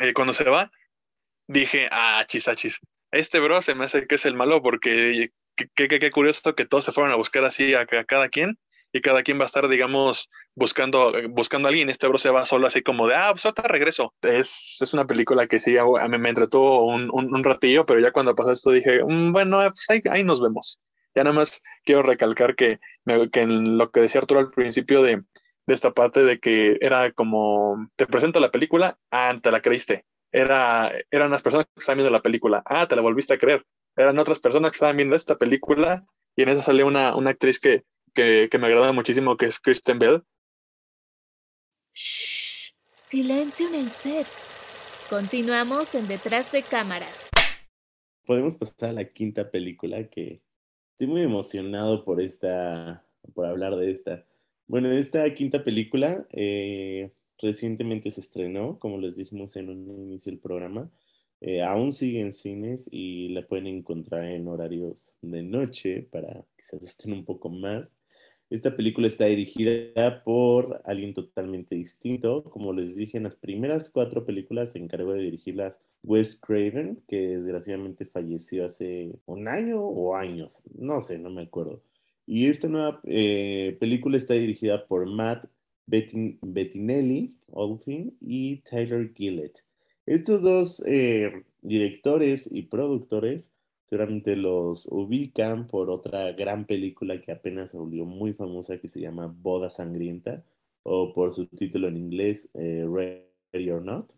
Eh, 0.00 0.12
cuando 0.12 0.32
se 0.32 0.44
va, 0.44 0.70
dije, 1.46 1.88
ah, 1.90 2.24
chisachis, 2.26 2.80
este 3.10 3.38
bro 3.40 3.62
se 3.62 3.74
me 3.74 3.84
hace 3.84 4.06
que 4.06 4.16
es 4.16 4.24
el 4.26 4.34
malo 4.34 4.60
porque 4.62 5.30
qué, 5.54 6.10
curioso 6.10 6.54
que 6.54 6.66
todos 6.66 6.84
se 6.84 6.92
fueron 6.92 7.12
a 7.12 7.16
buscar 7.16 7.44
así 7.44 7.74
a, 7.74 7.86
cada 7.86 8.28
quien 8.28 8.58
y 8.92 9.00
cada 9.00 9.22
quien 9.22 9.38
va 9.38 9.44
a 9.44 9.46
estar, 9.46 9.68
digamos, 9.68 10.30
buscando, 10.54 11.12
buscando 11.30 11.68
a 11.68 11.70
alguien. 11.70 11.90
Este 11.90 12.06
bro 12.06 12.18
se 12.18 12.30
va 12.30 12.46
solo 12.46 12.66
así 12.66 12.82
como 12.82 13.08
de, 13.08 13.16
ah, 13.16 13.32
pues 13.32 13.44
regreso. 13.64 14.14
Es, 14.22 14.78
es 14.80 14.92
una 14.94 15.06
película 15.06 15.46
que 15.46 15.58
sí, 15.58 15.76
a 15.76 15.84
mí 15.84 16.18
me 16.18 16.28
entretuvo 16.28 16.86
un, 16.86 17.08
un, 17.12 17.34
un, 17.34 17.44
ratillo, 17.44 17.86
pero 17.86 18.00
ya 18.00 18.12
cuando 18.12 18.34
pasó 18.36 18.52
esto 18.52 18.70
dije, 18.70 19.02
mm, 19.04 19.32
bueno, 19.32 19.58
pues 19.68 19.90
ahí, 19.90 20.00
ahí 20.10 20.22
nos 20.24 20.40
vemos. 20.40 20.80
Ya 21.14 21.24
nada 21.24 21.36
más 21.36 21.62
quiero 21.84 22.02
recalcar 22.02 22.56
que, 22.56 22.80
que 23.32 23.40
en 23.40 23.78
lo 23.78 23.90
que 23.90 24.00
decía 24.00 24.20
Arturo 24.20 24.40
al 24.40 24.50
principio 24.50 25.02
de, 25.02 25.22
de, 25.66 25.74
esta 25.74 25.92
parte 25.92 26.24
de 26.24 26.40
que 26.40 26.78
era 26.80 27.12
como, 27.12 27.88
te 27.96 28.06
presento 28.06 28.40
la 28.40 28.50
película, 28.50 28.98
ah, 29.10 29.34
te 29.40 29.50
la 29.50 29.62
creíste. 29.62 30.04
Era, 30.32 30.90
eran 31.10 31.30
las 31.30 31.42
personas 31.42 31.66
que 31.66 31.78
estaban 31.78 31.98
viendo 31.98 32.10
la 32.10 32.22
película, 32.22 32.62
ah, 32.66 32.88
te 32.88 32.96
la 32.96 33.02
volviste 33.02 33.34
a 33.34 33.38
creer. 33.38 33.64
Eran 33.96 34.18
otras 34.18 34.40
personas 34.40 34.72
que 34.72 34.76
estaban 34.76 34.96
viendo 34.96 35.14
esta 35.14 35.38
película 35.38 36.04
y 36.34 36.42
en 36.42 36.48
esa 36.48 36.62
salió 36.62 36.86
una, 36.86 37.14
una 37.14 37.30
actriz 37.30 37.60
que, 37.60 37.84
que, 38.12 38.48
que 38.50 38.58
me 38.58 38.66
agrada 38.66 38.92
muchísimo, 38.92 39.36
que 39.36 39.46
es 39.46 39.60
Kristen 39.60 40.00
Bell. 40.00 40.24
Shh, 41.94 42.74
silencio 43.06 43.68
en 43.68 43.74
el 43.76 43.90
set. 43.90 44.26
Continuamos 45.08 45.94
en 45.94 46.08
Detrás 46.08 46.50
de 46.50 46.62
Cámaras. 46.62 47.28
Podemos 48.26 48.58
pasar 48.58 48.88
a 48.88 48.92
la 48.94 49.04
quinta 49.04 49.50
película 49.50 50.08
que 50.08 50.42
Estoy 50.94 51.08
muy 51.08 51.22
emocionado 51.22 52.04
por 52.04 52.20
esta, 52.20 53.04
por 53.34 53.46
hablar 53.46 53.74
de 53.74 53.90
esta. 53.90 54.24
Bueno, 54.68 54.92
esta 54.92 55.34
quinta 55.34 55.64
película 55.64 56.24
eh, 56.30 57.10
recientemente 57.38 58.12
se 58.12 58.20
estrenó, 58.20 58.78
como 58.78 58.98
les 58.98 59.16
dijimos 59.16 59.56
en 59.56 59.70
un 59.70 59.90
inicio 59.90 60.30
del 60.30 60.38
programa. 60.38 60.88
Eh, 61.40 61.62
aún 61.62 61.90
sigue 61.90 62.20
en 62.20 62.32
cines 62.32 62.88
y 62.92 63.30
la 63.30 63.44
pueden 63.44 63.66
encontrar 63.66 64.24
en 64.24 64.46
horarios 64.46 65.12
de 65.20 65.42
noche 65.42 66.06
para 66.12 66.46
que 66.56 66.62
se 66.62 66.78
un 67.10 67.24
poco 67.24 67.48
más. 67.48 67.92
Esta 68.50 68.76
película 68.76 69.06
está 69.06 69.24
dirigida 69.24 70.22
por 70.22 70.80
alguien 70.84 71.14
totalmente 71.14 71.74
distinto. 71.74 72.44
Como 72.44 72.72
les 72.72 72.94
dije, 72.94 73.16
en 73.16 73.24
las 73.24 73.36
primeras 73.36 73.90
cuatro 73.90 74.24
películas 74.24 74.72
se 74.72 74.78
encargó 74.78 75.12
de 75.12 75.22
dirigirlas 75.22 75.76
Wes 76.02 76.38
Craven, 76.38 77.02
que 77.08 77.16
desgraciadamente 77.16 78.04
falleció 78.04 78.66
hace 78.66 79.12
un 79.26 79.48
año 79.48 79.80
o 79.82 80.14
años, 80.14 80.62
no 80.78 81.00
sé, 81.00 81.18
no 81.18 81.30
me 81.30 81.42
acuerdo. 81.42 81.82
Y 82.26 82.46
esta 82.46 82.68
nueva 82.68 83.00
eh, 83.04 83.76
película 83.80 84.16
está 84.16 84.34
dirigida 84.34 84.86
por 84.86 85.06
Matt 85.06 85.46
Bettinelli, 85.86 87.34
Olfin, 87.50 88.16
y 88.20 88.58
Tyler 88.58 89.12
Gillett. 89.14 89.60
Estos 90.06 90.42
dos 90.42 90.82
eh, 90.86 91.44
directores 91.62 92.48
y 92.50 92.62
productores 92.62 93.50
seguramente 93.94 94.34
los 94.34 94.88
ubican 94.90 95.68
por 95.68 95.88
otra 95.88 96.32
gran 96.32 96.64
película 96.64 97.20
que 97.20 97.30
apenas 97.30 97.70
se 97.70 97.78
volvió 97.78 98.04
muy 98.04 98.32
famosa 98.32 98.78
que 98.78 98.88
se 98.88 98.98
llama 98.98 99.32
Boda 99.40 99.70
Sangrienta, 99.70 100.42
o 100.82 101.14
por 101.14 101.32
su 101.32 101.46
título 101.46 101.86
en 101.86 101.96
inglés, 101.96 102.50
eh, 102.54 102.84
Ready 102.84 103.70
or 103.70 103.82
Not 103.84 104.10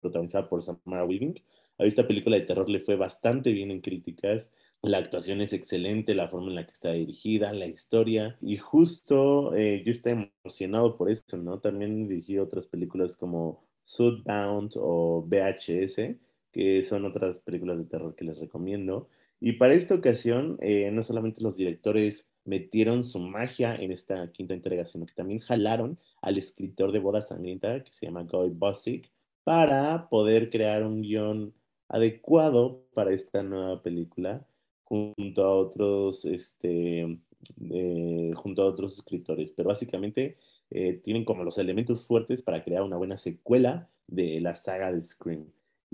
protagonizada 0.00 0.48
por 0.48 0.62
Samara 0.62 1.04
Weaving. 1.04 1.34
A 1.78 1.84
esta 1.84 2.06
película 2.06 2.36
de 2.36 2.42
terror 2.42 2.68
le 2.68 2.78
fue 2.78 2.94
bastante 2.94 3.50
bien 3.50 3.72
en 3.72 3.80
críticas. 3.80 4.52
La 4.82 4.98
actuación 4.98 5.40
es 5.40 5.52
excelente, 5.52 6.14
la 6.14 6.28
forma 6.28 6.50
en 6.50 6.54
la 6.54 6.64
que 6.64 6.72
está 6.72 6.92
dirigida, 6.92 7.52
la 7.52 7.66
historia. 7.66 8.38
Y 8.40 8.58
justo 8.58 9.52
eh, 9.56 9.82
yo 9.84 9.90
estoy 9.90 10.30
emocionado 10.44 10.96
por 10.96 11.10
esto, 11.10 11.36
¿no? 11.38 11.58
También 11.58 12.06
dirigí 12.06 12.38
otras 12.38 12.68
películas 12.68 13.16
como 13.16 13.64
Sudbound 13.84 14.74
o 14.76 15.26
VHS, 15.26 16.14
que 16.52 16.84
son 16.84 17.04
otras 17.04 17.40
películas 17.40 17.78
de 17.78 17.86
terror 17.86 18.14
que 18.14 18.24
les 18.24 18.38
recomiendo. 18.38 19.08
Y 19.46 19.52
para 19.52 19.74
esta 19.74 19.94
ocasión, 19.94 20.56
eh, 20.62 20.90
no 20.90 21.02
solamente 21.02 21.42
los 21.42 21.58
directores 21.58 22.26
metieron 22.46 23.04
su 23.04 23.18
magia 23.18 23.76
en 23.76 23.92
esta 23.92 24.32
quinta 24.32 24.54
entrega, 24.54 24.86
sino 24.86 25.04
que 25.04 25.12
también 25.12 25.40
jalaron 25.40 25.98
al 26.22 26.38
escritor 26.38 26.92
de 26.92 26.98
Boda 26.98 27.20
Sangrienta, 27.20 27.84
que 27.84 27.92
se 27.92 28.06
llama 28.06 28.22
Guy 28.22 28.48
Bossick, 28.54 29.10
para 29.44 30.08
poder 30.08 30.48
crear 30.48 30.82
un 30.82 31.02
guion 31.02 31.52
adecuado 31.90 32.86
para 32.94 33.12
esta 33.12 33.42
nueva 33.42 33.82
película 33.82 34.46
junto 34.84 35.44
a 35.44 35.54
otros, 35.54 36.24
este, 36.24 37.02
eh, 37.02 38.30
junto 38.34 38.62
a 38.62 38.66
otros 38.66 38.96
escritores. 38.96 39.52
Pero 39.54 39.68
básicamente 39.68 40.38
eh, 40.70 41.02
tienen 41.04 41.26
como 41.26 41.44
los 41.44 41.58
elementos 41.58 42.06
fuertes 42.06 42.42
para 42.42 42.64
crear 42.64 42.82
una 42.82 42.96
buena 42.96 43.18
secuela 43.18 43.90
de 44.06 44.40
la 44.40 44.54
saga 44.54 44.90
de 44.90 45.02
Scream. 45.02 45.44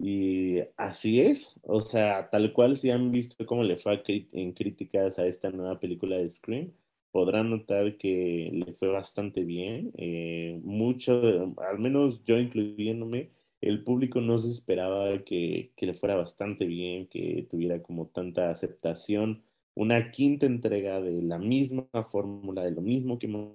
Y 0.02 0.60
así 0.78 1.20
es, 1.20 1.60
o 1.62 1.82
sea, 1.82 2.30
tal 2.30 2.54
cual 2.54 2.76
si 2.76 2.90
han 2.90 3.12
visto 3.12 3.44
cómo 3.44 3.64
le 3.64 3.76
fue 3.76 4.02
en 4.32 4.52
críticas 4.52 5.18
a 5.18 5.26
esta 5.26 5.50
nueva 5.50 5.78
película 5.78 6.16
de 6.16 6.30
Scream, 6.30 6.72
podrán 7.10 7.50
notar 7.50 7.98
que 7.98 8.50
le 8.52 8.72
fue 8.72 8.88
bastante 8.88 9.44
bien. 9.44 9.92
Eh, 9.98 10.58
mucho, 10.64 11.54
al 11.58 11.78
menos 11.78 12.24
yo 12.24 12.38
incluyéndome, 12.38 13.30
el 13.60 13.84
público 13.84 14.22
no 14.22 14.38
se 14.38 14.50
esperaba 14.50 15.22
que, 15.24 15.72
le 15.78 15.94
fuera 15.94 16.16
bastante 16.16 16.64
bien, 16.66 17.06
que 17.08 17.46
tuviera 17.50 17.82
como 17.82 18.06
tanta 18.06 18.48
aceptación. 18.48 19.42
Una 19.74 20.10
quinta 20.12 20.46
entrega 20.46 21.00
de 21.02 21.20
la 21.22 21.38
misma 21.38 21.86
fórmula, 22.08 22.64
de 22.64 22.70
lo 22.70 22.80
mismo 22.80 23.18
que 23.18 23.26
hemos 23.26 23.52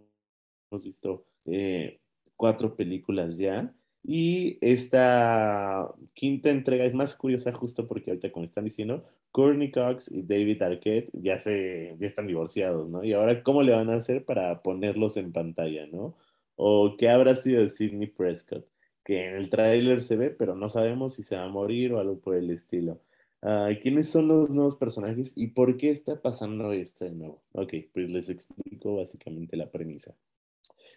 visto 0.83 1.25
eh, 1.45 1.99
cuatro 2.35 2.75
películas 2.75 3.37
ya. 3.37 3.73
Y 4.07 4.57
esta 4.61 5.91
quinta 6.13 6.51
entrega 6.51 6.85
es 6.85 6.93
más 6.93 7.15
curiosa 7.15 7.51
justo 7.51 7.87
porque 7.87 8.11
ahorita, 8.11 8.31
como 8.31 8.45
están 8.45 8.65
diciendo, 8.65 9.03
Courtney 9.31 9.71
Cox 9.71 10.11
y 10.11 10.21
David 10.21 10.61
Arquette 10.61 11.09
ya, 11.13 11.39
se, 11.39 11.95
ya 11.99 12.07
están 12.07 12.27
divorciados, 12.27 12.89
¿no? 12.89 13.03
Y 13.03 13.13
ahora, 13.13 13.41
¿cómo 13.41 13.63
le 13.63 13.71
van 13.71 13.89
a 13.89 13.95
hacer 13.95 14.23
para 14.23 14.61
ponerlos 14.61 15.17
en 15.17 15.31
pantalla, 15.31 15.87
¿no? 15.87 16.15
O 16.55 16.95
qué 16.97 17.09
habrá 17.09 17.35
sido 17.35 17.63
de 17.63 17.71
Sidney 17.71 18.07
Prescott 18.07 18.65
que 19.05 19.27
en 19.27 19.35
el 19.35 19.49
tráiler 19.49 20.01
se 20.01 20.17
ve, 20.17 20.31
pero 20.31 20.55
no 20.55 20.67
sabemos 20.67 21.13
si 21.13 21.23
se 21.23 21.37
va 21.37 21.43
a 21.45 21.47
morir 21.49 21.93
o 21.93 21.99
algo 21.99 22.19
por 22.19 22.35
el 22.35 22.49
estilo. 22.49 22.99
Uh, 23.41 23.79
¿Quiénes 23.79 24.09
son 24.09 24.27
los 24.27 24.49
nuevos 24.49 24.75
personajes 24.75 25.31
y 25.35 25.47
por 25.47 25.77
qué 25.77 25.91
está 25.91 26.19
pasando 26.19 26.73
esto 26.73 27.05
de 27.05 27.11
nuevo? 27.11 27.41
Ok, 27.51 27.73
pues 27.93 28.11
les 28.11 28.29
explico 28.31 28.97
básicamente 28.97 29.55
la 29.55 29.69
premisa. 29.69 30.15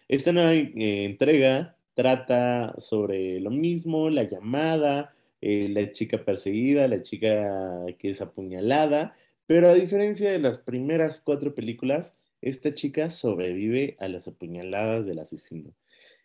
Esta 0.07 0.31
nueva 0.31 0.55
eh, 0.55 1.05
entrega 1.05 1.77
trata 1.99 2.75
sobre 2.79 3.41
lo 3.41 3.51
mismo, 3.51 4.09
la 4.09 4.23
llamada, 4.23 5.13
eh, 5.41 5.67
la 5.67 5.91
chica 5.91 6.23
perseguida, 6.23 6.87
la 6.87 7.03
chica 7.03 7.85
que 7.97 8.11
es 8.11 8.21
apuñalada, 8.21 9.17
pero 9.45 9.67
a 9.67 9.73
diferencia 9.73 10.31
de 10.31 10.39
las 10.39 10.59
primeras 10.59 11.19
cuatro 11.19 11.53
películas, 11.53 12.15
esta 12.41 12.73
chica 12.73 13.09
sobrevive 13.09 13.97
a 13.99 14.07
las 14.07 14.29
apuñaladas 14.29 15.07
del 15.07 15.19
asesino. 15.19 15.73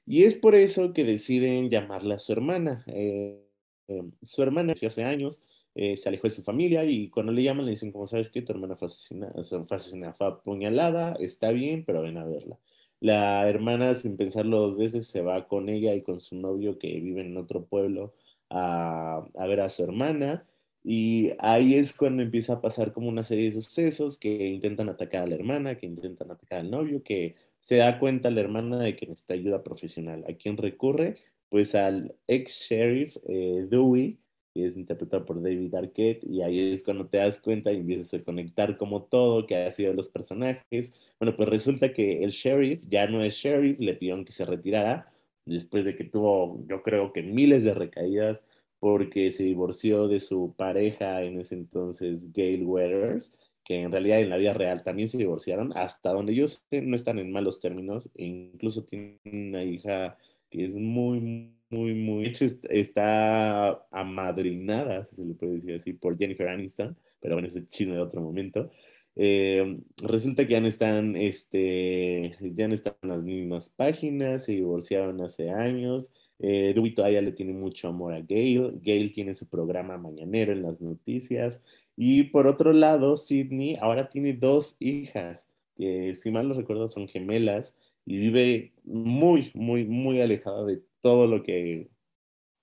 Y 0.06 0.22
es 0.22 0.36
por 0.36 0.54
eso 0.54 0.92
que 0.92 1.02
deciden 1.02 1.70
llamarla 1.70 2.20
su 2.20 2.30
hermana. 2.30 2.84
Eh, 2.86 3.42
eh, 3.88 4.02
su 4.22 4.44
hermana 4.44 4.74
hace 4.74 5.02
años 5.02 5.42
se 5.74 6.08
alejó 6.08 6.28
de 6.28 6.34
su 6.34 6.44
familia 6.44 6.84
y 6.84 7.08
cuando 7.08 7.32
le 7.32 7.42
llaman 7.42 7.64
le 7.64 7.72
dicen, 7.72 7.90
como 7.90 8.06
sabes 8.06 8.30
que 8.30 8.42
tu 8.42 8.52
hermana 8.52 8.76
fue 8.76 8.86
asesinada, 8.86 10.12
fue 10.12 10.28
apuñalada, 10.28 11.16
está 11.18 11.50
bien, 11.50 11.84
pero 11.84 12.02
ven 12.02 12.16
a 12.16 12.24
verla. 12.24 12.60
La 13.04 13.46
hermana, 13.46 13.94
sin 13.94 14.16
pensarlo 14.16 14.60
dos 14.60 14.78
veces, 14.78 15.08
se 15.08 15.20
va 15.20 15.46
con 15.46 15.68
ella 15.68 15.94
y 15.94 16.00
con 16.00 16.22
su 16.22 16.36
novio 16.36 16.78
que 16.78 16.88
vive 17.00 17.20
en 17.20 17.36
otro 17.36 17.66
pueblo 17.66 18.14
a, 18.48 19.26
ver 19.46 19.60
a 19.60 19.68
su 19.68 19.84
hermana. 19.84 20.46
Y 20.82 21.32
ahí 21.38 21.74
es 21.74 21.92
cuando 21.92 22.22
empieza 22.22 22.54
a 22.54 22.60
pasar 22.62 22.94
como 22.94 23.10
una 23.10 23.22
serie 23.22 23.50
de 23.50 23.60
sucesos 23.60 24.16
que 24.16 24.46
intentan 24.46 24.88
atacar 24.88 25.24
a 25.24 25.26
la 25.26 25.34
hermana, 25.34 25.76
que 25.76 25.84
intentan 25.84 26.30
atacar 26.30 26.60
al 26.60 26.70
novio, 26.70 27.02
que 27.02 27.36
se 27.60 27.76
da 27.76 27.98
cuenta 27.98 28.30
la 28.30 28.40
hermana 28.40 28.78
de 28.78 28.96
que 28.96 29.06
necesita 29.06 29.34
ayuda 29.34 29.62
profesional. 29.62 30.24
¿A 30.26 30.32
quién 30.32 30.56
recurre? 30.56 31.18
Pues 31.50 31.74
al 31.74 32.16
ex 32.26 32.66
sheriff 32.70 33.18
eh, 33.28 33.66
Dewey, 33.68 34.18
que 34.54 34.66
es 34.66 34.76
interpretado 34.76 35.24
por 35.26 35.42
David 35.42 35.74
Arquette, 35.74 36.24
y 36.24 36.42
ahí 36.42 36.72
es 36.72 36.84
cuando 36.84 37.06
te 37.06 37.18
das 37.18 37.40
cuenta 37.40 37.72
y 37.72 37.78
empiezas 37.78 38.14
a 38.14 38.22
conectar 38.22 38.76
como 38.78 39.02
todo 39.02 39.46
que 39.46 39.56
ha 39.56 39.72
sido 39.72 39.92
los 39.92 40.08
personajes. 40.08 40.94
Bueno, 41.18 41.36
pues 41.36 41.48
resulta 41.48 41.92
que 41.92 42.22
el 42.22 42.30
sheriff 42.30 42.82
ya 42.88 43.06
no 43.08 43.22
es 43.22 43.34
sheriff, 43.34 43.80
le 43.80 43.94
pidieron 43.94 44.24
que 44.24 44.32
se 44.32 44.44
retirara, 44.44 45.10
después 45.44 45.84
de 45.84 45.96
que 45.96 46.04
tuvo, 46.04 46.64
yo 46.68 46.82
creo 46.82 47.12
que 47.12 47.22
miles 47.22 47.64
de 47.64 47.74
recaídas, 47.74 48.44
porque 48.78 49.32
se 49.32 49.44
divorció 49.44 50.08
de 50.08 50.20
su 50.20 50.54
pareja 50.56 51.22
en 51.22 51.40
ese 51.40 51.54
entonces, 51.56 52.32
Gail 52.32 52.64
Weathers, 52.64 53.32
que 53.64 53.80
en 53.80 53.90
realidad 53.90 54.20
en 54.20 54.28
la 54.28 54.36
vida 54.36 54.52
real 54.52 54.82
también 54.82 55.08
se 55.08 55.18
divorciaron, 55.18 55.72
hasta 55.74 56.12
donde 56.12 56.34
yo 56.34 56.46
sé, 56.46 56.82
no 56.82 56.94
están 56.94 57.18
en 57.18 57.32
malos 57.32 57.60
términos, 57.60 58.10
e 58.14 58.26
incluso 58.26 58.84
tienen 58.84 59.18
una 59.24 59.64
hija 59.64 60.18
es 60.62 60.74
muy, 60.74 61.50
muy, 61.70 61.94
muy, 61.94 62.32
está 62.70 63.86
amadrinada, 63.90 65.04
si 65.06 65.16
se 65.16 65.24
le 65.24 65.34
puede 65.34 65.54
decir 65.54 65.74
así, 65.74 65.92
por 65.92 66.16
Jennifer 66.16 66.48
Aniston, 66.48 66.96
pero 67.20 67.34
bueno, 67.34 67.48
ese 67.48 67.66
chisme 67.66 67.94
de 67.94 68.00
otro 68.00 68.20
momento. 68.20 68.70
Eh, 69.16 69.78
resulta 70.02 70.46
que 70.46 70.52
ya 70.52 70.60
no 70.60 70.66
están, 70.66 71.16
este, 71.16 72.36
ya 72.40 72.68
no 72.68 72.74
están 72.74 72.94
en 73.02 73.08
las 73.08 73.24
mismas 73.24 73.70
páginas, 73.70 74.44
se 74.44 74.52
divorciaron 74.52 75.20
hace 75.20 75.50
años. 75.50 76.12
Eh, 76.40 76.74
todavía 76.94 77.22
le 77.22 77.32
tiene 77.32 77.52
mucho 77.52 77.88
amor 77.88 78.14
a 78.14 78.20
Gail. 78.20 78.80
Gail 78.82 79.12
tiene 79.12 79.34
su 79.34 79.46
programa 79.48 79.96
mañanero 79.98 80.52
en 80.52 80.62
las 80.62 80.80
noticias. 80.80 81.60
Y 81.96 82.24
por 82.24 82.46
otro 82.46 82.72
lado, 82.72 83.16
Sidney 83.16 83.76
ahora 83.80 84.08
tiene 84.08 84.32
dos 84.32 84.76
hijas, 84.80 85.48
que 85.76 86.14
si 86.14 86.30
mal 86.30 86.48
no 86.48 86.54
recuerdo 86.54 86.88
son 86.88 87.08
gemelas, 87.08 87.76
y 88.06 88.18
vive 88.18 88.74
muy, 88.84 89.50
muy, 89.54 89.84
muy 89.84 90.20
alejada 90.20 90.64
de 90.64 90.82
todo 91.02 91.26
lo 91.26 91.42
que 91.42 91.90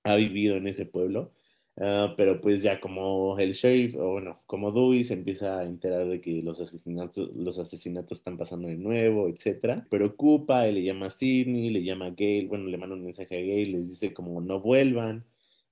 ha 0.03 0.15
vivido 0.15 0.57
en 0.57 0.67
ese 0.67 0.85
pueblo. 0.85 1.33
Ah, 1.77 2.13
pero 2.17 2.41
pues 2.41 2.61
ya 2.63 2.79
como 2.81 3.39
el 3.39 3.53
sheriff, 3.53 3.95
o 3.95 4.11
bueno, 4.13 4.41
como 4.45 4.71
Dewey 4.71 5.03
se 5.03 5.13
empieza 5.13 5.59
a 5.59 5.65
enterar 5.65 6.05
de 6.07 6.19
que 6.21 6.41
los 6.43 6.59
asesinatos, 6.59 7.31
los 7.35 7.59
asesinatos 7.59 8.19
están 8.19 8.37
pasando 8.37 8.67
de 8.67 8.75
nuevo, 8.77 9.29
etcétera, 9.29 9.87
preocupa, 9.89 10.67
y 10.67 10.73
le 10.73 10.83
llama 10.83 11.07
a 11.07 11.09
Sidney, 11.09 11.69
le 11.69 11.83
llama 11.83 12.07
a 12.07 12.11
Gail, 12.11 12.47
bueno, 12.47 12.65
le 12.67 12.77
manda 12.77 12.95
un 12.95 13.03
mensaje 13.05 13.37
a 13.37 13.41
Gail, 13.41 13.71
les 13.71 13.89
dice 13.89 14.13
como 14.13 14.41
no 14.41 14.59
vuelvan, 14.61 15.25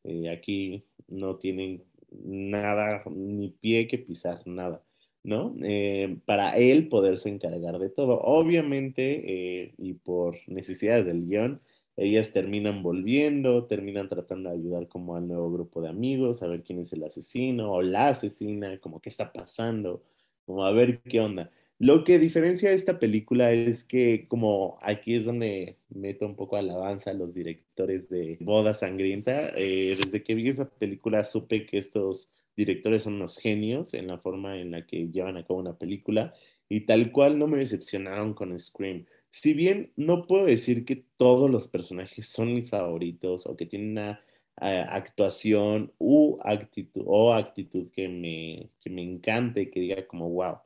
eh, 0.03 0.29
aquí 0.29 0.85
no 1.07 1.35
tienen 1.37 1.83
nada, 2.11 3.03
ni 3.11 3.49
pie 3.49 3.87
que 3.87 3.97
pisar, 3.99 4.41
nada. 4.47 4.83
¿No? 5.23 5.53
Eh, 5.63 6.17
para 6.25 6.57
él 6.57 6.87
poderse 6.89 7.29
encargar 7.29 7.79
de 7.79 7.89
todo. 7.89 8.19
Obviamente, 8.21 9.63
eh, 9.63 9.73
y 9.77 9.93
por 9.93 10.37
necesidades 10.47 11.05
del 11.05 11.27
guion, 11.27 11.61
ellas 11.97 12.31
terminan 12.31 12.81
volviendo, 12.81 13.65
terminan 13.65 14.07
tratando 14.09 14.49
de 14.49 14.55
ayudar 14.55 14.87
como 14.87 15.15
al 15.15 15.27
nuevo 15.27 15.51
grupo 15.51 15.81
de 15.81 15.89
amigos, 15.89 16.41
a 16.41 16.47
ver 16.47 16.63
quién 16.63 16.79
es 16.79 16.93
el 16.93 17.03
asesino 17.03 17.73
o 17.73 17.81
la 17.81 18.09
asesina, 18.09 18.79
como 18.79 19.01
qué 19.01 19.09
está 19.09 19.33
pasando, 19.33 20.03
como 20.45 20.65
a 20.65 20.71
ver 20.71 21.01
qué 21.01 21.19
onda. 21.19 21.51
Lo 21.77 22.03
que 22.03 22.19
diferencia 22.19 22.71
esta 22.71 22.99
película 22.99 23.53
es 23.53 23.85
que 23.85 24.27
como 24.27 24.77
aquí 24.81 25.15
es 25.15 25.25
donde 25.25 25.77
meto 25.89 26.25
un 26.25 26.35
poco 26.35 26.57
alabanza 26.57 27.11
a 27.11 27.13
los 27.13 27.33
directores 27.33 28.09
de 28.09 28.37
Boda 28.41 28.73
Sangrienta, 28.73 29.49
eh, 29.55 29.95
desde 29.97 30.23
que 30.23 30.35
vi 30.35 30.49
esa 30.49 30.69
película 30.69 31.23
supe 31.23 31.65
que 31.65 31.77
estos 31.77 32.29
directores 32.59 33.03
son 33.03 33.13
unos 33.13 33.37
genios 33.37 33.93
en 33.93 34.07
la 34.07 34.17
forma 34.17 34.59
en 34.59 34.71
la 34.71 34.85
que 34.85 35.07
llevan 35.07 35.37
a 35.37 35.45
cabo 35.45 35.59
una 35.61 35.77
película 35.77 36.33
y 36.67 36.81
tal 36.81 37.11
cual 37.13 37.39
no 37.39 37.47
me 37.47 37.57
decepcionaron 37.57 38.33
con 38.33 38.57
Scream. 38.59 39.05
Si 39.29 39.53
bien 39.53 39.93
no 39.95 40.27
puedo 40.27 40.45
decir 40.45 40.83
que 40.83 41.05
todos 41.17 41.49
los 41.49 41.67
personajes 41.67 42.27
son 42.27 42.53
mis 42.53 42.69
favoritos 42.69 43.45
o 43.47 43.55
que 43.55 43.65
tienen 43.65 43.91
una 43.91 44.21
eh, 44.61 44.85
actuación 44.89 45.93
u 45.99 46.37
actitud, 46.43 47.03
o 47.05 47.33
actitud 47.33 47.89
que 47.91 48.09
me, 48.09 48.69
que 48.81 48.89
me 48.89 49.03
encante, 49.03 49.69
que 49.71 49.79
diga 49.79 50.05
como 50.05 50.29
wow. 50.29 50.57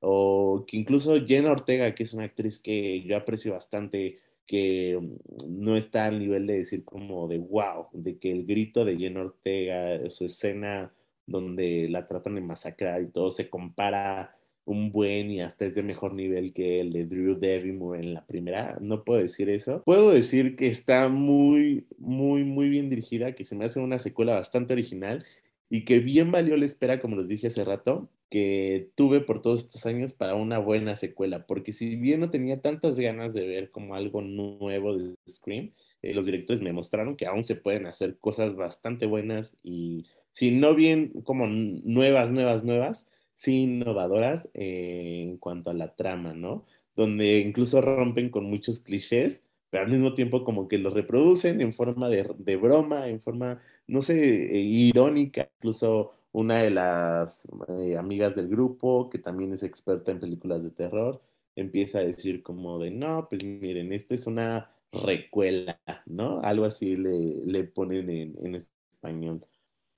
O 0.00 0.64
que 0.66 0.76
incluso 0.76 1.24
Jenna 1.24 1.52
Ortega, 1.52 1.94
que 1.94 2.02
es 2.02 2.12
una 2.12 2.24
actriz 2.24 2.58
que 2.58 3.02
yo 3.02 3.16
aprecio 3.16 3.52
bastante, 3.52 4.18
que 4.46 4.98
mm, 5.00 5.62
no 5.62 5.76
está 5.76 6.06
al 6.06 6.18
nivel 6.18 6.46
de 6.46 6.58
decir 6.58 6.84
como 6.84 7.26
de 7.26 7.38
wow, 7.38 7.86
de 7.92 8.18
que 8.18 8.30
el 8.30 8.44
grito 8.44 8.84
de 8.84 8.96
Jenna 8.98 9.22
Ortega, 9.22 10.08
su 10.10 10.26
escena 10.26 10.92
donde 11.28 11.88
la 11.88 12.08
tratan 12.08 12.34
de 12.34 12.40
masacrar 12.40 13.02
y 13.02 13.06
todo 13.06 13.30
se 13.30 13.48
compara 13.48 14.34
un 14.64 14.92
buen 14.92 15.30
y 15.30 15.40
hasta 15.40 15.64
es 15.64 15.74
de 15.74 15.82
mejor 15.82 16.12
nivel 16.12 16.52
que 16.52 16.80
el 16.80 16.92
de 16.92 17.06
Drew 17.06 17.38
Devimore 17.38 18.00
en 18.00 18.14
la 18.14 18.26
primera. 18.26 18.76
No 18.80 19.04
puedo 19.04 19.20
decir 19.20 19.48
eso. 19.48 19.82
Puedo 19.84 20.10
decir 20.10 20.56
que 20.56 20.68
está 20.68 21.08
muy, 21.08 21.86
muy, 21.98 22.44
muy 22.44 22.68
bien 22.68 22.90
dirigida, 22.90 23.34
que 23.34 23.44
se 23.44 23.56
me 23.56 23.64
hace 23.64 23.80
una 23.80 23.98
secuela 23.98 24.34
bastante 24.34 24.74
original 24.74 25.24
y 25.70 25.84
que 25.84 26.00
bien 26.00 26.30
valió 26.30 26.56
la 26.56 26.66
espera, 26.66 27.00
como 27.00 27.16
les 27.16 27.28
dije 27.28 27.46
hace 27.46 27.64
rato, 27.64 28.10
que 28.30 28.90
tuve 28.94 29.20
por 29.20 29.40
todos 29.40 29.60
estos 29.60 29.86
años 29.86 30.12
para 30.12 30.34
una 30.34 30.58
buena 30.58 30.96
secuela, 30.96 31.46
porque 31.46 31.72
si 31.72 31.96
bien 31.96 32.20
no 32.20 32.30
tenía 32.30 32.60
tantas 32.60 32.98
ganas 32.98 33.32
de 33.32 33.46
ver 33.46 33.70
como 33.70 33.94
algo 33.94 34.20
nuevo 34.20 34.96
de 34.96 35.14
Scream, 35.28 35.72
eh, 36.02 36.14
los 36.14 36.26
directores 36.26 36.62
me 36.62 36.72
mostraron 36.72 37.16
que 37.16 37.26
aún 37.26 37.44
se 37.44 37.56
pueden 37.56 37.86
hacer 37.86 38.18
cosas 38.18 38.54
bastante 38.54 39.06
buenas 39.06 39.54
y 39.62 40.06
si 40.38 40.52
no 40.52 40.72
bien 40.76 41.08
como 41.24 41.48
nuevas, 41.48 42.30
nuevas, 42.30 42.62
nuevas, 42.62 43.08
sí 43.34 43.62
innovadoras 43.64 44.48
eh, 44.54 45.24
en 45.24 45.36
cuanto 45.38 45.70
a 45.70 45.74
la 45.74 45.96
trama, 45.96 46.32
¿no? 46.32 46.64
Donde 46.94 47.40
incluso 47.40 47.80
rompen 47.80 48.30
con 48.30 48.44
muchos 48.44 48.78
clichés, 48.78 49.42
pero 49.68 49.82
al 49.84 49.90
mismo 49.90 50.14
tiempo 50.14 50.44
como 50.44 50.68
que 50.68 50.78
los 50.78 50.92
reproducen 50.94 51.60
en 51.60 51.72
forma 51.72 52.08
de, 52.08 52.56
broma, 52.56 53.08
en 53.08 53.20
forma, 53.20 53.60
no 53.88 54.00
sé, 54.00 54.14
eh, 54.54 54.60
irónica, 54.60 55.50
incluso 55.58 56.12
una 56.30 56.62
de 56.62 56.70
las 56.70 57.48
eh, 57.80 57.96
amigas 57.96 58.36
del 58.36 58.46
grupo, 58.48 59.10
que 59.10 59.18
también 59.18 59.52
es 59.54 59.64
experta 59.64 60.12
en 60.12 60.20
películas 60.20 60.62
de 60.62 60.70
terror, 60.70 61.20
empieza 61.56 61.98
a 61.98 62.04
decir 62.04 62.44
como 62.44 62.78
de, 62.78 62.92
no, 62.92 63.26
pues 63.28 63.42
miren, 63.42 63.92
esta 63.92 64.14
es 64.14 64.28
una 64.28 64.70
recuela, 64.92 65.80
¿no? 66.06 66.40
Algo 66.42 66.64
así 66.64 66.94
le, 66.96 67.44
le 67.44 67.64
ponen 67.64 68.08
en, 68.08 68.36
en 68.46 68.54
español 68.54 69.44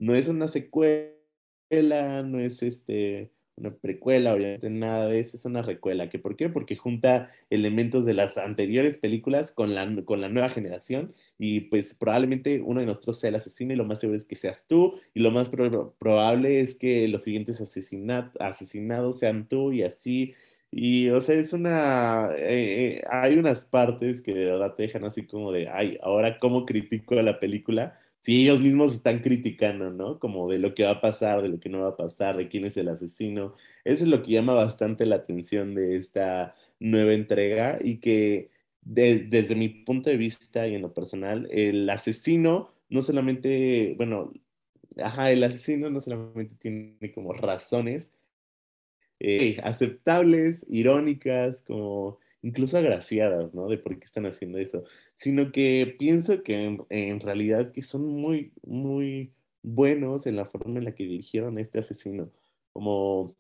no 0.01 0.17
es 0.17 0.29
una 0.29 0.49
secuela, 0.49 2.23
no 2.25 2.41
es 2.41 2.63
este, 2.63 3.31
una 3.61 3.75
precuela, 3.77 4.35
obviamente 4.35 4.71
nada 4.71 5.09
de 5.09 5.21
eso, 5.21 5.37
es 5.37 5.45
una 5.45 5.63
recuela. 5.63 6.09
¿Qué, 6.09 6.19
¿Por 6.19 6.37
qué? 6.37 6.49
Porque 6.49 6.77
junta 6.77 7.31
elementos 7.51 8.05
de 8.07 8.15
las 8.15 8.39
anteriores 8.39 8.99
películas 8.99 9.53
con 9.53 9.75
la, 9.75 9.89
con 10.05 10.21
la 10.21 10.29
nueva 10.29 10.49
generación 10.49 11.15
y 11.39 11.61
pues 11.63 11.95
probablemente 11.95 12.61
uno 12.63 12.81
de 12.81 12.87
nosotros 12.87 13.21
sea 13.21 13.29
el 13.29 13.37
asesino 13.37 13.73
y 13.73 13.77
lo 13.77 13.85
más 13.85 14.01
seguro 14.01 14.17
es 14.17 14.25
que 14.25 14.37
seas 14.37 14.65
tú 14.67 14.95
y 15.15 15.21
lo 15.21 15.31
más 15.31 15.51
probable 15.51 16.61
es 16.61 16.75
que 16.75 17.07
los 17.09 17.23
siguientes 17.23 17.61
asesinados 17.61 19.19
sean 19.19 19.49
tú 19.49 19.73
y 19.73 19.83
así. 19.83 20.35
Y, 20.73 21.09
o 21.11 21.21
sea, 21.21 21.35
es 21.35 21.53
una. 21.53 22.29
Eh, 22.37 22.99
eh, 22.99 23.03
hay 23.11 23.37
unas 23.37 23.65
partes 23.65 24.23
que 24.23 24.33
de 24.33 24.45
verdad 24.47 24.75
te 24.77 24.85
dejan 24.85 25.05
así 25.05 25.27
como 25.27 25.51
de, 25.53 25.69
ay, 25.69 25.99
ahora 26.03 26.39
cómo 26.39 26.65
critico 26.65 27.17
la 27.17 27.41
película, 27.41 27.99
si 28.21 28.43
ellos 28.43 28.61
mismos 28.61 28.95
están 28.95 29.21
criticando, 29.21 29.91
¿no? 29.91 30.19
Como 30.19 30.51
de 30.51 30.59
lo 30.59 30.75
que 30.75 30.85
va 30.85 30.93
a 30.93 31.01
pasar, 31.01 31.43
de 31.43 31.49
lo 31.49 31.61
que 31.61 31.69
no 31.69 31.81
va 31.83 31.91
a 31.91 31.97
pasar, 31.97 32.37
de 32.37 32.49
quién 32.49 32.65
es 32.67 32.77
el 32.77 32.89
asesino. 32.89 33.55
Eso 33.85 34.05
es 34.05 34.11
lo 34.11 34.23
que 34.23 34.33
llama 34.33 34.55
bastante 34.55 35.07
la 35.07 35.17
atención 35.17 35.75
de 35.75 35.97
esta 35.97 36.55
nueva 36.79 37.13
entrega 37.15 37.79
y 37.83 37.99
que 37.99 38.51
desde 38.83 39.55
mi 39.55 39.69
punto 39.69 40.11
de 40.11 40.17
vista 40.17 40.67
y 40.67 40.75
en 40.75 40.83
lo 40.83 40.93
personal, 40.95 41.49
el 41.51 41.89
asesino 41.89 42.73
no 42.89 43.03
solamente, 43.03 43.95
bueno, 43.97 44.33
ajá, 45.03 45.31
el 45.31 45.45
asesino 45.45 45.91
no 45.91 46.01
solamente 46.01 46.57
tiene 46.59 47.13
como 47.15 47.33
razones 47.33 48.11
eh, 49.21 49.59
aceptables, 49.63 50.67
irónicas, 50.69 51.63
como 51.63 52.19
incluso 52.43 52.79
agraciadas, 52.79 53.55
¿no? 53.55 53.69
De 53.69 53.79
por 53.79 53.99
qué 53.99 54.05
están 54.05 54.27
haciendo 54.27 54.59
eso, 54.59 54.85
sino 55.17 55.53
que 55.53 55.95
pienso 55.99 56.43
que 56.43 56.79
en, 56.89 57.21
realidad 57.21 57.73
que 57.73 57.83
son 57.83 58.07
muy, 58.07 58.53
muy 58.63 59.33
buenos 59.63 60.27
en 60.27 60.37
la 60.37 60.47
forma 60.47 60.79
en 60.79 60.87
la 60.87 60.95
que 60.95 61.05
dirigieron 61.05 61.59
a 61.59 61.61
este 61.61 61.79
asesino, 61.79 62.31
como 62.73 63.37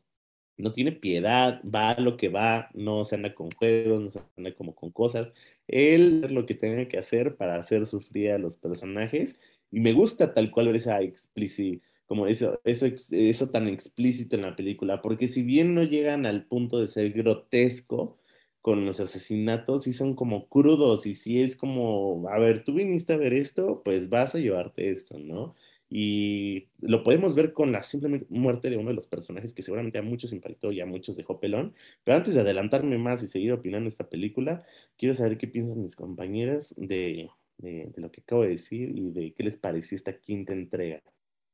no 0.59 0.72
tiene 0.72 0.92
piedad, 0.92 1.62
va 1.64 1.90
a 1.90 2.01
lo 2.01 2.16
que 2.16 2.28
va, 2.28 2.70
no 2.74 3.05
se 3.05 3.14
anda 3.16 3.34
con 3.34 3.51
juegos, 3.51 4.03
no 4.03 4.11
se 4.11 4.20
anda 4.36 4.55
como 4.55 4.74
con 4.74 4.90
cosas, 4.90 5.32
él 5.68 6.22
es 6.24 6.30
lo 6.30 6.46
que 6.46 6.55
tiene 6.55 6.88
que 6.88 6.98
hacer 6.98 7.36
para 7.36 7.57
hacer 7.57 7.86
sufrir 7.86 8.32
a 8.32 8.38
los 8.38 8.57
personajes, 8.59 9.38
y 9.70 9.80
me 9.80 9.92
gusta 9.92 10.34
tal 10.34 10.51
cual 10.51 10.66
ver 10.66 10.76
esa 10.76 11.01
explícita 11.01 11.86
como 12.11 12.26
eso, 12.26 12.61
eso, 12.64 12.86
eso 13.12 13.51
tan 13.51 13.68
explícito 13.68 14.34
en 14.34 14.42
la 14.42 14.57
película, 14.57 15.01
porque 15.01 15.28
si 15.28 15.44
bien 15.44 15.76
no 15.76 15.84
llegan 15.84 16.26
al 16.26 16.44
punto 16.44 16.80
de 16.80 16.88
ser 16.88 17.12
grotesco, 17.12 18.18
con 18.63 18.85
los 18.85 19.01
asesinatos 19.01 19.85
sí 19.85 19.93
son 19.93 20.15
como 20.15 20.49
crudos 20.49 21.07
y 21.07 21.15
sí 21.15 21.41
es 21.43 21.57
como, 21.57 22.29
a 22.29 22.39
ver, 22.39 22.65
tú 22.65 22.75
viniste 22.75 23.13
a 23.15 23.17
ver 23.17 23.33
esto, 23.33 23.83
pues 23.85 24.09
vas 24.11 24.35
a 24.35 24.39
llevarte 24.39 24.91
esto, 24.91 25.19
¿no? 25.19 25.55
Y 25.89 26.69
lo 26.81 27.03
podemos 27.03 27.35
ver 27.35 27.53
con 27.53 27.73
la 27.73 27.83
simple 27.83 28.27
muerte 28.29 28.71
de 28.71 28.77
uno 28.77 28.91
de 28.91 28.95
los 28.95 29.09
personajes 29.09 29.55
que 29.55 29.63
seguramente 29.63 29.99
a 29.99 30.03
muchos 30.03 30.33
impactó 30.33 30.71
y 30.73 30.81
a 30.81 30.87
muchos 30.87 31.17
dejó 31.17 31.41
pelón. 31.41 31.75
Pero 32.05 32.17
antes 32.17 32.35
de 32.35 32.41
adelantarme 32.43 32.97
más 32.99 33.23
y 33.23 33.29
seguir 33.29 33.53
opinando 33.53 33.89
esta 33.89 34.09
película, 34.09 34.65
quiero 34.97 35.15
saber 35.15 35.37
qué 35.39 35.49
piensan 35.49 35.83
mis 35.83 35.97
compañeros 35.97 36.75
de, 36.77 37.31
de, 37.59 37.87
de 37.95 38.01
lo 38.03 38.11
que 38.13 38.21
acabo 38.21 38.43
de 38.43 38.51
decir 38.51 38.97
y 38.97 39.11
de 39.11 39.35
qué 39.35 39.43
les 39.43 39.59
pareció 39.59 39.97
esta 39.97 40.19
quinta 40.21 40.53
entrega. 40.53 41.03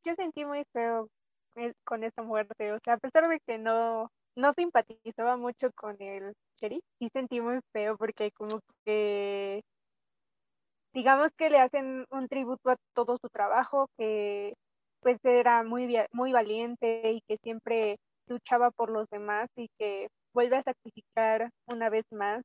yo 0.04 0.14
sentí 0.14 0.44
muy 0.44 0.64
feo 0.72 1.08
eh, 1.56 1.72
con 1.84 2.04
esa 2.04 2.22
muerte. 2.22 2.72
O 2.72 2.78
sea, 2.84 2.94
a 2.94 2.98
pesar 2.98 3.28
de 3.28 3.40
que 3.40 3.58
no, 3.58 4.10
no 4.36 4.52
simpatizaba 4.54 5.36
mucho 5.36 5.70
con 5.74 6.00
el 6.00 6.34
sheriff, 6.60 6.82
sí 6.98 7.08
sentí 7.12 7.40
muy 7.40 7.60
feo 7.72 7.96
porque 7.96 8.30
como 8.32 8.60
que 8.84 9.62
digamos 10.92 11.30
que 11.36 11.50
le 11.50 11.58
hacen 11.58 12.06
un 12.10 12.28
tributo 12.28 12.70
a 12.70 12.76
todo 12.94 13.18
su 13.18 13.28
trabajo, 13.28 13.88
que 13.98 14.54
pues 15.00 15.18
era 15.24 15.62
muy, 15.62 15.94
muy 16.12 16.32
valiente 16.32 17.12
y 17.12 17.20
que 17.28 17.36
siempre 17.42 17.96
luchaba 18.28 18.70
por 18.70 18.90
los 18.90 19.08
demás 19.10 19.48
y 19.56 19.68
que 19.78 20.08
vuelve 20.34 20.56
a 20.56 20.62
sacrificar 20.62 21.50
una 21.66 21.90
vez 21.90 22.04
más 22.10 22.42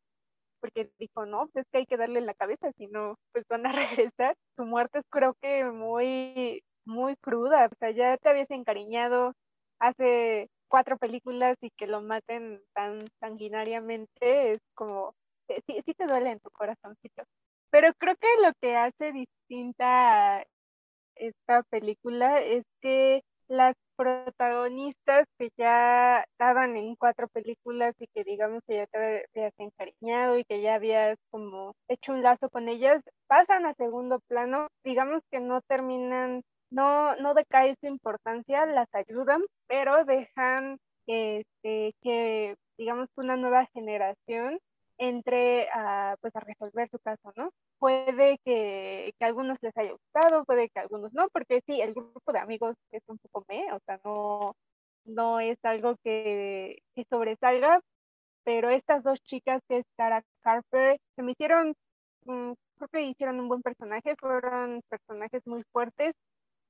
porque 0.62 0.92
dijo, 1.00 1.26
no, 1.26 1.48
pues 1.52 1.66
es 1.66 1.72
que 1.72 1.80
hay 1.80 1.86
que 1.88 1.98
darle 1.98 2.22
la 2.22 2.36
cabeza, 2.36 2.72
si 2.78 2.88
no, 2.88 3.16
pues 3.34 3.46
van 3.50 3.66
a 3.66 3.72
regresar. 4.12 4.36
Su 4.56 4.66
muerte 4.66 5.00
es 5.00 5.06
creo 5.10 5.34
que 5.42 5.66
muy, 5.66 6.64
muy 6.86 7.16
cruda, 7.18 7.68
o 7.72 7.76
sea, 7.80 7.92
ya 7.92 8.18
te 8.18 8.30
habías 8.30 8.52
encariñado 8.52 9.34
hace 9.80 10.50
cuatro 10.72 10.98
películas 10.98 11.58
y 11.62 11.70
que 11.72 11.86
lo 11.86 12.02
maten 12.02 12.64
tan 12.74 13.08
sanguinariamente 13.20 14.54
es 14.54 14.62
como, 14.74 15.14
eh, 15.50 15.62
sí, 15.68 15.82
sí 15.86 15.94
te 15.94 16.08
duele 16.08 16.32
en 16.32 16.40
tu 16.40 16.50
corazoncito. 16.52 17.24
Pero 17.72 17.94
creo 18.00 18.16
que 18.16 18.28
lo 18.42 18.54
que 18.62 18.78
hace 18.78 19.12
distinta 19.12 20.44
esta 21.16 21.64
película 21.64 22.40
es 22.42 22.64
que 22.82 23.22
las 23.50 23.76
protagonistas 23.98 25.28
que 25.38 25.50
ya 25.58 26.22
estaban 26.22 26.78
en 26.78 26.96
cuatro 26.96 27.28
películas 27.28 27.94
y 28.00 28.08
que 28.08 28.24
digamos 28.24 28.64
que 28.66 28.78
ya 28.78 28.88
te 28.88 29.26
habías 29.36 29.54
encariñado 29.58 30.38
y 30.38 30.46
que 30.46 30.62
ya 30.62 30.76
habías 30.76 31.18
como 31.32 31.76
hecho 31.90 32.14
un 32.14 32.24
lazo 32.24 32.50
con 32.50 32.70
ellas, 32.70 33.04
pasan 33.28 33.66
a 33.66 33.74
segundo 33.74 34.20
plano, 34.30 34.68
digamos 34.86 35.22
que 35.30 35.42
no 35.42 35.60
terminan, 35.68 36.44
no, 36.72 37.16
no 37.18 37.34
decae 37.34 37.76
su 37.82 37.88
importancia, 37.88 38.66
las 38.66 38.88
ayudan, 38.94 39.42
pero 39.68 40.04
dejan 40.06 40.80
este, 41.06 41.94
que 42.02 42.56
digamos 42.78 43.10
una 43.16 43.36
nueva 43.36 43.66
generación 43.74 44.60
entre 44.98 45.68
a, 45.74 46.16
pues 46.22 46.36
a 46.36 46.40
resolver 46.42 46.88
su 46.90 47.00
caso, 47.00 47.34
¿no? 47.36 47.52
Puede 47.80 48.38
que, 48.46 49.14
que, 49.18 49.26
a 49.26 49.28
algunos 49.28 49.58
les 49.62 49.76
haya 49.78 49.92
gustado, 49.92 50.46
puede 50.46 50.70
que 50.70 50.80
a 50.80 50.84
algunos 50.84 51.14
no, 51.14 51.28
porque 51.30 51.62
sí, 51.66 51.82
el 51.82 51.94
grupo 51.94 52.32
de 52.32 52.40
amigos 52.40 52.76
es 52.92 53.02
un 53.08 53.18
poco 53.18 53.46
me, 53.50 53.72
o 53.74 53.80
sea, 53.86 54.00
no, 54.06 54.56
no 55.06 55.40
es 55.40 55.58
algo 55.64 55.96
que, 56.04 56.82
que 56.96 57.06
sobresalga, 57.10 57.82
pero 58.44 58.70
estas 58.70 59.04
dos 59.04 59.22
chicas 59.24 59.62
que 59.68 59.80
es 59.80 59.86
Sarah 59.98 60.24
Carper 60.42 61.00
se 61.16 61.24
me 61.24 61.32
hicieron, 61.34 61.76
mm, 62.26 62.54
creo 62.78 62.90
que 62.92 63.02
hicieron 63.04 63.40
un 63.40 63.50
buen 63.50 63.62
personaje, 63.62 64.16
fueron 64.18 64.82
personajes 64.90 65.42
muy 65.48 65.64
fuertes 65.72 66.16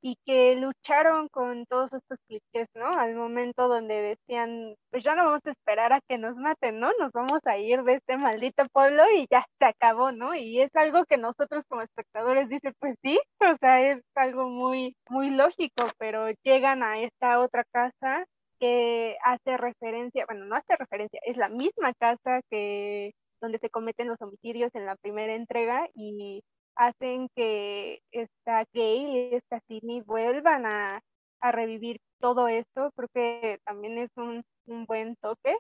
y 0.02 0.18
que 0.26 0.56
lucharon 0.56 1.28
con 1.30 1.66
todos 1.68 1.94
estos 1.94 2.18
clichés, 2.28 2.68
¿no? 2.76 2.88
Al 2.88 3.16
momento 3.16 3.68
donde 3.68 4.18
decían, 4.18 4.76
pues 4.90 5.04
ya 5.04 5.16
no 5.16 5.26
vamos 5.26 5.42
a 5.46 5.52
esperar 5.52 5.94
a 5.94 6.02
que 6.08 6.18
nos 6.18 6.36
maten, 6.36 6.80
¿no? 6.80 6.92
Nos 7.00 7.12
vamos 7.12 7.40
a 7.46 7.58
ir 7.58 7.84
de 7.84 7.96
este 7.96 8.18
maldito 8.18 8.66
pueblo 8.74 9.04
y 9.16 9.28
ya 9.30 9.46
se 9.60 9.66
acabó, 9.66 10.12
¿no? 10.12 10.34
Y 10.36 10.62
es 10.62 10.76
algo 10.76 11.06
que 11.06 11.18
nosotros 11.18 11.66
como 11.68 11.82
espectadores 11.84 12.50
dicen, 12.50 12.74
pues 12.80 12.96
sí, 13.04 13.20
o 13.56 13.58
sea, 13.60 13.82
es 13.92 14.02
algo 14.16 14.50
muy, 14.50 14.96
muy 15.10 15.30
lógico, 15.30 15.90
pero 16.00 16.30
llegan 16.44 16.84
a 16.84 17.00
esta 17.02 17.40
otra 17.40 17.64
casa 17.72 18.26
que 18.60 19.18
hace 19.24 19.58
referencia, 19.58 20.26
bueno, 20.28 20.46
no 20.46 20.56
hace 20.56 20.76
referencia, 20.78 21.20
es 21.26 21.38
la 21.38 21.50
misma 21.50 21.94
casa 22.00 22.42
que 22.50 23.12
donde 23.42 23.58
se 23.60 23.70
cometen 23.70 24.08
los 24.08 24.22
homicidios 24.22 24.74
en 24.76 24.86
la 24.86 24.96
primera 24.96 25.34
entrega 25.36 25.88
y 25.96 26.44
hacen 26.76 27.30
que 27.36 28.02
esta 28.12 28.66
Gail 28.74 29.10
y 29.10 29.36
esta 29.36 29.60
Sidney 29.68 30.02
vuelvan 30.02 30.66
a, 30.66 31.02
revivir 31.42 32.00
todo 32.20 32.48
esto. 32.48 32.92
Creo 32.96 33.10
que 33.14 33.60
también 33.66 33.98
es 33.98 34.12
un, 34.16 34.44
buen 34.86 35.16
toque. 35.18 35.56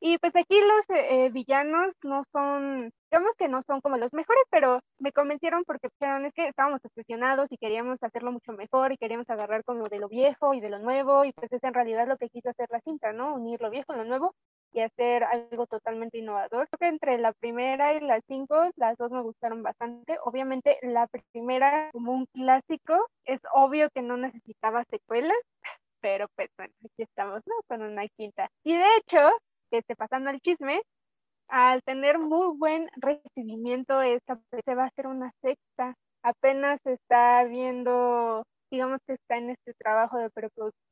Y 0.00 0.16
pues 0.18 0.34
aquí 0.36 0.60
los 0.60 0.88
eh, 0.90 1.28
villanos 1.30 1.92
no 2.04 2.22
son, 2.32 2.90
digamos 3.10 3.34
que 3.36 3.48
no 3.48 3.60
son 3.62 3.80
como 3.80 3.96
los 3.96 4.12
mejores, 4.12 4.44
pero 4.50 4.80
me 4.98 5.12
convencieron 5.12 5.64
porque 5.64 5.88
dijeron 5.98 6.24
es 6.24 6.32
que 6.34 6.46
estábamos 6.48 6.80
obsesionados 6.84 7.48
y 7.50 7.58
queríamos 7.58 7.98
hacerlo 8.02 8.30
mucho 8.32 8.52
mejor 8.52 8.92
y 8.92 8.96
queríamos 8.96 9.28
agarrar 9.28 9.64
como 9.64 9.88
de 9.88 9.98
lo 9.98 10.08
viejo 10.08 10.54
y 10.54 10.60
de 10.60 10.70
lo 10.70 10.78
nuevo 10.78 11.24
y 11.24 11.32
pues 11.32 11.52
es 11.52 11.64
en 11.64 11.74
realidad 11.74 12.06
lo 12.06 12.16
que 12.16 12.28
quiso 12.30 12.48
hacer 12.48 12.68
la 12.70 12.80
cinta, 12.80 13.12
¿no? 13.12 13.34
Unir 13.34 13.60
lo 13.60 13.70
viejo 13.70 13.86
con 13.88 13.98
lo 13.98 14.04
nuevo 14.04 14.34
y 14.72 14.80
hacer 14.80 15.24
algo 15.24 15.66
totalmente 15.66 16.18
innovador. 16.18 16.68
Creo 16.68 16.78
que 16.78 16.94
entre 16.94 17.18
la 17.18 17.32
primera 17.32 17.94
y 17.94 18.00
las 18.00 18.22
cinco, 18.26 18.70
las 18.76 18.96
dos 18.98 19.10
me 19.10 19.22
gustaron 19.22 19.62
bastante. 19.62 20.18
Obviamente 20.24 20.78
la 20.82 21.06
primera 21.32 21.90
como 21.92 22.12
un 22.12 22.26
clásico, 22.26 23.08
es 23.24 23.40
obvio 23.54 23.90
que 23.90 24.02
no 24.02 24.16
necesitaba 24.16 24.84
secuelas, 24.90 25.36
pero 26.00 26.28
pues 26.36 26.50
bueno, 26.56 26.72
aquí 26.84 27.02
estamos, 27.02 27.42
¿no? 27.46 27.54
Con 27.66 27.82
una 27.82 28.06
quinta. 28.16 28.48
Y 28.64 28.76
de 28.76 28.86
hecho, 28.98 29.18
que 29.70 29.78
esté 29.78 29.96
pasando 29.96 30.30
el 30.30 30.40
chisme, 30.40 30.80
al 31.48 31.82
tener 31.82 32.18
muy 32.18 32.56
buen 32.56 32.88
recibimiento, 32.96 34.02
esta 34.02 34.38
se 34.64 34.74
va 34.74 34.84
a 34.84 34.86
hacer 34.88 35.06
una 35.06 35.30
sexta. 35.42 35.94
Apenas 36.22 36.80
está 36.84 37.44
viendo 37.44 38.44
digamos 38.70 39.00
que 39.06 39.14
está 39.14 39.36
en 39.36 39.50
este 39.50 39.74
trabajo 39.74 40.18
de 40.18 40.30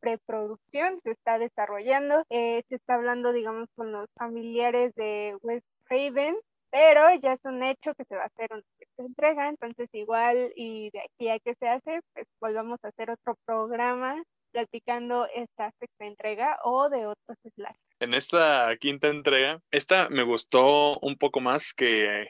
preproducción, 0.01 1.01
se 1.03 1.11
está 1.11 1.39
desarrollando, 1.39 2.25
eh, 2.31 2.63
se 2.69 2.77
está 2.77 2.95
hablando, 2.95 3.33
digamos, 3.33 3.69
con 3.75 3.93
los 3.93 4.09
familiares 4.17 4.95
de 4.95 5.37
West 5.43 5.67
Raven, 5.89 6.37
pero 6.71 7.15
ya 7.23 7.33
es 7.33 7.45
un 7.45 7.63
hecho 7.63 7.95
que 7.95 8.05
se 8.05 8.17
va 8.17 8.25
a 8.25 8.27
hacer 8.27 8.49
una 8.53 9.07
entrega, 9.07 9.49
entonces 9.49 9.89
igual 9.93 10.53
y 10.57 10.91
de 10.91 11.01
aquí 11.01 11.29
a 11.29 11.39
que 11.39 11.55
se 11.55 11.69
hace, 11.69 12.01
pues 12.13 12.27
volvamos 12.41 12.79
a 12.83 12.89
hacer 12.89 13.11
otro 13.11 13.37
programa 13.45 14.23
platicando 14.53 15.27
esta 15.35 15.71
sexta 15.79 16.07
entrega 16.07 16.59
o 16.65 16.89
de 16.89 17.07
otros 17.07 17.39
slash. 17.55 17.77
En 18.01 18.15
esta 18.15 18.75
quinta 18.81 19.09
entrega, 19.09 19.61
esta 19.71 20.09
me 20.09 20.23
gustó 20.23 20.99
un 21.01 21.17
poco 21.17 21.41
más 21.41 21.75
que, 21.75 22.29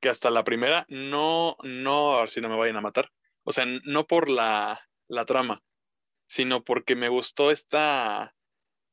que 0.00 0.08
hasta 0.08 0.30
la 0.30 0.44
primera, 0.44 0.84
no, 0.88 1.56
no, 1.62 2.14
a 2.14 2.20
ver 2.20 2.28
si 2.28 2.40
no 2.40 2.48
me 2.48 2.56
vayan 2.56 2.76
a 2.76 2.80
matar, 2.82 3.08
o 3.44 3.52
sea, 3.52 3.66
no 3.84 4.06
por 4.06 4.28
la, 4.28 4.88
trama, 5.26 5.62
sino 6.26 6.64
porque 6.64 6.96
me 6.96 7.08
gustó 7.08 7.50
esta, 7.50 8.34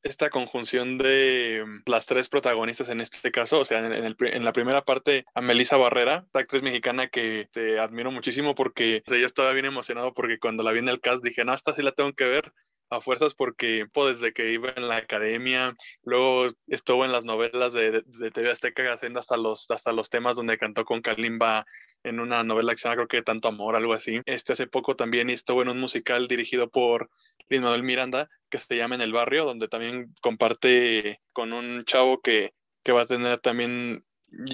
esta 0.04 0.30
conjunción 0.30 0.98
de 0.98 1.64
las 1.86 2.06
tres 2.06 2.30
protagonistas 2.30 2.90
en 2.90 3.02
este 3.02 3.32
caso, 3.32 3.60
o 3.60 3.66
sea, 3.66 3.86
en, 3.86 4.44
la 4.46 4.54
primera 4.54 4.84
parte 4.84 5.26
a 5.34 5.42
Melissa 5.42 5.78
Barrera, 5.78 6.24
esta 6.26 6.40
actriz 6.40 6.62
mexicana 6.62 7.08
que 7.08 7.48
te 7.52 7.80
admiro 7.80 8.12
muchísimo 8.12 8.56
porque 8.56 9.02
yo 9.08 9.26
estaba 9.26 9.54
bien 9.54 9.66
emocionado 9.66 10.14
porque 10.14 10.40
cuando 10.40 10.64
la 10.64 10.72
vi 10.72 10.80
en 10.80 10.90
el 10.90 11.00
cast 11.00 11.24
dije, 11.24 11.46
no, 11.46 11.54
esta 11.54 11.74
sí 11.74 11.82
la 11.82 11.94
tengo 11.94 12.14
que 12.14 12.26
ver 12.26 12.54
a 12.90 13.02
fuerzas 13.02 13.36
porque 13.36 13.86
pues, 13.92 14.20
desde 14.20 14.34
que 14.34 14.52
iba 14.52 14.74
en 14.76 14.88
la 14.88 14.98
academia, 14.98 15.76
luego 16.04 16.50
estuvo 16.68 17.06
en 17.06 17.12
las 17.12 17.24
novelas 17.24 17.74
de, 17.74 18.02
de, 18.06 18.32
TV 18.32 18.52
Azteca 18.52 18.92
haciendo 18.92 19.20
hasta 19.20 19.38
los, 19.38 19.70
hasta 19.72 19.94
los 19.94 20.10
temas 20.10 20.36
donde 20.36 20.58
cantó 20.58 20.86
con 20.86 21.02
Kalimba 21.02 21.66
en 22.04 22.20
una 22.20 22.44
novela 22.44 22.74
que 22.74 22.80
se 22.80 22.90
creo 22.90 23.08
que 23.08 23.22
Tanto 23.22 23.48
Amor, 23.48 23.76
algo 23.76 23.94
así. 23.94 24.22
Este 24.26 24.54
hace 24.54 24.68
poco 24.68 24.96
también 24.96 25.30
estuvo 25.30 25.62
en 25.62 25.70
un 25.70 25.80
musical 25.80 26.28
dirigido 26.28 26.70
por 26.70 27.10
Lin 27.50 27.64
Manuel 27.64 27.84
Miranda 27.84 28.30
que 28.50 28.58
se 28.58 28.78
llama 28.78 28.96
En 28.96 29.02
el 29.02 29.14
Barrio, 29.14 29.46
donde 29.46 29.68
también 29.68 30.16
comparte 30.22 31.22
con 31.34 31.54
un 31.54 31.86
chavo 31.86 32.22
que, 32.22 32.54
que 32.84 32.92
va 32.92 33.02
a 33.02 33.06
tener 33.06 33.40
también, 33.40 34.04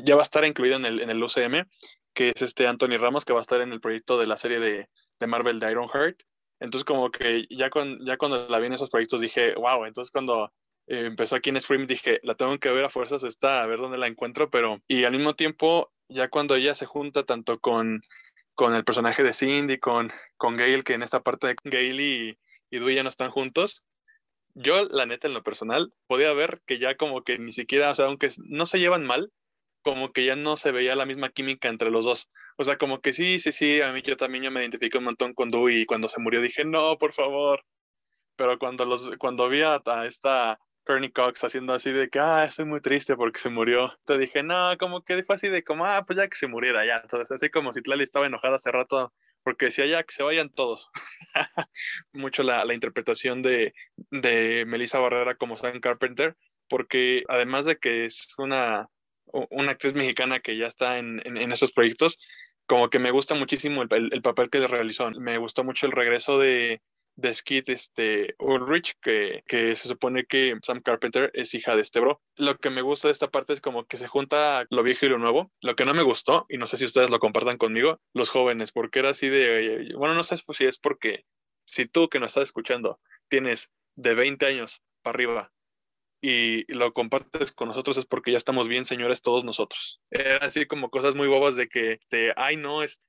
ya 0.04 0.16
va 0.16 0.22
a 0.22 0.24
estar 0.24 0.46
incluido 0.46 0.76
en 0.78 0.86
el, 0.86 1.02
en 1.02 1.10
el 1.10 1.24
UCM, 1.24 1.66
que 2.14 2.30
es 2.30 2.42
este 2.42 2.68
Anthony 2.68 2.98
Ramos, 2.98 3.26
que 3.26 3.34
va 3.34 3.40
a 3.40 3.42
estar 3.42 3.62
en 3.62 3.72
el 3.72 3.82
proyecto 3.82 4.20
de 4.20 4.28
la 4.28 4.38
serie 4.38 4.60
de, 4.60 4.90
de 5.20 5.28
Marvel 5.28 5.60
de 5.60 5.72
Iron 5.72 5.90
Heart. 5.90 6.24
Entonces 6.60 6.86
como 6.86 7.12
que 7.12 7.46
ya, 7.50 7.70
con, 7.70 8.04
ya 8.06 8.18
cuando 8.18 8.48
la 8.48 8.60
vi 8.60 8.68
en 8.68 8.74
esos 8.74 8.90
proyectos 8.90 9.22
dije, 9.22 9.54
wow, 9.56 9.86
entonces 9.86 10.12
cuando 10.12 10.52
eh, 10.88 11.06
empezó 11.06 11.36
aquí 11.36 11.50
en 11.50 11.62
Scream 11.62 11.88
dije, 11.88 12.20
la 12.24 12.36
tengo 12.36 12.58
que 12.60 12.72
ver 12.72 12.86
a 12.86 12.90
fuerzas, 12.90 13.24
está, 13.24 13.62
a 13.62 13.66
ver 13.66 13.80
dónde 13.80 13.98
la 13.98 14.08
encuentro, 14.08 14.50
pero 14.50 14.82
y 14.88 15.04
al 15.04 15.12
mismo 15.12 15.36
tiempo 15.36 15.92
ya 16.08 16.30
cuando 16.30 16.56
ella 16.56 16.76
se 16.76 16.86
junta 16.86 17.24
tanto 17.24 17.60
con, 17.60 18.02
con 18.54 18.76
el 18.76 18.84
personaje 18.84 19.24
de 19.24 19.34
Cindy, 19.34 19.80
con, 19.80 20.12
con 20.38 20.58
Gail, 20.58 20.84
que 20.84 20.94
en 20.94 21.04
esta 21.04 21.22
parte 21.22 21.48
de 21.48 21.56
Gail 21.64 22.00
y, 22.00 22.40
y 22.70 22.80
Dewey 22.80 22.96
ya 22.96 23.04
no 23.04 23.10
están 23.10 23.32
juntos, 23.32 23.84
yo, 24.56 24.86
la 24.86 25.06
neta, 25.06 25.28
en 25.28 25.34
lo 25.34 25.44
personal, 25.44 25.94
podía 26.08 26.32
ver 26.34 26.62
que 26.66 26.80
ya 26.80 26.96
como 26.96 27.24
que 27.24 27.38
ni 27.38 27.52
siquiera, 27.52 27.92
o 27.92 27.96
sea, 27.96 28.06
aunque 28.06 28.32
no 28.46 28.66
se 28.66 28.80
llevan 28.80 29.06
mal, 29.06 29.32
como 29.82 30.14
que 30.14 30.26
ya 30.26 30.36
no 30.36 30.58
se 30.58 30.72
veía 30.72 30.96
la 30.96 31.06
misma 31.06 31.30
química 31.30 31.70
entre 31.70 31.92
los 31.92 32.06
dos. 32.06 32.30
O 32.58 32.64
sea, 32.64 32.78
como 32.78 33.02
que 33.02 33.14
sí, 33.14 33.40
sí, 33.40 33.52
sí, 33.52 33.82
a 33.82 33.92
mí 33.92 34.02
yo 34.02 34.18
también 34.18 34.46
yo 34.46 34.52
me 34.52 34.62
identifiqué 34.62 34.98
un 34.98 35.04
montón 35.04 35.34
con 35.34 35.50
Dewey 35.50 35.82
y 35.82 35.86
cuando 35.86 36.08
se 36.10 36.22
murió 36.22 36.42
dije, 36.42 36.64
no, 36.66 36.98
por 36.98 37.14
favor. 37.14 37.64
Pero 38.38 38.58
cuando, 38.58 38.86
los, 38.86 39.12
cuando 39.18 39.50
vi 39.50 39.62
a 39.62 39.82
esta 40.08 40.58
Courtney 40.86 41.12
Cox 41.12 41.44
haciendo 41.44 41.74
así 41.74 41.92
de 41.92 42.10
que, 42.10 42.20
ah, 42.20 42.46
estoy 42.46 42.66
muy 42.66 42.80
triste 42.82 43.16
porque 43.16 43.40
se 43.40 43.50
murió. 43.50 43.94
Te 44.06 44.18
dije, 44.18 44.44
no, 44.44 44.78
como 44.78 45.04
que 45.04 45.24
fue 45.24 45.36
así 45.36 45.50
de 45.50 45.64
como, 45.64 45.86
ah, 45.86 46.04
pues 46.06 46.18
ya 46.18 46.28
que 46.28 46.38
se 46.38 46.48
muriera 46.48 46.86
ya. 46.86 46.98
Entonces, 47.04 47.32
así 47.32 47.50
como 47.50 47.74
si 47.74 47.82
Tlali 47.82 48.04
estaba 48.04 48.28
enojada 48.28 48.56
hace 48.56 48.72
rato 48.72 49.14
porque 49.44 49.66
decía 49.66 49.86
ya 49.86 50.04
que 50.04 50.14
se 50.14 50.24
vayan 50.24 50.50
todos. 50.50 50.90
Mucho 52.14 52.44
la, 52.44 52.66
la 52.66 52.74
interpretación 52.74 53.44
de, 53.44 53.74
de 54.10 54.66
Melissa 54.66 55.00
Barrera 55.00 55.36
como 55.36 55.56
Sam 55.56 55.80
Carpenter, 55.80 56.36
porque 56.68 57.24
además 57.28 57.68
de 57.68 57.78
que 57.78 58.06
es 58.06 58.28
una, 58.40 58.90
una 59.26 59.72
actriz 59.72 59.94
mexicana 59.94 60.40
que 60.40 60.58
ya 60.58 60.68
está 60.68 60.98
en, 60.98 61.22
en, 61.26 61.52
esos 61.52 61.72
proyectos, 61.72 62.18
como 62.66 62.90
que 62.90 62.98
me 62.98 63.12
gusta 63.12 63.36
muchísimo 63.36 63.84
el, 63.84 64.10
el, 64.12 64.22
papel 64.24 64.50
que 64.50 64.66
realizó. 64.68 65.12
Me 65.12 65.38
gustó 65.38 65.64
mucho 65.64 65.86
el 65.86 65.92
regreso 65.92 66.40
de, 66.40 66.82
de 67.16 67.34
Skid 67.34 67.70
este, 67.70 68.36
Ulrich, 68.40 68.96
que, 69.02 69.44
que 69.48 69.76
se 69.76 69.88
supone 69.88 70.26
que 70.26 70.58
Sam 70.62 70.82
Carpenter 70.82 71.32
es 71.34 71.54
hija 71.54 71.76
de 71.76 71.82
este 71.82 72.00
bro. 72.00 72.22
Lo 72.36 72.58
que 72.58 72.70
me 72.70 72.82
gusta 72.82 73.08
de 73.08 73.14
esta 73.14 73.30
parte 73.30 73.54
es 73.54 73.62
como 73.62 73.86
que 73.86 73.98
se 73.98 74.08
junta 74.08 74.66
lo 74.70 74.84
viejo 74.84 75.06
y 75.06 75.10
lo 75.10 75.18
nuevo. 75.18 75.52
Lo 75.62 75.76
que 75.76 75.86
no 75.86 75.94
me 75.94 76.04
gustó, 76.04 76.46
y 76.50 76.58
no 76.58 76.68
sé 76.68 76.78
si 76.78 76.86
ustedes 76.86 77.10
lo 77.10 77.20
compartan 77.20 77.58
conmigo, 77.58 78.00
los 78.14 78.30
jóvenes, 78.30 78.72
porque 78.72 79.00
era 79.00 79.10
así 79.10 79.30
de, 79.30 79.94
bueno, 79.96 80.14
no 80.14 80.24
sé 80.24 80.38
si 80.38 80.66
es 80.66 80.78
porque 80.78 81.26
si 81.66 81.88
tú 81.88 82.10
que 82.10 82.20
nos 82.20 82.32
estás 82.32 82.44
escuchando 82.44 83.00
tienes 83.28 83.72
de 83.96 84.14
20 84.14 84.46
años 84.46 84.82
para 85.02 85.16
arriba 85.16 85.52
y 86.22 86.66
lo 86.74 86.94
compartes 86.94 87.52
con 87.52 87.68
nosotros 87.68 87.98
es 87.98 88.06
porque 88.06 88.32
ya 88.32 88.38
estamos 88.38 88.68
bien, 88.68 88.86
señores, 88.86 89.22
todos 89.22 89.44
nosotros. 89.44 90.02
Así 90.42 90.66
como 90.66 90.90
cosas 90.90 91.16
muy 91.16 91.28
bobas 91.28 91.56
de 91.56 91.68
que, 91.68 92.00
te, 92.10 92.32
ay, 92.36 92.58
no, 92.58 92.84
es, 92.84 93.00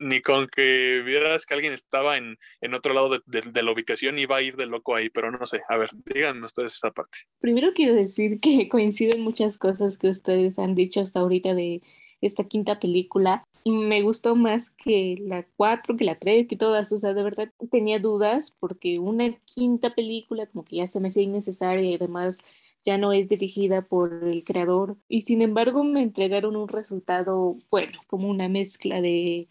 ni 0.00 0.20
con 0.22 0.48
que 0.48 1.02
vieras 1.04 1.46
que 1.46 1.54
alguien 1.54 1.72
estaba 1.72 2.16
en, 2.16 2.36
en 2.60 2.74
otro 2.74 2.94
lado 2.94 3.08
de, 3.10 3.62
la 3.62 3.72
ubicación 3.72 4.18
iba 4.18 4.36
a 4.36 4.42
ir 4.42 4.56
de 4.56 4.66
loco 4.66 4.94
ahí, 4.94 5.10
pero 5.10 5.30
no 5.30 5.44
sé, 5.46 5.62
a 5.68 5.76
ver, 5.76 5.90
díganme 6.06 6.46
ustedes 6.46 6.74
esa 6.74 6.90
parte. 6.90 7.18
Primero 7.40 7.72
quiero 7.74 7.94
decir 7.94 8.40
que 8.40 8.68
coinciden 8.68 9.20
muchas 9.20 9.58
cosas 9.58 9.98
que 9.98 10.08
ustedes 10.08 10.58
han 10.58 10.74
dicho 10.74 11.00
hasta 11.00 11.20
ahorita 11.20 11.54
de 11.54 11.82
esta 12.22 12.44
quinta 12.44 12.78
película. 12.80 13.44
Me 13.64 14.02
gustó 14.02 14.34
más 14.34 14.70
que 14.70 15.16
la 15.20 15.46
cuatro, 15.56 15.96
que 15.96 16.04
la 16.04 16.18
tres, 16.18 16.48
que 16.48 16.56
todas, 16.56 16.90
o 16.92 16.98
sea, 16.98 17.14
de 17.14 17.22
verdad 17.22 17.52
tenía 17.70 17.98
dudas 17.98 18.52
porque 18.58 18.98
una 18.98 19.32
quinta 19.44 19.94
película 19.94 20.46
como 20.46 20.64
que 20.64 20.76
ya 20.76 20.86
se 20.88 21.00
me 21.00 21.08
hacía 21.08 21.22
innecesaria 21.22 21.90
y 21.90 21.94
además 21.94 22.38
ya 22.84 22.98
no 22.98 23.12
es 23.12 23.28
dirigida 23.28 23.82
por 23.82 24.24
el 24.24 24.44
creador 24.44 24.96
y 25.08 25.22
sin 25.22 25.42
embargo 25.42 25.84
me 25.84 26.02
entregaron 26.02 26.56
un 26.56 26.68
resultado, 26.68 27.58
bueno, 27.70 27.98
como 28.08 28.28
una 28.28 28.48
mezcla 28.48 29.00
de 29.00 29.48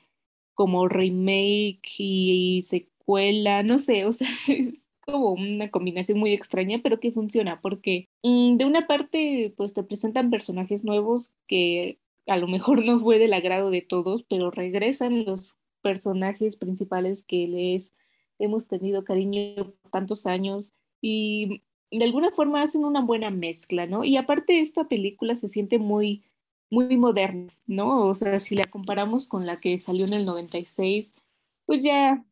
como 0.53 0.87
remake 0.87 1.81
y, 1.97 2.61
secuela, 2.63 3.63
no 3.63 3.79
sé, 3.79 4.05
o 4.05 4.13
sea, 4.13 4.27
es 4.47 4.83
como 5.05 5.31
una 5.31 5.71
combinación 5.71 6.19
muy 6.19 6.33
extraña, 6.33 6.81
pero 6.83 6.99
que 6.99 7.11
funciona 7.11 7.61
porque 7.61 8.09
mm, 8.23 8.57
de 8.57 8.65
una 8.65 8.87
parte 8.87 9.53
pues 9.57 9.73
te 9.73 9.83
presentan 9.83 10.29
personajes 10.29 10.83
nuevos 10.83 11.31
que 11.47 11.99
a 12.27 12.37
lo 12.37 12.47
mejor 12.47 12.85
no 12.85 12.99
fue 12.99 13.19
del 13.19 13.33
agrado 13.33 13.69
de 13.69 13.81
todos, 13.81 14.23
pero 14.29 14.51
regresan 14.51 15.25
los 15.25 15.55
personajes 15.81 16.55
principales 16.55 17.23
que 17.23 17.47
les 17.47 17.93
hemos 18.39 18.67
tenido 18.67 19.03
cariño 19.03 19.55
por 19.55 19.91
tantos 19.91 20.25
años 20.25 20.73
y 21.01 21.63
de 21.91 22.05
alguna 22.05 22.31
forma 22.31 22.61
hacen 22.61 22.85
una 22.85 23.01
buena 23.01 23.29
mezcla, 23.29 23.85
¿no? 23.85 24.03
Y 24.03 24.17
aparte 24.17 24.59
esta 24.59 24.87
película 24.87 25.35
se 25.35 25.49
siente 25.49 25.77
muy, 25.77 26.23
muy 26.69 26.97
moderna, 26.97 27.53
¿no? 27.67 28.07
O 28.07 28.13
sea, 28.15 28.39
si 28.39 28.55
la 28.55 28.65
comparamos 28.65 29.27
con 29.27 29.45
la 29.45 29.59
que 29.59 29.77
salió 29.77 30.05
en 30.05 30.13
el 30.13 30.25
96, 30.25 31.13
pues 31.65 31.81
ya 31.83 32.25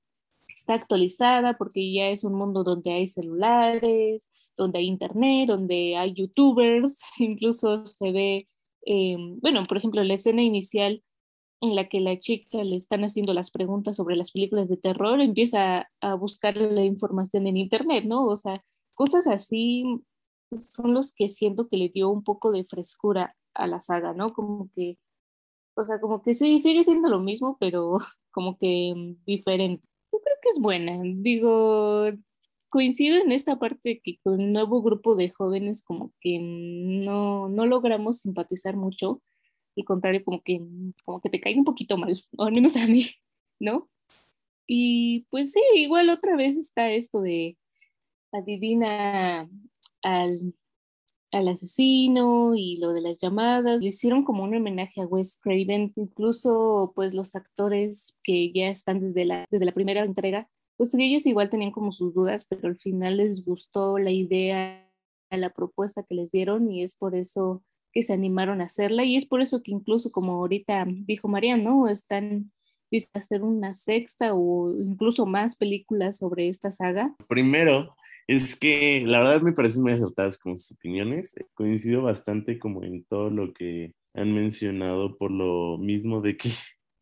está 0.56 0.76
actualizada 0.76 1.58
porque 1.58 1.92
ya 1.92 2.10
es 2.10 2.24
un 2.24 2.34
mundo 2.34 2.64
donde 2.64 2.92
hay 2.92 3.08
celulares, 3.08 4.30
donde 4.56 4.80
hay 4.80 4.86
internet, 4.88 5.48
donde 5.48 5.98
hay 5.98 6.14
youtubers, 6.14 7.02
incluso 7.18 7.86
se 7.86 8.12
ve, 8.12 8.48
eh, 8.86 9.16
bueno, 9.42 9.64
por 9.66 9.78
ejemplo, 9.78 10.04
la 10.04 10.14
escena 10.16 10.42
inicial 10.42 11.04
en 11.62 11.76
la 11.76 11.90
que 11.90 12.00
la 12.00 12.18
chica 12.20 12.64
le 12.64 12.78
están 12.78 13.04
haciendo 13.04 13.34
las 13.34 13.52
preguntas 13.52 13.98
sobre 13.98 14.16
las 14.16 14.32
películas 14.32 14.70
de 14.70 14.78
terror, 14.78 15.20
empieza 15.22 15.90
a 16.02 16.14
buscar 16.16 16.58
la 16.58 16.84
información 16.84 17.48
en 17.48 17.58
internet, 17.58 18.06
¿no? 18.06 18.26
O 18.26 18.38
sea, 18.38 18.54
cosas 18.96 19.28
así 19.28 19.86
son 20.52 20.94
los 20.94 21.12
que 21.14 21.30
siento 21.30 21.68
que 21.68 21.78
le 21.78 21.90
dio 21.90 22.10
un 22.10 22.24
poco 22.24 22.52
de 22.52 22.66
frescura 22.66 23.36
a 23.54 23.68
la 23.68 23.82
saga, 23.82 24.14
¿no? 24.14 24.34
Como 24.34 24.70
que, 24.76 24.98
o 25.76 25.86
sea, 25.86 26.00
como 26.02 26.22
que 26.24 26.34
sí, 26.36 26.60
sigue 26.60 26.84
siendo 26.84 27.10
lo 27.10 27.20
mismo, 27.20 27.58
pero 27.60 27.98
como 28.32 28.58
que 28.58 29.16
diferente. 29.26 29.86
Yo 30.12 30.20
creo 30.22 30.38
que 30.42 30.50
es 30.52 30.60
buena. 30.60 31.00
Digo, 31.04 32.08
coincido 32.70 33.18
en 33.18 33.32
esta 33.32 33.58
parte 33.60 34.02
que 34.04 34.20
con 34.24 34.40
el 34.40 34.54
nuevo 34.54 34.82
grupo 34.82 35.16
de 35.16 35.30
jóvenes 35.30 35.84
como 35.84 36.14
que 36.22 36.40
no, 36.40 37.50
no 37.50 37.66
logramos 37.66 38.20
simpatizar 38.20 38.76
mucho. 38.76 39.22
Al 39.78 39.86
contrario, 39.86 40.24
como 40.24 40.42
que, 40.42 40.62
como 41.06 41.22
que 41.22 41.30
te 41.30 41.40
cae 41.40 41.58
un 41.58 41.66
poquito 41.66 41.98
mal, 41.98 42.22
o 42.38 42.44
al 42.46 42.54
menos 42.54 42.76
a 42.78 42.88
mí, 42.88 43.06
¿no? 43.60 43.90
Y 44.68 45.26
pues 45.32 45.52
sí, 45.54 45.62
igual 45.76 46.10
otra 46.10 46.36
vez 46.36 46.56
está 46.56 46.92
esto 46.92 47.22
de 47.22 47.58
adivina 48.32 49.50
al, 50.04 50.54
al 51.32 51.48
asesino 51.48 52.54
y 52.56 52.78
lo 52.78 52.94
de 52.94 53.02
las 53.02 53.20
llamadas. 53.20 53.82
Le 53.82 53.90
hicieron 53.90 54.24
como 54.24 54.44
un 54.44 54.56
homenaje 54.56 55.02
a 55.02 55.08
Wes 55.08 55.38
Craven, 55.42 55.94
incluso 55.96 56.92
pues 56.96 57.14
los 57.14 57.36
actores 57.36 58.16
que 58.24 58.52
ya 58.54 58.70
están 58.70 59.00
desde 59.00 59.26
la, 59.26 59.46
desde 59.50 59.66
la 59.66 59.74
primera 59.74 60.04
entrega, 60.04 60.48
pues 60.80 60.96
ellos 60.96 61.26
igual 61.26 61.50
tenían 61.50 61.72
como 61.72 61.92
sus 61.92 62.14
dudas, 62.14 62.46
pero 62.50 62.70
al 62.70 62.78
final 62.78 63.18
les 63.18 63.44
gustó 63.44 63.98
la 63.98 64.12
idea, 64.12 64.90
la 65.30 65.50
propuesta 65.50 66.04
que 66.04 66.16
les 66.16 66.32
dieron 66.32 66.72
y 66.72 66.84
es 66.84 66.96
por 66.96 67.16
eso 67.16 67.66
que 67.92 68.02
se 68.02 68.14
animaron 68.14 68.62
a 68.62 68.66
hacerla 68.66 69.04
y 69.04 69.18
es 69.18 69.26
por 69.26 69.42
eso 69.42 69.62
que 69.62 69.74
incluso 69.74 70.10
como 70.10 70.36
ahorita 70.36 70.86
dijo 70.88 71.28
María, 71.28 71.58
¿no? 71.58 71.90
Están 71.90 72.54
a 73.14 73.20
hacer 73.20 73.44
una 73.44 73.76
sexta 73.76 74.34
o 74.34 74.74
incluso 74.82 75.26
más 75.26 75.58
películas 75.58 76.20
sobre 76.20 76.48
esta 76.48 76.72
saga. 76.72 77.14
Primero, 77.28 77.94
es 78.28 78.56
que 78.56 79.04
la 79.06 79.20
verdad 79.20 79.42
me 79.42 79.52
parecen 79.52 79.84
muy 79.84 79.92
acertadas 79.92 80.38
con 80.38 80.58
sus 80.58 80.78
opiniones. 80.78 81.36
Coincido 81.56 82.04
bastante 82.04 82.58
como 82.58 82.86
en 82.86 83.04
todo 83.04 83.30
lo 83.30 83.54
que 83.54 83.92
han 84.14 84.34
mencionado 84.34 85.18
por 85.18 85.30
lo 85.30 85.78
mismo 85.78 86.22
de 86.22 86.38
que 86.38 86.52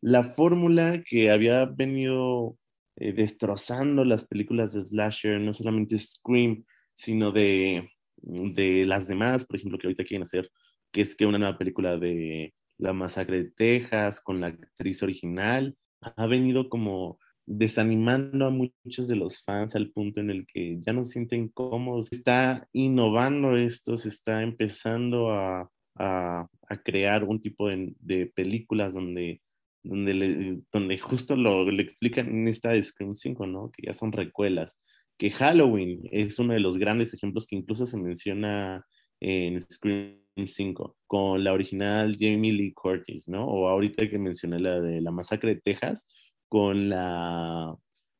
la 0.00 0.24
fórmula 0.24 1.04
que 1.08 1.30
había 1.30 1.64
venido 1.64 2.58
eh, 3.00 3.12
destrozando 3.12 4.04
las 4.04 4.26
películas 4.26 4.72
de 4.72 4.84
slasher, 4.84 5.40
no 5.40 5.54
solamente 5.54 5.98
Scream, 5.98 6.64
sino 6.94 7.30
de, 7.30 7.88
de 8.16 8.84
las 8.86 9.06
demás, 9.06 9.44
por 9.44 9.56
ejemplo, 9.56 9.78
que 9.78 9.86
ahorita 9.86 10.04
quieren 10.04 10.22
hacer, 10.22 10.50
que 10.90 11.02
es 11.02 11.14
que 11.14 11.26
una 11.26 11.38
nueva 11.38 11.58
película 11.58 11.96
de 11.96 12.54
La 12.76 12.92
Masacre 12.92 13.44
de 13.44 13.50
Texas 13.50 14.20
con 14.20 14.40
la 14.40 14.48
actriz 14.48 15.02
original, 15.02 15.76
ha 16.00 16.26
venido 16.26 16.68
como 16.68 17.18
desanimando 17.46 18.46
a 18.46 18.50
muchos 18.50 19.08
de 19.08 19.16
los 19.16 19.42
fans 19.42 19.74
al 19.74 19.90
punto 19.90 20.20
en 20.20 20.30
el 20.30 20.46
que 20.46 20.80
ya 20.84 20.92
no 20.92 21.04
se 21.04 21.12
sienten 21.12 21.48
cómodos. 21.48 22.08
Está 22.10 22.68
innovando 22.72 23.56
esto, 23.56 23.96
se 23.96 24.08
está 24.08 24.42
empezando 24.42 25.30
a, 25.30 25.70
a, 25.94 26.48
crear 26.84 27.24
un 27.24 27.40
tipo 27.40 27.68
de, 27.68 27.94
de 28.00 28.26
películas 28.26 28.94
donde, 28.94 29.40
donde, 29.88 30.60
donde 30.72 30.98
justo 30.98 31.34
lo 31.34 31.70
le 31.70 31.82
explican 31.82 32.28
en 32.28 32.46
esta 32.48 32.70
de 32.70 32.82
Scream 32.82 33.14
5, 33.14 33.46
¿no? 33.46 33.70
Que 33.72 33.86
ya 33.86 33.94
son 33.94 34.12
recuelas. 34.12 34.78
Que 35.18 35.30
Halloween 35.30 36.02
es 36.12 36.38
uno 36.38 36.52
de 36.54 36.60
los 36.60 36.78
grandes 36.78 37.14
ejemplos 37.14 37.46
que 37.46 37.56
incluso 37.56 37.86
se 37.86 37.96
menciona 37.96 38.84
en 39.20 39.60
Scream 39.60 40.18
5, 40.46 40.96
con 41.06 41.42
la 41.42 41.52
original 41.54 42.14
Jamie 42.18 42.52
Lee 42.52 42.72
Curtis, 42.74 43.28
¿no? 43.28 43.46
O 43.46 43.68
ahorita 43.68 44.08
que 44.10 44.18
mencioné 44.18 44.60
la 44.60 44.80
de 44.80 45.00
la 45.00 45.10
masacre 45.10 45.54
de 45.54 45.60
Texas, 45.62 46.06
con 46.48 46.90
la, 46.90 47.74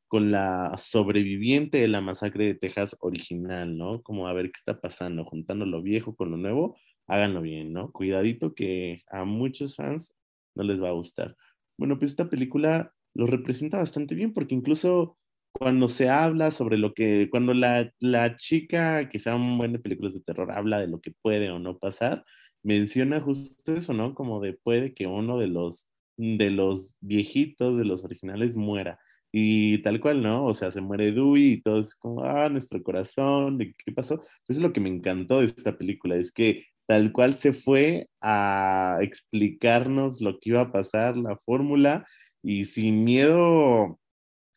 con 0.08 0.30
la 0.30 0.76
sobreviviente 0.78 1.78
de 1.78 1.88
la 1.88 2.00
masacre 2.00 2.46
de 2.46 2.54
Texas 2.54 2.96
original, 3.00 3.76
¿no? 3.76 4.02
Como 4.02 4.26
a 4.26 4.32
ver 4.32 4.46
qué 4.46 4.56
está 4.56 4.80
pasando, 4.80 5.24
juntando 5.26 5.66
lo 5.66 5.82
viejo 5.82 6.16
con 6.16 6.30
lo 6.30 6.38
nuevo, 6.38 6.76
háganlo 7.06 7.42
bien, 7.42 7.72
¿no? 7.74 7.92
Cuidadito 7.92 8.54
que 8.54 9.02
a 9.10 9.24
muchos 9.24 9.76
fans 9.76 10.14
no 10.54 10.64
les 10.64 10.82
va 10.82 10.88
a 10.88 10.92
gustar. 10.92 11.36
Bueno, 11.78 11.98
pues 11.98 12.10
esta 12.10 12.28
película 12.28 12.92
lo 13.14 13.26
representa 13.26 13.78
bastante 13.78 14.14
bien 14.14 14.32
porque 14.34 14.54
incluso 14.54 15.16
cuando 15.52 15.88
se 15.88 16.08
habla 16.10 16.50
sobre 16.50 16.76
lo 16.78 16.92
que, 16.94 17.28
cuando 17.30 17.54
la, 17.54 17.92
la 18.00 18.36
chica 18.36 19.08
que 19.08 19.20
un 19.34 19.58
buen 19.58 19.72
de 19.72 19.78
películas 19.78 20.14
de 20.14 20.20
terror 20.20 20.52
habla 20.52 20.80
de 20.80 20.88
lo 20.88 21.00
que 21.00 21.12
puede 21.22 21.50
o 21.50 21.58
no 21.58 21.78
pasar, 21.78 22.24
menciona 22.62 23.20
justo 23.20 23.74
eso, 23.76 23.92
¿no? 23.92 24.14
Como 24.14 24.40
de 24.40 24.54
puede 24.54 24.94
que 24.94 25.06
uno 25.06 25.38
de 25.38 25.48
los 25.48 25.88
de 26.16 26.50
los 26.50 26.96
viejitos, 27.00 27.78
de 27.78 27.84
los 27.84 28.04
originales, 28.04 28.56
muera. 28.56 28.98
Y 29.30 29.78
tal 29.82 30.00
cual, 30.00 30.22
¿no? 30.22 30.44
O 30.46 30.54
sea, 30.54 30.72
se 30.72 30.80
muere 30.80 31.12
Dewey 31.12 31.52
y 31.52 31.62
todo 31.62 31.80
es 31.80 31.94
como, 31.94 32.24
ah, 32.24 32.48
nuestro 32.48 32.82
corazón, 32.82 33.58
¿de 33.58 33.74
qué 33.74 33.92
pasó? 33.92 34.14
Eso 34.16 34.26
es 34.48 34.58
lo 34.58 34.72
que 34.72 34.80
me 34.80 34.88
encantó 34.88 35.38
de 35.40 35.46
esta 35.46 35.76
película, 35.78 36.16
es 36.16 36.32
que 36.32 36.64
tal 36.88 37.12
cual 37.12 37.34
se 37.34 37.52
fue 37.52 38.08
a 38.22 38.98
explicarnos 39.02 40.20
lo 40.20 40.38
que 40.40 40.50
iba 40.50 40.62
a 40.62 40.72
pasar, 40.72 41.16
la 41.16 41.36
fórmula, 41.38 42.06
y 42.42 42.64
sin 42.64 43.04
miedo 43.04 44.00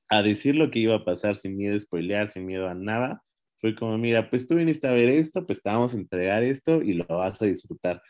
a 0.10 0.24
decir 0.24 0.56
lo 0.56 0.72
que 0.72 0.80
iba 0.80 0.96
a 0.96 1.06
pasar, 1.06 1.36
sin 1.36 1.58
miedo 1.58 1.76
a 1.76 1.80
spoilear, 1.80 2.30
sin 2.30 2.46
miedo 2.46 2.68
a 2.70 2.74
nada, 2.76 3.24
fue 3.60 3.76
como, 3.76 3.98
mira, 3.98 4.30
pues 4.30 4.48
tú 4.48 4.56
viniste 4.56 4.88
a 4.88 4.94
ver 4.94 5.10
esto, 5.10 5.46
pues 5.46 5.62
te 5.62 5.70
a 5.70 5.86
entregar 5.94 6.44
esto 6.44 6.82
y 6.82 6.94
lo 6.94 7.06
vas 7.06 7.42
a 7.42 7.46
disfrutar. 7.46 8.02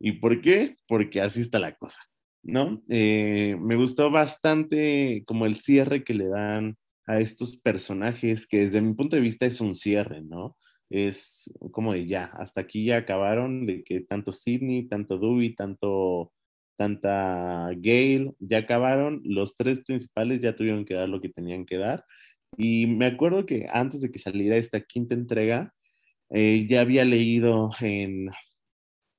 ¿Y 0.00 0.12
por 0.12 0.40
qué? 0.42 0.76
Porque 0.88 1.20
así 1.20 1.40
está 1.40 1.58
la 1.58 1.74
cosa. 1.74 2.00
¿no? 2.42 2.82
Eh, 2.88 3.56
me 3.60 3.76
gustó 3.76 4.10
bastante 4.10 5.22
como 5.26 5.46
el 5.46 5.56
cierre 5.56 6.04
que 6.04 6.14
le 6.14 6.28
dan 6.28 6.76
a 7.06 7.20
estos 7.20 7.58
personajes, 7.58 8.46
que 8.46 8.60
desde 8.60 8.80
mi 8.80 8.94
punto 8.94 9.16
de 9.16 9.22
vista 9.22 9.46
es 9.46 9.60
un 9.60 9.74
cierre, 9.74 10.22
¿no? 10.22 10.56
Es 10.90 11.52
como 11.72 11.92
de 11.92 12.06
ya, 12.06 12.24
hasta 12.26 12.62
aquí 12.62 12.86
ya 12.86 12.98
acabaron, 12.98 13.66
de 13.66 13.84
que 13.84 14.00
tanto 14.00 14.32
Sidney, 14.32 14.88
tanto 14.88 15.18
Dewey, 15.18 15.54
tanto 15.54 16.32
tanta 16.78 17.70
Gail 17.80 18.34
ya 18.38 18.58
acabaron, 18.58 19.20
los 19.24 19.56
tres 19.56 19.80
principales 19.80 20.40
ya 20.42 20.54
tuvieron 20.56 20.84
que 20.84 20.94
dar 20.94 21.08
lo 21.08 21.20
que 21.20 21.28
tenían 21.28 21.66
que 21.66 21.76
dar 21.76 22.04
Y 22.56 22.86
me 22.86 23.06
acuerdo 23.06 23.46
que 23.46 23.66
antes 23.72 24.00
de 24.02 24.10
que 24.12 24.18
saliera 24.20 24.56
esta 24.56 24.80
quinta 24.82 25.14
entrega, 25.14 25.74
eh, 26.30 26.66
ya 26.68 26.82
había 26.82 27.04
leído 27.04 27.70
en 27.80 28.28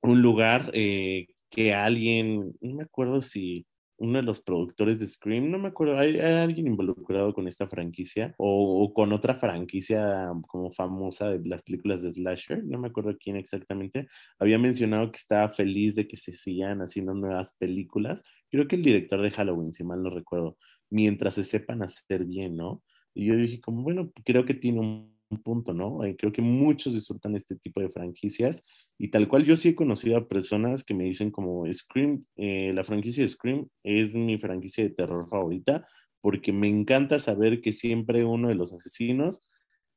un 0.02 0.22
lugar 0.22 0.70
eh, 0.74 1.28
que 1.50 1.74
alguien, 1.74 2.54
no 2.60 2.76
me 2.76 2.84
acuerdo 2.84 3.22
si 3.22 3.66
uno 4.00 4.18
de 4.18 4.22
los 4.22 4.40
productores 4.40 4.98
de 4.98 5.06
Scream, 5.06 5.50
no 5.50 5.58
me 5.58 5.68
acuerdo, 5.68 5.98
hay, 5.98 6.18
alguien 6.18 6.66
involucrado 6.66 7.34
con 7.34 7.46
esta 7.46 7.68
franquicia 7.68 8.34
o, 8.38 8.92
con 8.94 9.12
otra 9.12 9.34
franquicia 9.34 10.30
como 10.48 10.72
famosa 10.72 11.30
de 11.30 11.46
las 11.46 11.62
películas 11.62 12.02
de 12.02 12.12
Slasher, 12.12 12.64
no 12.64 12.78
me 12.78 12.88
acuerdo 12.88 13.16
quién 13.18 13.36
exactamente, 13.36 14.08
había 14.38 14.58
mencionado 14.58 15.10
que 15.12 15.18
estaba 15.18 15.50
feliz 15.50 15.94
de 15.96 16.08
que 16.08 16.16
se 16.16 16.32
sigan 16.32 16.80
haciendo 16.80 17.12
nuevas 17.12 17.52
películas. 17.58 18.22
Creo 18.50 18.66
que 18.66 18.76
el 18.76 18.82
director 18.82 19.20
de 19.20 19.30
Halloween, 19.30 19.74
si 19.74 19.84
mal 19.84 20.02
no 20.02 20.08
recuerdo, 20.08 20.56
mientras 20.88 21.34
se 21.34 21.44
sepan 21.44 21.82
hacer 21.82 22.24
bien, 22.24 22.56
¿no? 22.56 22.82
Y 23.12 23.26
yo 23.26 23.36
dije, 23.36 23.60
como, 23.60 23.82
bueno, 23.82 24.10
creo 24.24 24.46
que 24.46 24.54
tiene 24.54 24.80
un 24.80 25.19
punto, 25.38 25.72
¿no? 25.74 26.04
Eh, 26.04 26.16
creo 26.18 26.32
que 26.32 26.42
muchos 26.42 26.94
disfrutan 26.94 27.36
este 27.36 27.56
tipo 27.56 27.80
de 27.80 27.88
franquicias 27.90 28.62
y 28.98 29.10
tal 29.10 29.28
cual 29.28 29.44
yo 29.44 29.56
sí 29.56 29.70
he 29.70 29.74
conocido 29.74 30.16
a 30.18 30.28
personas 30.28 30.84
que 30.84 30.94
me 30.94 31.04
dicen 31.04 31.30
como 31.30 31.64
Scream, 31.72 32.24
eh, 32.36 32.72
la 32.74 32.84
franquicia 32.84 33.22
de 33.22 33.28
Scream 33.28 33.68
es 33.84 34.14
mi 34.14 34.38
franquicia 34.38 34.84
de 34.84 34.90
terror 34.90 35.28
favorita 35.28 35.86
porque 36.20 36.52
me 36.52 36.68
encanta 36.68 37.18
saber 37.18 37.60
que 37.60 37.72
siempre 37.72 38.24
uno 38.24 38.48
de 38.48 38.54
los 38.56 38.72
asesinos 38.74 39.40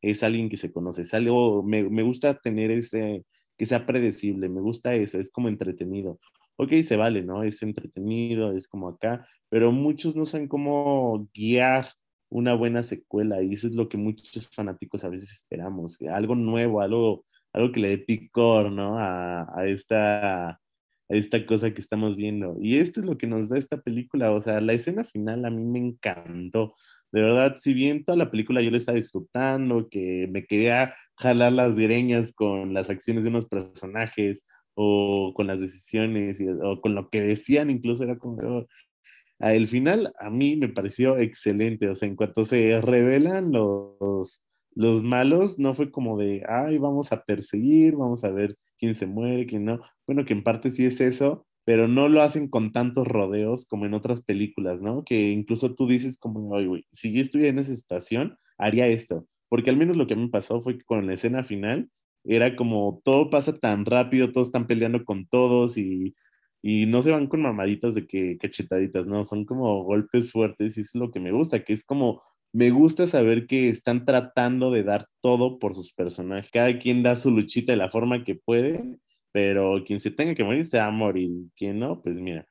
es 0.02 0.24
alguien 0.24 0.50
que 0.50 0.58
se 0.58 0.72
conoce, 0.72 1.02
es 1.04 1.14
algo, 1.14 1.64
me, 1.64 1.90
me 1.90 2.04
gusta 2.04 2.40
tener 2.40 2.72
ese, 2.72 3.26
que 3.58 3.66
sea 3.66 3.86
predecible, 3.86 4.50
me 4.50 4.62
gusta 4.62 4.96
eso, 4.96 5.20
es 5.20 5.30
como 5.32 5.48
entretenido. 5.50 6.20
Ok, 6.58 6.72
se 6.84 6.98
vale, 6.98 7.24
¿no? 7.24 7.44
Es 7.44 7.62
entretenido, 7.64 8.52
es 8.56 8.68
como 8.68 8.90
acá, 8.90 9.28
pero 9.50 9.72
muchos 9.72 10.16
no 10.16 10.26
saben 10.26 10.48
cómo 10.48 11.28
guiar 11.34 11.90
una 12.34 12.56
buena 12.56 12.82
secuela 12.84 13.44
y 13.44 13.54
eso 13.54 13.68
es 13.68 13.76
lo 13.76 13.88
que 13.88 13.98
muchos 13.98 14.50
fanáticos 14.50 15.04
a 15.04 15.10
veces 15.10 15.32
esperamos, 15.32 16.00
algo 16.12 16.36
nuevo, 16.36 16.82
algo, 16.82 17.26
algo 17.54 17.72
que 17.72 17.80
le 17.80 17.90
dé 17.90 17.98
picor, 18.00 18.72
¿no? 18.72 18.98
A, 19.00 19.44
a, 19.56 19.66
esta, 19.68 20.50
a 20.50 20.60
esta 21.10 21.46
cosa 21.46 21.74
que 21.74 21.82
estamos 21.82 22.16
viendo. 22.16 22.58
Y 22.60 22.78
esto 22.80 23.02
es 23.02 23.06
lo 23.06 23.18
que 23.18 23.28
nos 23.28 23.50
da 23.50 23.58
esta 23.60 23.82
película, 23.82 24.32
o 24.32 24.42
sea, 24.42 24.62
la 24.62 24.74
escena 24.74 25.04
final 25.04 25.46
a 25.46 25.52
mí 25.52 25.64
me 25.64 25.80
encantó. 25.80 26.76
De 27.12 27.22
verdad, 27.22 27.58
si 27.60 27.74
bien 27.76 28.04
toda 28.04 28.18
la 28.18 28.32
película 28.32 28.62
yo 28.62 28.72
la 28.72 28.78
estaba 28.78 28.96
disfrutando, 28.96 29.88
que 29.90 30.28
me 30.32 30.46
quería 30.46 30.96
jalar 31.18 31.54
las 31.54 31.76
direñas 31.76 32.34
con 32.34 32.74
las 32.74 32.90
acciones 32.90 33.24
de 33.24 33.30
unos 33.30 33.46
personajes 33.46 34.44
o 34.74 35.34
con 35.36 35.46
las 35.46 35.60
decisiones 35.62 36.40
o 36.64 36.82
con 36.82 36.96
lo 36.96 37.10
que 37.10 37.22
decían, 37.22 37.70
incluso 37.70 38.04
era 38.04 38.18
como, 38.18 38.66
el 39.52 39.68
final 39.68 40.14
a 40.20 40.30
mí 40.30 40.56
me 40.56 40.70
pareció 40.70 41.18
excelente, 41.18 41.90
o 41.90 41.96
sea, 41.96 42.08
en 42.08 42.16
cuanto 42.16 42.46
se 42.46 42.80
revelan 42.80 43.52
los, 43.52 44.42
los 44.74 45.04
malos, 45.04 45.60
no 45.60 45.74
fue 45.74 45.92
como 45.92 46.18
de, 46.18 46.44
ay, 46.48 46.78
vamos 46.78 47.12
a 47.12 47.24
perseguir, 47.24 47.96
vamos 47.96 48.24
a 48.24 48.30
ver 48.30 48.56
quién 48.78 48.96
se 48.96 49.06
muere, 49.06 49.46
quién 49.46 49.66
no. 49.66 49.82
Bueno, 50.08 50.26
que 50.26 50.34
en 50.34 50.44
parte 50.44 50.72
sí 50.72 50.86
es 50.86 51.02
eso, 51.02 51.46
pero 51.66 51.88
no 51.88 52.10
lo 52.10 52.22
hacen 52.22 52.50
con 52.50 52.72
tantos 52.72 53.08
rodeos 53.08 53.66
como 53.66 53.86
en 53.86 53.94
otras 53.94 54.22
películas, 54.24 54.82
¿no? 54.82 55.04
Que 55.04 55.32
incluso 55.32 55.76
tú 55.76 55.88
dices 55.88 56.18
como, 56.18 56.50
oye, 56.52 56.68
güey, 56.68 56.86
si 56.92 57.12
yo 57.12 57.22
estuviera 57.22 57.52
en 57.52 57.60
esa 57.60 57.76
situación, 57.76 58.38
haría 58.58 58.88
esto. 58.88 59.28
Porque 59.50 59.70
al 59.70 59.78
menos 59.78 59.98
lo 59.98 60.08
que 60.08 60.14
a 60.16 60.18
me 60.18 60.30
pasó 60.30 60.62
fue 60.62 60.78
que 60.78 60.84
con 60.84 61.06
la 61.06 61.14
escena 61.14 61.44
final 61.44 61.90
era 62.24 62.56
como 62.56 63.02
todo 63.04 63.30
pasa 63.30 63.54
tan 63.54 63.86
rápido, 63.86 64.32
todos 64.32 64.48
están 64.48 64.68
peleando 64.68 65.04
con 65.06 65.28
todos 65.28 65.78
y 65.78 66.16
y 66.64 66.86
no 66.86 67.04
se 67.04 67.12
van 67.12 67.28
con 67.28 67.42
mamaditas 67.42 67.94
de 67.94 68.08
que 68.08 68.38
cachetaditas, 68.38 69.06
no, 69.06 69.26
son 69.26 69.46
como 69.46 69.84
golpes 69.84 70.32
fuertes 70.32 70.78
y 70.78 70.82
es 70.82 70.96
lo 70.96 71.12
que 71.12 71.20
me 71.20 71.34
gusta, 71.34 71.64
que 71.66 71.74
es 71.74 71.84
como, 71.84 72.24
me 72.54 72.70
gusta 72.72 73.06
saber 73.06 73.48
que 73.48 73.68
están 73.70 74.06
tratando 74.06 74.72
de 74.72 74.84
dar 74.84 75.08
todo 75.22 75.60
por 75.60 75.76
sus 75.76 75.94
personajes. 75.94 76.50
Cada 76.52 76.80
quien 76.80 77.04
da 77.04 77.18
su 77.18 77.32
luchita 77.32 77.74
de 77.74 77.78
la 77.78 77.90
forma 77.90 78.24
que 78.24 78.36
puede, 78.36 78.82
pero 79.34 79.84
quien 79.86 80.00
se 80.00 80.12
tenga 80.12 80.36
que 80.36 80.46
morir 80.46 80.66
se 80.66 80.78
va 80.78 80.88
a 80.88 80.92
morir. 80.92 81.32
Quien 81.58 81.80
no, 81.80 82.02
pues 82.02 82.18
mira, 82.20 82.48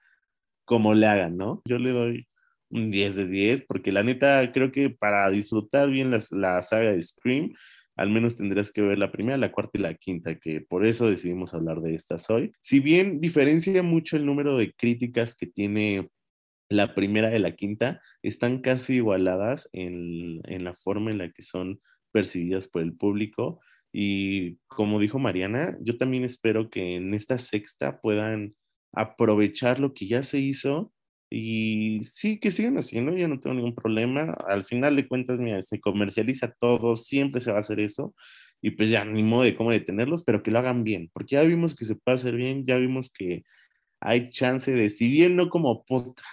como 0.66 0.94
le 0.94 1.06
hagan, 1.06 1.36
¿no? 1.38 1.62
Yo 1.64 1.78
le 1.78 1.90
doy 1.90 2.28
un 2.70 2.90
10 2.90 3.16
de 3.16 3.26
10, 3.28 3.62
porque 3.66 3.92
la 3.92 4.02
neta 4.02 4.52
creo 4.52 4.72
que 4.72 4.90
para 4.90 5.30
disfrutar 5.30 5.88
bien 5.90 6.10
la 6.10 6.62
saga 6.62 6.92
de 6.92 7.02
Scream, 7.02 7.52
al 7.96 8.10
menos 8.10 8.36
tendrás 8.36 8.72
que 8.72 8.82
ver 8.82 8.98
la 8.98 9.12
primera, 9.12 9.36
la 9.36 9.52
cuarta 9.52 9.78
y 9.78 9.82
la 9.82 9.94
quinta, 9.94 10.38
que 10.38 10.60
por 10.60 10.86
eso 10.86 11.08
decidimos 11.08 11.54
hablar 11.54 11.80
de 11.80 11.94
estas 11.94 12.28
hoy. 12.30 12.52
Si 12.60 12.80
bien 12.80 13.20
diferencia 13.20 13.82
mucho 13.82 14.16
el 14.16 14.26
número 14.26 14.56
de 14.56 14.72
críticas 14.72 15.34
que 15.34 15.46
tiene 15.46 16.08
la 16.68 16.94
primera 16.94 17.36
y 17.36 17.38
la 17.38 17.54
quinta, 17.54 18.00
están 18.22 18.60
casi 18.60 18.94
igualadas 18.94 19.68
en, 19.72 20.40
en 20.44 20.64
la 20.64 20.74
forma 20.74 21.10
en 21.10 21.18
la 21.18 21.30
que 21.30 21.42
son 21.42 21.80
percibidas 22.12 22.68
por 22.68 22.82
el 22.82 22.94
público. 22.94 23.60
Y 23.92 24.56
como 24.68 24.98
dijo 24.98 25.18
Mariana, 25.18 25.76
yo 25.82 25.98
también 25.98 26.24
espero 26.24 26.70
que 26.70 26.96
en 26.96 27.12
esta 27.12 27.36
sexta 27.36 28.00
puedan 28.00 28.54
aprovechar 28.94 29.80
lo 29.80 29.92
que 29.92 30.06
ya 30.06 30.22
se 30.22 30.38
hizo 30.38 30.92
y 31.34 32.00
sí, 32.02 32.38
que 32.38 32.50
sigan 32.50 32.76
haciendo, 32.76 33.16
ya 33.16 33.26
no 33.26 33.40
tengo 33.40 33.56
ningún 33.56 33.74
problema. 33.74 34.34
Al 34.46 34.64
final 34.64 34.96
de 34.96 35.08
cuentas, 35.08 35.40
mira, 35.40 35.62
se 35.62 35.80
comercializa 35.80 36.54
todo, 36.60 36.94
siempre 36.96 37.40
se 37.40 37.50
va 37.50 37.56
a 37.58 37.60
hacer 37.60 37.80
eso. 37.80 38.14
Y 38.60 38.72
pues 38.72 38.90
ya, 38.90 39.04
ni 39.06 39.22
modo 39.22 39.42
de 39.42 39.56
cómo 39.56 39.70
detenerlos, 39.70 40.24
pero 40.24 40.42
que 40.42 40.50
lo 40.50 40.58
hagan 40.58 40.84
bien, 40.84 41.10
porque 41.12 41.36
ya 41.36 41.42
vimos 41.42 41.74
que 41.74 41.86
se 41.86 41.96
puede 41.96 42.16
hacer 42.16 42.36
bien, 42.36 42.66
ya 42.66 42.76
vimos 42.76 43.10
que 43.10 43.44
hay 44.00 44.30
chance 44.30 44.72
de, 44.72 44.90
si 44.90 45.10
bien 45.10 45.36
no 45.36 45.48
como 45.48 45.84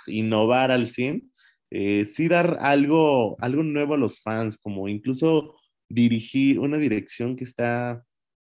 innovar 0.08 0.72
al 0.72 0.88
100, 0.88 1.32
eh, 1.72 2.06
sí 2.06 2.28
dar 2.28 2.58
algo, 2.62 3.38
algo 3.42 3.64
nuevo 3.64 3.94
a 3.96 3.98
los 3.98 4.22
fans, 4.22 4.58
como 4.58 4.90
incluso 4.90 5.56
dirigir 5.90 6.60
una 6.60 6.78
dirección 6.78 7.36
que 7.38 7.46
está, 7.46 8.04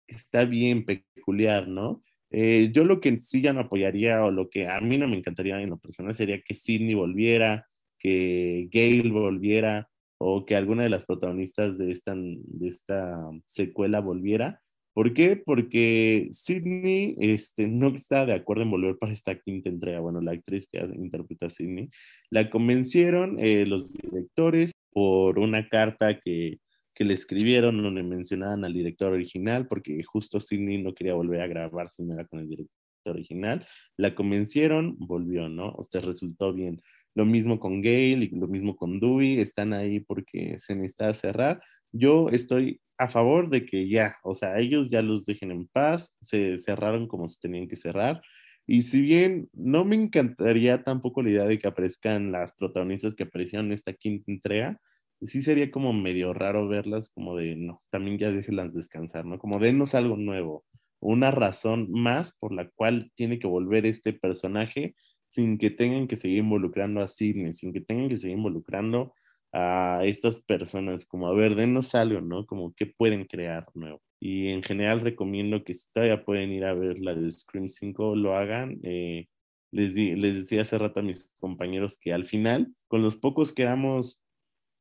que 0.08 0.16
está 0.18 0.45
bien 0.45 0.86
peculiar, 0.86 1.68
¿no? 1.68 2.04
Eh, 2.36 2.71
yo 2.73 2.84
lo 2.84 2.99
que 2.99 3.19
sí 3.19 3.41
ya 3.41 3.53
no 3.53 3.61
apoyaría 3.61 4.23
o 4.25 4.31
lo 4.31 4.49
que 4.49 4.67
a 4.67 4.81
mí 4.81 4.97
no 4.97 5.07
me 5.07 5.17
encantaría 5.17 5.61
en 5.61 5.69
lo 5.69 5.77
personal 5.77 6.15
sería 6.15 6.41
que 6.41 6.55
Sidney 6.55 6.95
volviera, 6.95 7.67
que 7.99 8.67
Gail 8.71 9.11
volviera 9.11 9.88
o 10.17 10.43
que 10.43 10.55
alguna 10.55 10.81
de 10.84 10.89
las 10.89 11.05
protagonistas 11.05 11.77
de 11.77 11.91
esta, 11.91 12.15
de 12.15 12.67
esta 12.67 13.19
secuela 13.45 13.99
volviera. 14.01 14.59
¿Por 14.93 15.13
qué? 15.13 15.36
Porque 15.38 16.27
Sidney 16.31 17.15
este, 17.19 17.67
no 17.67 17.89
está 17.89 18.25
de 18.25 18.34
acuerdo 18.34 18.63
en 18.63 18.71
volver 18.71 18.97
para 18.97 19.11
esta 19.11 19.39
quinta 19.39 19.69
entrega. 19.69 19.99
Bueno, 19.99 20.19
la 20.21 20.31
actriz 20.31 20.67
que 20.71 20.79
interpreta 20.79 21.47
a 21.47 21.49
Sidney, 21.49 21.89
la 22.31 22.49
convencieron 22.49 23.39
eh, 23.39 23.65
los 23.67 23.93
directores 23.93 24.71
por 24.91 25.38
una 25.38 25.67
carta 25.67 26.19
que 26.19 26.59
que 26.94 27.04
le 27.04 27.14
escribieron 27.14 27.82
donde 27.82 28.04
mencionaban 28.04 28.66
al 28.66 28.74
director 28.74 29.14
original, 29.14 29.68
porque 29.68 30.02
justo 30.04 30.39
Sidney 30.39 30.82
no 30.82 30.94
quería 30.94 31.14
volver 31.14 31.41
a 31.41 31.48
grabar 31.48 31.89
si 31.89 32.04
no 32.04 32.14
era 32.14 32.26
con 32.26 32.39
el 32.39 32.50
director 32.50 32.72
original. 33.06 33.66
La 33.98 34.16
convencieron, 34.16 34.96
volvió, 35.00 35.50
¿no? 35.50 35.70
O 35.70 35.84
sea, 35.84 36.02
resultó 36.02 36.54
bien. 36.54 36.82
Lo 37.16 37.26
mismo 37.26 37.60
con 37.60 37.82
Gail 37.82 38.24
y 38.24 38.30
lo 38.30 38.48
mismo 38.48 38.76
con 38.76 39.00
Dewey, 39.00 39.39
están 39.39 39.74
ahí 39.74 40.00
porque 40.00 40.58
se 40.60 40.76
necesita 40.76 41.14
cerrar. 41.14 41.62
Yo 41.91 42.30
estoy 42.30 42.82
a 42.98 43.08
favor 43.08 43.50
de 43.50 43.66
que 43.66 43.88
ya, 43.88 44.18
o 44.24 44.34
sea, 44.34 44.60
ellos 44.60 44.89
ya 44.89 45.02
los 45.02 45.26
dejen 45.26 45.52
en 45.52 45.68
paz, 45.68 46.14
se 46.22 46.58
cerraron 46.58 47.08
como 47.08 47.28
se 47.28 47.39
tenían 47.39 47.68
que 47.68 47.76
cerrar. 47.76 48.22
Y 48.66 48.84
si 48.84 49.02
bien 49.02 49.50
no 49.54 49.84
me 49.84 49.96
encantaría 49.96 50.84
tampoco 50.84 51.22
la 51.22 51.30
idea 51.32 51.46
de 51.46 51.60
que 51.60 51.68
aparezcan 51.68 52.32
las 52.32 52.54
protagonistas 52.56 53.14
que 53.14 53.24
aparecieron 53.24 53.68
en 53.68 53.74
esta 53.74 53.94
quinta 53.94 54.32
entrega, 54.32 54.80
sí 55.22 55.41
sería 55.41 55.72
como 55.72 55.93
medio 55.93 56.34
raro 56.34 56.68
verlas 56.68 57.09
como 57.11 57.36
de, 57.36 57.55
no, 57.55 57.82
también 57.89 58.18
ya 58.18 58.32
déjenlas 58.32 58.74
descansar, 58.74 59.26
¿no? 59.26 59.39
Como 59.39 59.59
denos 59.59 59.95
algo 59.95 60.18
nuevo, 60.18 60.66
una 60.99 61.32
razón 61.32 61.91
más 61.91 62.34
por 62.39 62.53
la 62.53 62.70
cual 62.70 63.11
tiene 63.16 63.39
que 63.39 63.47
volver 63.47 63.86
este 63.86 64.14
personaje 64.14 64.95
sin 65.30 65.57
que 65.57 65.70
tengan 65.70 66.07
que 66.07 66.16
seguir 66.16 66.39
involucrando 66.39 67.01
a 67.01 67.07
Sidney, 67.07 67.53
sin 67.53 67.74
que 67.74 67.82
tengan 67.82 68.09
que 68.09 68.18
seguir 68.18 68.38
involucrando 68.38 69.14
a 69.51 70.01
estas 70.03 70.41
personas, 70.41 71.05
como 71.05 71.28
a 71.28 71.34
ver, 71.34 71.55
denos 71.55 71.93
algo, 71.95 72.22
¿no? 72.22 72.45
Como 72.45 72.74
qué 72.76 72.88
pueden 72.88 73.26
crear 73.26 73.68
nuevo. 73.76 74.01
Y 74.20 74.47
en 74.49 74.64
general 74.64 75.01
recomiendo 75.01 75.64
que 75.64 75.74
si 75.74 75.91
todavía 75.91 76.24
pueden 76.24 76.51
ir 76.51 76.66
a 76.66 76.74
ver 76.74 76.99
la 76.99 77.14
de 77.14 77.32
Scream 77.32 77.68
5, 77.70 78.16
lo 78.16 78.36
hagan. 78.36 78.80
Eh, 78.84 79.28
les, 79.72 79.95
les 79.95 80.36
decía 80.36 80.61
hace 80.61 80.78
rato 80.78 80.99
a 81.01 81.03
mis 81.03 81.30
compañeros 81.39 81.97
que 81.99 82.14
al 82.14 82.26
final, 82.26 82.74
con 82.88 83.03
los 83.03 83.16
pocos 83.16 83.53
que 83.53 83.64
éramos 83.64 84.22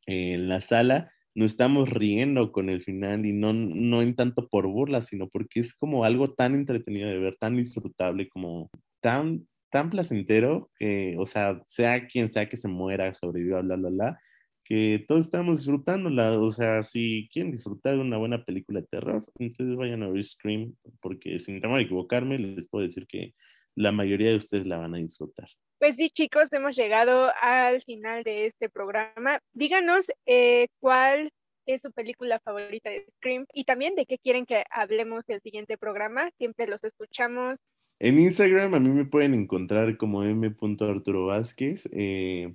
en 0.07 0.49
la 0.49 0.61
sala, 0.61 1.13
nos 1.35 1.53
estamos 1.53 1.89
riendo 1.89 2.53
con 2.53 2.69
el 2.69 2.83
final 2.83 3.25
y 3.25 3.33
no, 3.33 3.53
no 3.53 4.03
en 4.03 4.15
tanto 4.15 4.49
por 4.49 4.67
burla, 4.67 5.01
sino 5.01 5.29
porque 5.29 5.61
es 5.61 5.75
como 5.75 6.05
algo 6.05 6.33
tan 6.35 6.55
entretenido 6.55 7.09
de 7.09 7.19
ver, 7.19 7.37
tan 7.39 7.57
disfrutable, 7.57 8.29
como 8.29 8.71
tan, 9.01 9.47
tan 9.71 9.91
placentero, 9.91 10.71
que, 10.79 11.17
o 11.19 11.27
sea, 11.27 11.63
sea 11.67 12.07
quien 12.07 12.29
sea 12.29 12.49
que 12.49 12.57
se 12.57 12.69
muera, 12.69 13.15
sobreviva, 13.15 13.63
bla, 13.63 13.77
bla, 13.77 13.91
bla, 13.91 14.21
que 14.65 15.05
todos 15.09 15.27
estamos 15.27 15.59
disfrutándola. 15.59 16.39
O 16.39 16.51
sea, 16.51 16.83
si 16.83 17.29
quieren 17.33 17.53
disfrutar 17.53 17.95
de 17.95 18.01
una 18.01 18.19
buena 18.19 18.45
película 18.45 18.81
de 18.81 18.87
terror, 18.89 19.25
entonces 19.39 19.77
vayan 19.77 20.03
a 20.03 20.09
ver 20.09 20.23
Scream, 20.23 20.75
porque 21.01 21.39
sin 21.39 21.61
temor 21.61 21.81
a 21.81 21.83
equivocarme, 21.83 22.39
les 22.39 22.69
puedo 22.69 22.85
decir 22.85 23.07
que 23.07 23.35
la 23.75 23.93
mayoría 23.93 24.31
de 24.31 24.37
ustedes 24.37 24.67
la 24.67 24.79
van 24.79 24.95
a 24.95 24.99
disfrutar. 24.99 25.49
Pues 25.83 25.97
sí, 25.97 26.11
chicos, 26.11 26.53
hemos 26.53 26.77
llegado 26.77 27.33
al 27.43 27.83
final 27.83 28.23
de 28.23 28.47
este 28.47 28.69
programa. 28.69 29.41
Díganos 29.53 30.07
eh, 30.27 30.69
cuál 30.79 31.33
es 31.67 31.83
su 31.83 31.91
película 31.91 32.39
favorita 32.39 32.89
de 32.89 33.05
Scream 33.17 33.47
y 33.53 33.65
también 33.65 33.97
de 33.97 34.07
qué 34.07 34.17
quieren 34.17 34.47
que 34.47 34.63
hablemos 34.71 35.25
el 35.27 35.41
siguiente 35.41 35.77
programa. 35.77 36.31
Siempre 36.39 36.69
los 36.69 36.85
escuchamos. 36.85 37.57
En 37.99 38.21
Instagram 38.21 38.75
a 38.75 38.79
mí 38.79 38.91
me 38.91 39.07
pueden 39.07 39.35
encontrar 39.35 39.97
como 39.97 40.23
m.arturo 40.23 41.27
Vázquez. 41.27 41.89
Eh, 41.91 42.55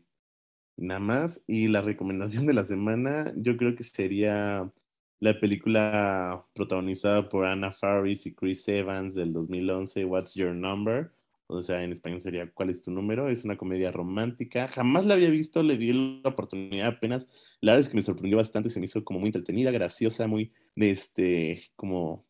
nada 0.77 1.01
más. 1.01 1.43
Y 1.47 1.67
la 1.67 1.81
recomendación 1.81 2.47
de 2.47 2.53
la 2.53 2.63
semana, 2.63 3.33
yo 3.35 3.57
creo 3.57 3.75
que 3.75 3.83
sería 3.83 4.71
la 5.19 5.37
película 5.37 6.45
protagonizada 6.53 7.27
por 7.27 7.45
Anna 7.45 7.73
Faris 7.73 8.25
y 8.25 8.33
Chris 8.33 8.65
Evans 8.69 9.15
del 9.15 9.33
2011, 9.33 10.05
What's 10.05 10.33
Your 10.35 10.55
Number? 10.55 11.11
O 11.49 11.61
sea, 11.61 11.81
en 11.81 11.93
español 11.93 12.19
sería 12.21 12.51
¿Cuál 12.51 12.69
es 12.69 12.83
tu 12.83 12.91
número? 12.91 13.29
Es 13.29 13.45
una 13.45 13.57
comedia 13.57 13.91
romántica. 13.91 14.67
Jamás 14.67 15.05
la 15.05 15.13
había 15.13 15.29
visto, 15.29 15.63
le 15.63 15.77
di 15.77 15.93
la 16.21 16.29
oportunidad 16.29 16.87
apenas. 16.87 17.29
La 17.61 17.71
verdad 17.73 17.85
es 17.85 17.89
que 17.89 17.95
me 17.95 18.01
sorprendió 18.03 18.37
bastante, 18.37 18.69
se 18.69 18.79
me 18.79 18.85
hizo 18.85 19.03
como 19.05 19.19
muy 19.19 19.27
entretenida, 19.27 19.71
graciosa, 19.71 20.27
muy 20.27 20.51
de 20.75 20.91
este, 20.91 21.71
como 21.75 22.25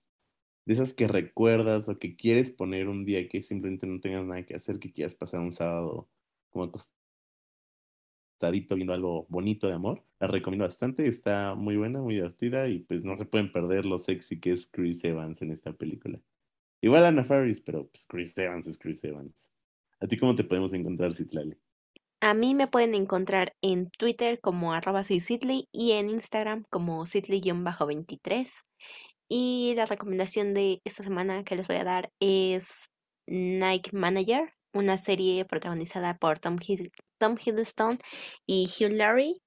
de 0.65 0.74
esas 0.76 0.93
que 0.93 1.07
recuerdas 1.07 1.89
o 1.89 1.97
que 1.97 2.15
quieres 2.15 2.51
poner 2.51 2.89
un 2.89 3.05
día 3.05 3.28
que 3.30 3.41
simplemente 3.41 3.88
no 3.88 3.99
tengas 4.01 4.26
nada 4.26 4.45
que 4.45 4.55
hacer, 4.55 4.80
que 4.80 4.91
quieras 4.91 5.15
pasar 5.15 5.39
un 5.39 5.53
sábado 5.53 6.09
como 6.49 6.65
acostadito 6.65 8.76
viendo 8.76 8.93
algo 8.93 9.26
bonito 9.30 9.68
de 9.68 9.74
amor. 9.74 10.03
La 10.20 10.28
recomiendo 10.28 10.65
bastante, 10.65 11.07
está 11.07 11.55
muy 11.55 11.78
buena, 11.78 12.01
muy 12.01 12.15
divertida 12.15 12.68
y 12.68 12.80
pues 12.80 13.03
no 13.03 13.15
se 13.18 13.26
pueden 13.26 13.51
perder 13.51 13.86
lo 13.86 13.97
sexy 13.97 14.39
que 14.39 14.51
es 14.51 14.68
Chris 14.68 15.03
Evans 15.05 15.41
en 15.41 15.51
esta 15.51 15.74
película. 15.74 16.20
Igual 16.82 17.06
Ana 17.06 17.24
Faris, 17.24 17.62
pero 17.62 17.88
pues 17.88 18.06
Chris 18.06 18.38
Evans 18.38 18.68
es 18.68 18.78
Chris 18.78 19.04
Evans. 19.04 19.48
¿A 20.00 20.08
ti 20.08 20.18
cómo 20.18 20.36
te 20.36 20.44
podemos 20.44 20.74
encontrar, 20.74 21.16
Citlali? 21.16 21.58
A 22.20 22.34
mí 22.34 22.56
me 22.56 22.68
pueden 22.68 22.96
encontrar 22.96 23.54
en 23.62 23.90
Twitter 23.92 24.40
como 24.42 24.74
arroba 24.74 25.02
y 25.08 25.92
en 25.92 26.10
Instagram 26.10 26.64
como 26.70 27.06
Citley-23. 27.06 28.50
Y 29.30 29.74
la 29.76 29.86
recomendación 29.86 30.54
de 30.54 30.82
esta 30.84 31.04
semana 31.04 31.44
que 31.44 31.56
les 31.56 31.68
voy 31.68 31.78
a 31.78 31.84
dar 31.84 32.12
es 32.20 32.90
Nike 33.28 33.92
Manager, 33.94 34.54
una 34.74 34.98
serie 34.98 35.46
protagonizada 35.46 36.18
por 36.18 36.40
Tom, 36.40 36.58
Tom 37.20 37.36
Hiddleston 37.44 38.00
y 38.48 38.68
Hugh 38.68 38.94
Laurie. 38.94 39.42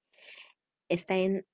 Está 0.89 1.15
en 1.17 1.45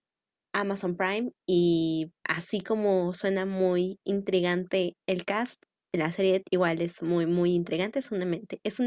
Amazon 0.54 0.98
Prime 0.98 1.32
y 1.46 2.12
así 2.24 2.62
como 2.62 3.14
suena 3.14 3.46
muy 3.46 4.00
intrigante 4.04 4.96
el 5.08 5.26
cast, 5.26 5.64
la 5.94 6.12
serie 6.12 6.44
igual 6.52 6.82
es 6.82 7.02
muy, 7.02 7.26
muy 7.26 7.54
intrigante, 7.54 8.00
es, 8.00 8.12
es, 8.64 8.80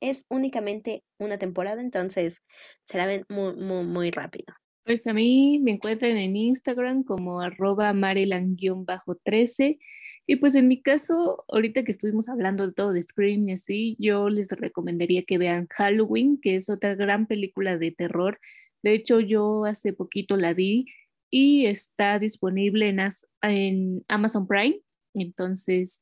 es 0.00 0.24
únicamente 0.28 1.02
una 1.18 1.38
temporada, 1.38 1.80
entonces 1.80 2.42
se 2.84 2.98
la 2.98 3.06
ven 3.06 3.24
muy, 3.28 3.54
muy, 3.56 4.10
rápido. 4.10 4.54
Pues 4.84 5.06
a 5.06 5.12
mí 5.12 5.60
me 5.62 5.72
encuentran 5.72 6.16
en 6.16 6.36
Instagram 6.36 7.04
como 7.04 7.40
arroba 7.40 7.92
maryland-13 7.92 9.78
y 10.30 10.36
pues 10.36 10.54
en 10.54 10.68
mi 10.68 10.82
caso, 10.82 11.44
ahorita 11.48 11.84
que 11.84 11.92
estuvimos 11.92 12.28
hablando 12.28 12.66
de 12.66 12.74
todo 12.74 12.92
de 12.92 13.02
Scream 13.02 13.48
y 13.48 13.52
así, 13.54 13.96
yo 13.98 14.28
les 14.28 14.48
recomendaría 14.50 15.22
que 15.22 15.38
vean 15.38 15.66
Halloween, 15.70 16.38
que 16.38 16.56
es 16.56 16.68
otra 16.68 16.94
gran 16.94 17.26
película 17.26 17.78
de 17.78 17.92
terror. 17.92 18.38
De 18.82 18.92
hecho, 18.92 19.20
yo 19.20 19.64
hace 19.64 19.94
poquito 19.94 20.36
la 20.36 20.52
vi 20.52 20.84
y 21.30 21.66
está 21.66 22.18
disponible 22.18 22.88
en, 22.88 23.00
en 23.42 24.04
Amazon 24.08 24.46
Prime. 24.46 24.80
Entonces, 25.14 26.00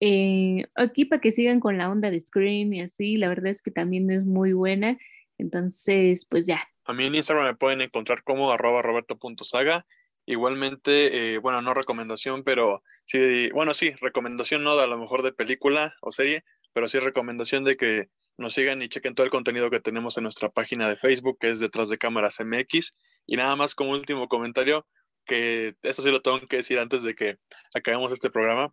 eh, 0.00 0.64
aquí 0.74 1.04
para 1.04 1.20
que 1.20 1.32
sigan 1.32 1.60
con 1.60 1.78
la 1.78 1.90
onda 1.90 2.10
de 2.10 2.20
Scream 2.20 2.72
y 2.72 2.80
así, 2.82 3.16
la 3.16 3.28
verdad 3.28 3.48
es 3.48 3.62
que 3.62 3.70
también 3.70 4.10
es 4.10 4.24
muy 4.24 4.52
buena. 4.52 4.98
Entonces, 5.38 6.26
pues 6.26 6.46
ya. 6.46 6.68
A 6.84 6.92
mí 6.92 7.04
en 7.04 7.14
Instagram 7.14 7.46
me 7.46 7.54
pueden 7.54 7.80
encontrar 7.80 8.22
como 8.22 8.50
arroba 8.50 8.82
roberto.saga. 8.82 9.86
Igualmente, 10.26 11.34
eh, 11.34 11.38
bueno, 11.38 11.62
no 11.62 11.72
recomendación, 11.72 12.44
pero 12.44 12.82
sí, 13.06 13.50
bueno, 13.50 13.72
sí, 13.72 13.92
recomendación 14.00 14.62
no 14.62 14.78
a 14.78 14.86
lo 14.86 14.98
mejor 14.98 15.22
de 15.22 15.32
película 15.32 15.94
o 16.02 16.12
serie, 16.12 16.44
pero 16.74 16.86
sí 16.86 16.98
recomendación 16.98 17.64
de 17.64 17.76
que 17.76 18.08
nos 18.36 18.54
sigan 18.54 18.82
y 18.82 18.88
chequen 18.88 19.14
todo 19.14 19.24
el 19.24 19.30
contenido 19.30 19.70
que 19.70 19.80
tenemos 19.80 20.16
en 20.16 20.24
nuestra 20.24 20.50
página 20.50 20.88
de 20.88 20.96
Facebook, 20.96 21.38
que 21.40 21.50
es 21.50 21.60
Detrás 21.60 21.88
de 21.88 21.98
Cámaras 21.98 22.38
MX. 22.40 22.94
Y 23.28 23.36
nada 23.36 23.54
más 23.56 23.74
como 23.74 23.92
último 23.92 24.26
comentario, 24.26 24.86
que 25.26 25.76
esto 25.82 26.02
sí 26.02 26.10
lo 26.10 26.22
tengo 26.22 26.40
que 26.40 26.56
decir 26.56 26.78
antes 26.78 27.02
de 27.02 27.14
que 27.14 27.36
acabemos 27.74 28.10
este 28.10 28.30
programa, 28.30 28.72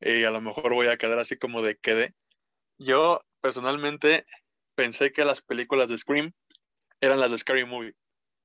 y 0.00 0.24
a 0.24 0.30
lo 0.30 0.40
mejor 0.40 0.72
voy 0.72 0.88
a 0.88 0.96
quedar 0.96 1.18
así 1.18 1.36
como 1.36 1.62
de 1.62 1.76
quede. 1.76 2.14
Yo 2.78 3.20
personalmente 3.42 4.26
pensé 4.74 5.12
que 5.12 5.26
las 5.26 5.42
películas 5.42 5.90
de 5.90 5.98
Scream 5.98 6.32
eran 7.00 7.20
las 7.20 7.30
de 7.30 7.38
Scary 7.38 7.66
Movie. 7.66 7.94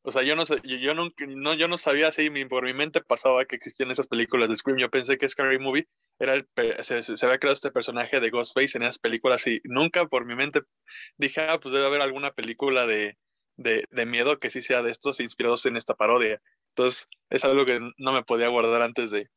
O 0.01 0.11
sea, 0.11 0.23
yo 0.23 0.35
no, 0.35 0.45
sé, 0.45 0.59
yo, 0.63 0.93
no, 0.93 1.53
yo 1.53 1.67
no 1.69 1.77
sabía 1.77 2.11
si 2.11 2.29
por 2.45 2.65
mi 2.65 2.73
mente 2.73 3.01
pasaba 3.01 3.45
que 3.45 3.55
existían 3.55 3.91
esas 3.91 4.07
películas 4.07 4.49
de 4.49 4.57
Scream. 4.57 4.77
Yo 4.77 4.89
pensé 4.89 5.17
que 5.17 5.27
Scary 5.27 5.59
Movie 5.59 5.87
era 6.19 6.33
el, 6.33 6.47
se, 6.83 7.01
se, 7.01 7.25
había 7.25 7.39
creado 7.39 7.53
este 7.53 7.71
personaje 7.71 8.19
de 8.19 8.29
Ghostface 8.29 8.77
en 8.77 8.83
esas 8.83 8.99
películas 8.99 9.47
y 9.47 9.61
nunca 9.63 10.05
por 10.05 10.25
mi 10.25 10.35
mente 10.35 10.63
dije, 11.17 11.41
ah, 11.41 11.59
pues 11.61 11.73
debe 11.73 11.85
haber 11.85 12.01
alguna 12.01 12.31
película 12.31 12.85
de, 12.87 13.17
de, 13.59 13.83
de 13.91 14.05
miedo 14.05 14.39
que 14.39 14.49
sí 14.49 14.61
sea 14.61 14.81
de 14.81 14.91
estos 14.91 15.19
inspirados 15.19 15.65
en 15.65 15.75
esta 15.75 15.93
parodia. 15.93 16.41
Entonces, 16.69 17.07
es 17.29 17.43
algo 17.43 17.65
que 17.65 17.79
no 17.97 18.13
me 18.13 18.23
podía 18.23 18.47
guardar 18.47 18.81
antes 18.81 19.11
de, 19.11 19.29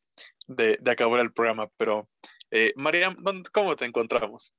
de, 0.48 0.78
acabar 0.90 1.20
el 1.20 1.32
programa. 1.32 1.68
Pero, 1.76 2.08
eh, 2.50 2.72
Mariam, 2.76 3.16
¿cómo 3.52 3.76
te 3.76 3.84
encontramos? 3.84 4.54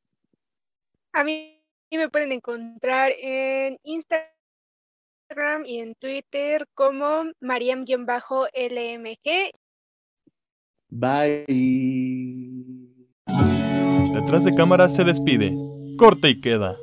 A 1.13 1.23
mí 1.23 1.59
me 1.91 2.09
pueden 2.09 2.31
encontrar 2.31 3.13
en 3.17 3.79
Instagram 3.83 5.65
y 5.65 5.79
en 5.79 5.95
Twitter 5.95 6.67
como 6.73 7.23
Mariam-LMG. 7.39 9.51
Bye. 10.89 11.45
Detrás 14.13 14.43
de 14.43 14.53
cámara 14.55 14.89
se 14.89 15.03
despide. 15.03 15.55
Corte 15.97 16.29
y 16.29 16.41
queda. 16.41 16.75